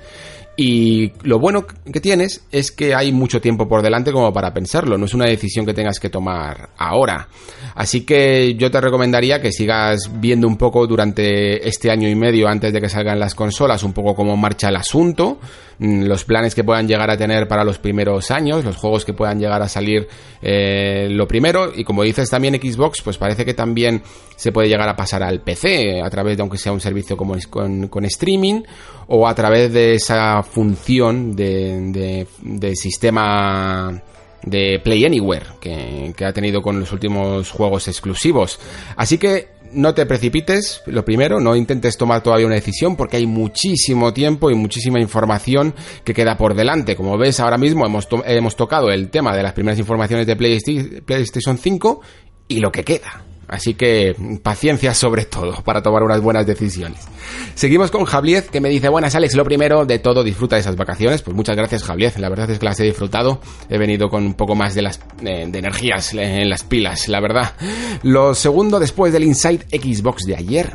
Y 0.58 1.14
lo 1.24 1.40
bueno 1.40 1.66
que 1.66 2.02
tienes 2.02 2.46
es 2.52 2.72
que 2.72 2.94
hay 2.94 3.14
mucho 3.14 3.40
tiempo 3.40 3.70
por 3.70 3.82
delante 3.82 4.12
como 4.12 4.34
para 4.34 4.54
pensarlo, 4.54 4.98
no 4.98 5.06
es 5.06 5.14
una 5.14 5.26
decisión 5.26 5.66
que 5.66 5.74
tengas 5.74 6.00
que 6.00 6.10
tomar 6.10 6.72
ahora. 6.78 7.30
Así 7.76 8.02
que 8.02 8.56
yo 8.56 8.70
te 8.70 8.82
recomendaría 8.82 9.42
que 9.42 9.54
sigas 9.54 10.12
viendo 10.20 10.48
un 10.48 10.58
poco 10.58 10.86
durante 10.88 11.68
este 11.68 11.90
año 11.90 12.10
y 12.10 12.16
medio 12.16 12.50
antes 12.50 12.74
de 12.74 12.82
que 12.82 12.90
salgan 12.90 13.18
las 13.18 13.34
consolas, 13.34 13.84
un 13.84 13.94
poco 13.94 14.14
cómo 14.14 14.36
marcha 14.36 14.68
el 14.68 14.76
asunto, 14.76 15.40
mm, 15.80 16.04
los 16.04 16.26
planes 16.26 16.54
que 16.54 16.66
puedan 16.66 16.86
llegar 16.86 17.10
a 17.10 17.18
tener 17.18 17.48
para 17.48 17.64
los 17.64 17.80
primeros 17.80 18.30
años, 18.30 18.66
los 18.66 18.76
juegos 18.76 19.06
que 19.06 19.14
puedan 19.14 19.40
llegar 19.40 19.62
a 19.62 19.70
salir 19.70 20.08
eh, 20.42 21.08
lo 21.10 21.28
primero. 21.28 21.72
Y 21.74 21.86
como 21.86 22.04
dices 22.04 22.30
también 22.30 22.56
Xbox, 22.56 23.02
pues 23.02 23.18
parece 23.18 23.46
que 23.46 23.54
también 23.54 24.04
se 24.42 24.52
puede 24.52 24.70
llegar 24.70 24.90
a 24.90 24.96
pasar 24.96 25.22
al 25.22 25.42
PC 25.42 26.02
a 26.02 26.10
través 26.10 26.36
de 26.36 26.42
aunque 26.42 26.58
sea 26.58 26.72
un 26.72 26.82
servicio 26.82 27.16
como 27.16 27.36
con, 27.48 27.90
con 27.90 28.06
streaming 28.06 28.64
o 29.06 29.28
a 29.28 29.36
través 29.36 29.72
de 29.72 29.94
esa 29.94 30.42
función 30.42 31.36
de, 31.36 32.26
de, 32.42 32.76
sistema 32.76 34.02
de 34.42 34.82
Play 34.84 35.06
Anywhere 35.06 35.46
que, 35.60 36.12
que, 36.18 36.26
ha 36.26 36.34
tenido 36.34 36.60
con 36.64 36.80
los 36.80 36.92
últimos 36.92 37.52
juegos 37.52 37.88
exclusivos. 37.88 38.60
Así 38.96 39.20
que 39.20 39.50
no 39.74 39.94
te 39.94 40.08
precipites, 40.08 40.82
lo 40.88 41.06
primero, 41.06 41.40
no 41.40 41.56
intentes 41.56 41.96
tomar 41.96 42.24
todavía 42.24 42.48
una 42.48 42.56
decisión 42.56 42.96
porque 42.96 43.18
hay 43.18 43.28
muchísimo 43.28 44.12
tiempo 44.12 44.50
y 44.50 44.56
muchísima 44.56 45.00
información 45.00 45.76
que 46.04 46.16
queda 46.16 46.36
por 46.36 46.56
delante. 46.56 46.96
Como 46.96 47.16
ves, 47.16 47.40
ahora 47.40 47.60
mismo 47.60 47.86
hemos, 47.86 48.08
hemos 48.26 48.56
tocado 48.56 48.90
el 48.90 49.12
tema 49.12 49.38
de 49.38 49.44
las 49.44 49.54
primeras 49.54 49.78
informaciones 49.78 50.26
de 50.26 50.36
PlayStation 50.36 51.60
5 51.60 52.02
y 52.48 52.60
lo 52.60 52.72
que 52.72 52.84
queda. 52.84 53.26
Así 53.52 53.74
que 53.74 54.16
paciencia 54.42 54.94
sobre 54.94 55.26
todo 55.26 55.62
para 55.64 55.84
tomar 55.84 56.04
unas 56.04 56.22
buenas 56.22 56.48
decisiones. 56.48 57.02
Seguimos 57.54 57.92
con 57.92 58.06
Javier 58.06 58.46
que 58.46 58.62
me 58.62 58.70
dice, 58.70 58.88
buenas 58.88 59.14
Alex, 59.14 59.36
lo 59.36 59.44
primero 59.44 59.86
de 59.86 60.00
todo, 60.00 60.24
disfruta 60.24 60.56
de 60.56 60.62
esas 60.62 60.78
vacaciones. 60.78 61.22
Pues 61.22 61.36
muchas 61.36 61.58
gracias 61.58 61.84
Javier, 61.84 62.18
la 62.18 62.30
verdad 62.30 62.50
es 62.50 62.60
que 62.60 62.66
las 62.66 62.80
he 62.80 62.86
disfrutado. 62.86 63.42
He 63.70 63.78
venido 63.78 64.08
con 64.08 64.26
un 64.26 64.36
poco 64.36 64.56
más 64.56 64.74
de, 64.74 64.84
las, 64.84 65.02
eh, 65.22 65.46
de 65.50 65.60
energías 65.60 66.14
en 66.14 66.50
las 66.50 66.64
pilas, 66.64 67.10
la 67.10 67.20
verdad. 67.20 67.54
Lo 68.04 68.34
segundo, 68.36 68.80
después 68.80 69.12
del 69.12 69.26
Inside 69.26 69.66
Xbox 69.70 70.24
de 70.24 70.38
ayer, 70.38 70.72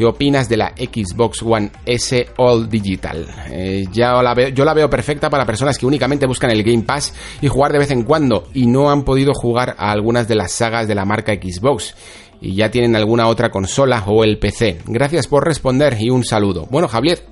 ¿Qué 0.00 0.06
opinas 0.06 0.48
de 0.48 0.56
la 0.56 0.72
Xbox 0.74 1.42
One 1.42 1.70
S 1.84 2.26
All 2.38 2.70
Digital? 2.70 3.26
Eh, 3.50 3.84
ya 3.92 4.22
la 4.22 4.32
veo, 4.32 4.48
yo 4.48 4.64
la 4.64 4.72
veo 4.72 4.88
perfecta 4.88 5.28
para 5.28 5.44
personas 5.44 5.76
que 5.76 5.84
únicamente 5.84 6.24
buscan 6.24 6.50
el 6.50 6.62
Game 6.62 6.84
Pass 6.84 7.12
y 7.42 7.48
jugar 7.48 7.70
de 7.70 7.80
vez 7.80 7.90
en 7.90 8.04
cuando 8.04 8.48
y 8.54 8.66
no 8.66 8.90
han 8.90 9.04
podido 9.04 9.34
jugar 9.34 9.76
a 9.76 9.90
algunas 9.90 10.26
de 10.26 10.36
las 10.36 10.52
sagas 10.52 10.88
de 10.88 10.94
la 10.94 11.04
marca 11.04 11.34
Xbox 11.34 11.94
y 12.40 12.54
ya 12.54 12.70
tienen 12.70 12.96
alguna 12.96 13.26
otra 13.26 13.50
consola 13.50 14.02
o 14.06 14.24
el 14.24 14.38
PC. 14.38 14.78
Gracias 14.86 15.26
por 15.26 15.44
responder 15.44 15.98
y 16.00 16.08
un 16.08 16.24
saludo. 16.24 16.66
Bueno, 16.70 16.88
Javier, 16.88 17.22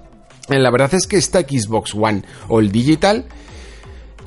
la 0.50 0.70
verdad 0.70 0.92
es 0.92 1.06
que 1.06 1.16
esta 1.16 1.40
Xbox 1.40 1.94
One 1.94 2.22
All 2.50 2.70
Digital 2.70 3.24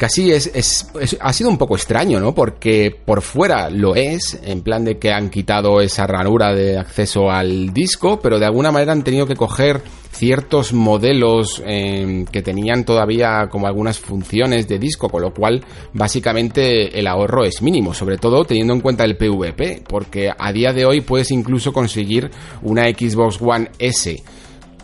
casi 0.02 0.32
es, 0.32 0.50
es, 0.56 0.90
ha 1.20 1.32
sido 1.32 1.52
un 1.52 1.60
poco 1.60 1.76
extraño, 1.76 2.20
¿no? 2.20 2.34
Porque 2.34 2.90
por 3.06 3.22
fuera 3.22 3.70
lo 3.70 3.94
es, 3.94 4.40
en 4.44 4.64
plan 4.64 4.84
de 4.84 4.98
que 4.98 5.12
han 5.12 5.30
quitado 5.30 5.80
esa 5.80 6.08
ranura 6.08 6.56
de 6.56 6.80
acceso 6.80 7.30
al 7.30 7.72
disco, 7.72 8.20
pero 8.20 8.40
de 8.40 8.48
alguna 8.48 8.72
manera 8.72 8.94
han 8.94 9.04
tenido 9.04 9.28
que 9.28 9.36
coger 9.36 9.84
ciertos 10.12 10.74
modelos 10.74 11.62
eh, 11.68 12.26
que 12.32 12.42
tenían 12.42 12.84
todavía 12.84 13.48
como 13.52 13.68
algunas 13.68 14.00
funciones 14.00 14.68
de 14.68 14.80
disco, 14.80 15.08
con 15.08 15.22
lo 15.22 15.36
cual 15.36 15.64
básicamente 15.94 16.98
el 16.98 17.06
ahorro 17.06 17.44
es 17.44 17.62
mínimo, 17.62 17.94
sobre 17.94 18.18
todo 18.18 18.44
teniendo 18.44 18.74
en 18.74 18.82
cuenta 18.82 19.04
el 19.04 19.18
PVP, 19.18 19.84
porque 19.88 20.32
a 20.36 20.52
día 20.52 20.74
de 20.74 20.84
hoy 20.84 21.02
puedes 21.02 21.30
incluso 21.30 21.74
conseguir 21.74 22.32
una 22.64 22.90
Xbox 22.90 23.40
One 23.40 23.70
S 23.78 24.20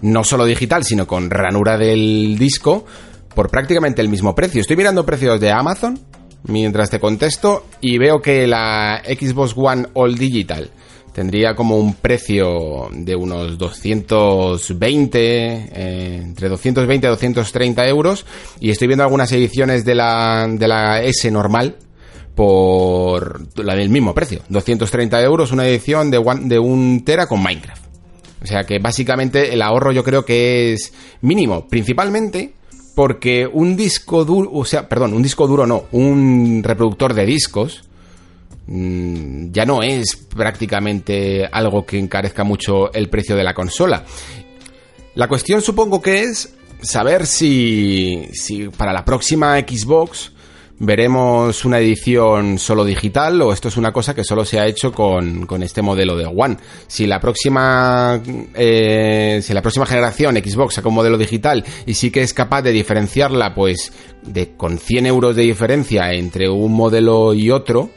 no 0.01 0.23
solo 0.23 0.45
digital, 0.45 0.83
sino 0.83 1.07
con 1.07 1.29
ranura 1.29 1.77
del 1.77 2.37
disco, 2.37 2.85
por 3.37 3.49
prácticamente 3.51 4.01
el 4.01 4.09
mismo 4.09 4.33
precio. 4.33 4.59
Estoy 4.61 4.75
mirando 4.77 5.05
precios 5.05 5.39
de 5.39 5.51
Amazon 5.51 5.99
mientras 6.45 6.89
te 6.89 6.99
contesto 6.99 7.67
y 7.81 7.99
veo 7.99 8.19
que 8.19 8.47
la 8.47 9.03
Xbox 9.05 9.53
One 9.55 9.85
All 9.93 10.17
Digital 10.17 10.71
tendría 11.13 11.53
como 11.53 11.77
un 11.77 11.93
precio 11.93 12.89
de 12.91 13.15
unos 13.15 13.59
220, 13.59 15.19
eh, 15.21 16.15
entre 16.23 16.49
220 16.49 17.05
y 17.05 17.09
230 17.11 17.87
euros. 17.87 18.25
Y 18.59 18.71
estoy 18.71 18.87
viendo 18.87 19.03
algunas 19.03 19.31
ediciones 19.31 19.85
de 19.85 19.93
la, 19.93 20.47
de 20.49 20.67
la 20.67 21.03
S 21.03 21.29
normal 21.29 21.75
por 22.33 23.55
la 23.63 23.75
del 23.75 23.89
mismo 23.89 24.15
precio, 24.15 24.41
230 24.49 25.21
euros, 25.21 25.51
una 25.51 25.67
edición 25.67 26.09
de, 26.09 26.19
de 26.41 26.57
un 26.57 27.03
tera 27.05 27.27
con 27.27 27.43
Minecraft. 27.43 27.85
O 28.41 28.47
sea 28.47 28.63
que 28.63 28.79
básicamente 28.79 29.53
el 29.53 29.61
ahorro 29.61 29.91
yo 29.91 30.03
creo 30.03 30.25
que 30.25 30.73
es 30.73 30.91
mínimo, 31.21 31.67
principalmente 31.67 32.57
porque 32.97 33.45
un 33.45 33.77
disco 33.77 34.25
duro, 34.25 34.49
o 34.51 34.65
sea, 34.65 34.89
perdón, 34.89 35.13
un 35.13 35.21
disco 35.21 35.45
duro 35.45 35.67
no, 35.67 35.83
un 35.91 36.63
reproductor 36.63 37.13
de 37.13 37.27
discos 37.27 37.83
mm, 38.65 39.51
ya 39.51 39.67
no 39.67 39.83
es 39.83 40.15
prácticamente 40.15 41.45
algo 41.45 41.85
que 41.85 41.99
encarezca 41.99 42.43
mucho 42.43 42.91
el 42.91 43.07
precio 43.07 43.35
de 43.35 43.43
la 43.43 43.53
consola. 43.53 44.03
La 45.13 45.27
cuestión 45.27 45.61
supongo 45.61 46.01
que 46.01 46.23
es 46.23 46.55
saber 46.81 47.27
si, 47.27 48.29
si 48.33 48.69
para 48.69 48.93
la 48.93 49.05
próxima 49.05 49.59
Xbox 49.59 50.31
veremos 50.79 51.65
una 51.65 51.79
edición 51.79 52.59
solo 52.59 52.85
digital 52.85 53.41
o 53.41 53.51
esto 53.51 53.67
es 53.67 53.77
una 53.77 53.91
cosa 53.91 54.13
que 54.13 54.23
solo 54.23 54.45
se 54.45 54.59
ha 54.59 54.67
hecho 54.67 54.91
con, 54.91 55.45
con 55.45 55.63
este 55.63 55.81
modelo 55.81 56.15
de 56.15 56.25
One. 56.25 56.57
Si 56.87 57.07
la 57.07 57.19
próxima 57.19 58.21
eh, 58.53 59.39
si 59.41 59.53
la 59.53 59.61
próxima 59.61 59.85
generación 59.85 60.35
Xbox 60.35 60.75
saca 60.75 60.89
un 60.89 60.95
modelo 60.95 61.17
digital 61.17 61.63
y 61.85 61.93
sí 61.95 62.11
que 62.11 62.21
es 62.21 62.33
capaz 62.33 62.61
de 62.61 62.71
diferenciarla 62.71 63.55
pues 63.55 63.91
de 64.23 64.55
con 64.55 64.77
100 64.77 65.05
euros 65.05 65.35
de 65.35 65.43
diferencia 65.43 66.13
entre 66.13 66.49
un 66.49 66.73
modelo 66.73 67.33
y 67.33 67.49
otro 67.51 67.89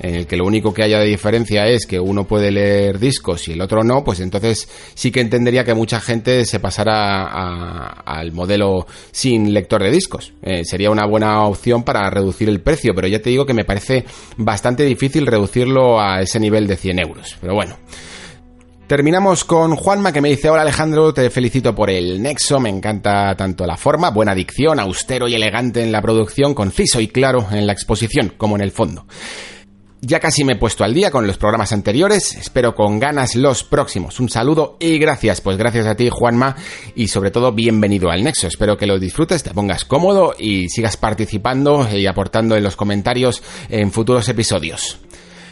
en 0.00 0.14
el 0.14 0.26
que 0.26 0.36
lo 0.36 0.44
único 0.44 0.72
que 0.72 0.82
haya 0.82 0.98
de 0.98 1.06
diferencia 1.06 1.66
es 1.66 1.86
que 1.86 1.98
uno 1.98 2.24
puede 2.24 2.50
leer 2.50 2.98
discos 2.98 3.48
y 3.48 3.52
el 3.52 3.60
otro 3.60 3.82
no, 3.82 4.04
pues 4.04 4.20
entonces 4.20 4.68
sí 4.94 5.10
que 5.10 5.20
entendería 5.20 5.64
que 5.64 5.74
mucha 5.74 6.00
gente 6.00 6.44
se 6.44 6.60
pasara 6.60 8.02
al 8.04 8.32
modelo 8.32 8.86
sin 9.10 9.52
lector 9.52 9.82
de 9.82 9.90
discos. 9.90 10.32
Eh, 10.42 10.64
sería 10.64 10.90
una 10.90 11.06
buena 11.06 11.44
opción 11.44 11.82
para 11.82 12.08
reducir 12.10 12.48
el 12.48 12.60
precio, 12.60 12.92
pero 12.94 13.08
ya 13.08 13.20
te 13.20 13.30
digo 13.30 13.46
que 13.46 13.54
me 13.54 13.64
parece 13.64 14.04
bastante 14.36 14.84
difícil 14.84 15.26
reducirlo 15.26 16.00
a 16.00 16.20
ese 16.20 16.40
nivel 16.40 16.66
de 16.66 16.76
100 16.76 16.98
euros. 16.98 17.36
Pero 17.40 17.54
bueno. 17.54 17.76
Terminamos 18.88 19.44
con 19.44 19.76
Juanma 19.76 20.14
que 20.14 20.22
me 20.22 20.30
dice, 20.30 20.48
hola 20.48 20.62
Alejandro, 20.62 21.12
te 21.12 21.28
felicito 21.28 21.74
por 21.74 21.90
el 21.90 22.22
Nexo, 22.22 22.58
me 22.58 22.70
encanta 22.70 23.34
tanto 23.36 23.66
la 23.66 23.76
forma, 23.76 24.08
buena 24.08 24.34
dicción, 24.34 24.80
austero 24.80 25.28
y 25.28 25.34
elegante 25.34 25.82
en 25.82 25.92
la 25.92 26.00
producción, 26.00 26.54
conciso 26.54 26.98
y 26.98 27.08
claro 27.08 27.48
en 27.50 27.66
la 27.66 27.74
exposición 27.74 28.32
como 28.38 28.56
en 28.56 28.62
el 28.62 28.70
fondo. 28.70 29.04
Ya 30.00 30.20
casi 30.20 30.44
me 30.44 30.52
he 30.52 30.56
puesto 30.56 30.84
al 30.84 30.94
día 30.94 31.10
con 31.10 31.26
los 31.26 31.38
programas 31.38 31.72
anteriores, 31.72 32.36
espero 32.36 32.76
con 32.76 33.00
ganas 33.00 33.34
los 33.34 33.64
próximos. 33.64 34.20
Un 34.20 34.28
saludo 34.28 34.76
y 34.78 34.96
gracias, 34.98 35.40
pues 35.40 35.56
gracias 35.56 35.86
a 35.86 35.96
ti 35.96 36.08
Juanma 36.08 36.54
y 36.94 37.08
sobre 37.08 37.32
todo 37.32 37.50
bienvenido 37.50 38.08
al 38.10 38.22
Nexo. 38.22 38.46
Espero 38.46 38.76
que 38.76 38.86
lo 38.86 39.00
disfrutes, 39.00 39.42
te 39.42 39.50
pongas 39.52 39.84
cómodo 39.84 40.36
y 40.38 40.68
sigas 40.68 40.96
participando 40.96 41.88
y 41.90 42.06
aportando 42.06 42.54
en 42.54 42.62
los 42.62 42.76
comentarios 42.76 43.42
en 43.68 43.90
futuros 43.90 44.28
episodios. 44.28 45.00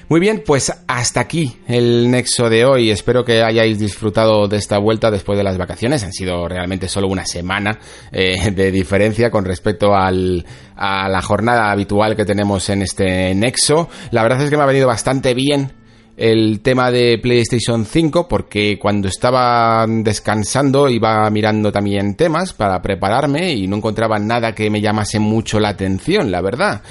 Muy 0.09 0.20
bien, 0.20 0.44
pues 0.46 0.72
hasta 0.86 1.18
aquí 1.18 1.57
el 1.66 2.09
nexo 2.12 2.48
de 2.48 2.64
hoy. 2.64 2.92
Espero 2.92 3.24
que 3.24 3.42
hayáis 3.42 3.80
disfrutado 3.80 4.46
de 4.46 4.57
esta 4.57 4.78
vuelta 4.78 5.11
después 5.11 5.36
de 5.36 5.42
las 5.42 5.59
vacaciones. 5.59 6.04
Han 6.04 6.12
sido 6.12 6.46
realmente 6.46 6.88
solo 6.88 7.09
una 7.09 7.26
semana 7.26 7.80
eh, 8.12 8.52
de 8.52 8.70
diferencia 8.70 9.32
con 9.32 9.44
respecto 9.44 9.96
al, 9.96 10.46
a 10.76 11.09
la 11.09 11.22
jornada 11.22 11.72
habitual 11.72 12.14
que 12.14 12.24
tenemos 12.24 12.70
en 12.70 12.82
este 12.82 13.34
nexo. 13.34 13.88
La 14.12 14.22
verdad 14.22 14.40
es 14.42 14.48
que 14.48 14.57
me 14.57 14.62
ha 14.62 14.66
venido 14.66 14.86
bastante 14.86 15.34
bien 15.34 15.72
el 16.16 16.60
tema 16.60 16.90
de 16.90 17.18
PlayStation 17.18 17.84
5 17.84 18.26
porque 18.26 18.78
cuando 18.78 19.08
estaba 19.08 19.84
descansando 19.86 20.88
iba 20.88 21.28
mirando 21.30 21.70
también 21.70 22.14
temas 22.14 22.54
para 22.54 22.80
prepararme 22.80 23.52
y 23.52 23.66
no 23.66 23.76
encontraba 23.76 24.18
nada 24.18 24.54
que 24.54 24.70
me 24.70 24.80
llamase 24.80 25.18
mucho 25.18 25.60
la 25.60 25.68
atención, 25.68 26.30
la 26.30 26.40
verdad. 26.40 26.82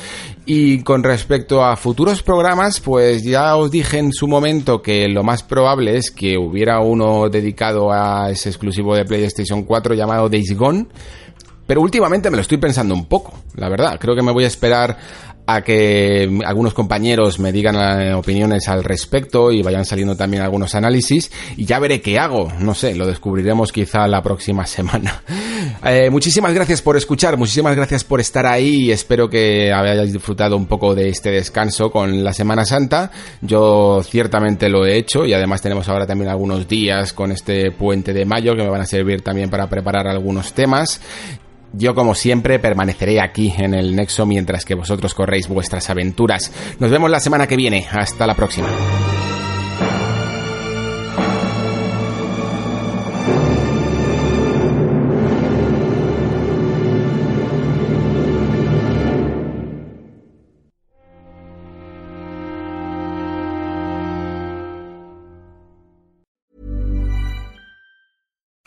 Y 0.46 0.84
con 0.84 1.02
respecto 1.02 1.64
a 1.66 1.76
futuros 1.76 2.22
programas, 2.22 2.80
pues 2.80 3.24
ya 3.24 3.56
os 3.56 3.72
dije 3.72 3.98
en 3.98 4.14
su 4.14 4.28
momento 4.28 4.82
que 4.82 5.08
lo 5.08 5.24
más 5.24 5.42
probable 5.42 5.98
es 5.98 6.12
que 6.12 6.38
hubiera 6.38 6.80
uno 6.82 7.28
dedicado 7.30 7.92
a 7.92 8.30
ese 8.30 8.50
exclusivo 8.50 8.96
de 8.96 9.06
PlayStation 9.06 9.64
4 9.64 9.96
llamado 9.96 10.30
Days 10.30 10.56
Gone. 10.56 10.86
Pero 11.66 11.82
últimamente 11.82 12.30
me 12.30 12.36
lo 12.36 12.42
estoy 12.42 12.60
pensando 12.60 12.94
un 12.94 13.06
poco, 13.06 13.34
la 13.56 13.70
verdad. 13.70 13.98
Creo 14.00 14.16
que 14.16 14.22
me 14.22 14.32
voy 14.32 14.44
a 14.44 14.48
esperar 14.48 14.98
a 15.48 15.62
que 15.62 16.30
algunos 16.46 16.74
compañeros 16.74 17.40
me 17.40 17.52
digan 17.52 17.76
eh, 17.76 18.14
opiniones 18.14 18.68
al 18.68 18.84
respecto 18.84 19.52
y 19.52 19.62
vayan 19.62 19.86
saliendo 19.86 20.16
también 20.16 20.44
algunos 20.44 20.76
análisis 20.76 21.32
y 21.56 21.66
ya 21.66 21.80
veré 21.80 22.02
qué 22.02 22.18
hago, 22.20 22.52
no 22.60 22.74
sé, 22.74 22.96
lo 22.96 23.06
descubriremos 23.06 23.72
quizá 23.72 24.08
la 24.08 24.22
próxima 24.22 24.66
semana. 24.66 25.24
Eh, 25.84 26.10
muchísimas 26.10 26.54
gracias 26.54 26.82
por 26.82 26.98
escuchar, 26.98 27.38
muchísimas 27.38 27.76
gracias 27.76 28.04
por 28.04 28.20
estar 28.20 28.46
ahí 28.46 28.86
y 28.86 28.92
espero 28.92 29.30
que 29.30 29.72
hayáis 29.72 30.14
disfrutado 30.14 30.58
un 30.58 30.66
poco 30.66 30.96
de 30.96 31.10
este 31.10 31.32
descanso 31.32 31.92
con 31.92 32.24
la 32.24 32.34
Semana 32.34 32.66
Santa. 32.66 33.12
Yo 33.42 34.02
ciertamente 34.04 34.70
lo 34.70 34.86
he 34.86 34.98
hecho 34.98 35.26
y 35.26 35.34
además 35.34 35.62
tenemos 35.62 35.88
ahora 35.90 36.08
también 36.08 36.30
algunos 36.30 36.68
días 36.68 37.14
con 37.14 37.32
este 37.32 37.72
puente 37.72 38.14
de 38.14 38.26
mayo 38.26 38.56
que 38.56 38.64
me 38.64 38.70
van 38.70 38.82
a 38.82 38.86
servir 38.86 39.22
también 39.22 39.50
para 39.50 39.68
preparar 39.68 40.08
algunos 40.08 40.54
temas. 40.54 41.02
Yo, 41.74 41.94
como 41.96 42.16
siempre, 42.16 42.60
permaneceré 42.60 43.22
aquí 43.22 43.54
en 43.58 43.74
el 43.74 43.96
Nexo 43.96 44.26
mientras 44.26 44.66
que 44.66 44.76
vosotros 44.76 45.14
corréis 45.14 45.48
vuestras 45.48 45.90
aventuras. 45.90 46.52
Nos 46.80 46.92
vemos 46.92 47.10
la 47.10 47.20
semana 47.20 47.48
que 47.48 47.58
viene. 47.58 47.86
Hasta 47.92 48.26
la 48.28 48.36
próxima. 48.36 48.70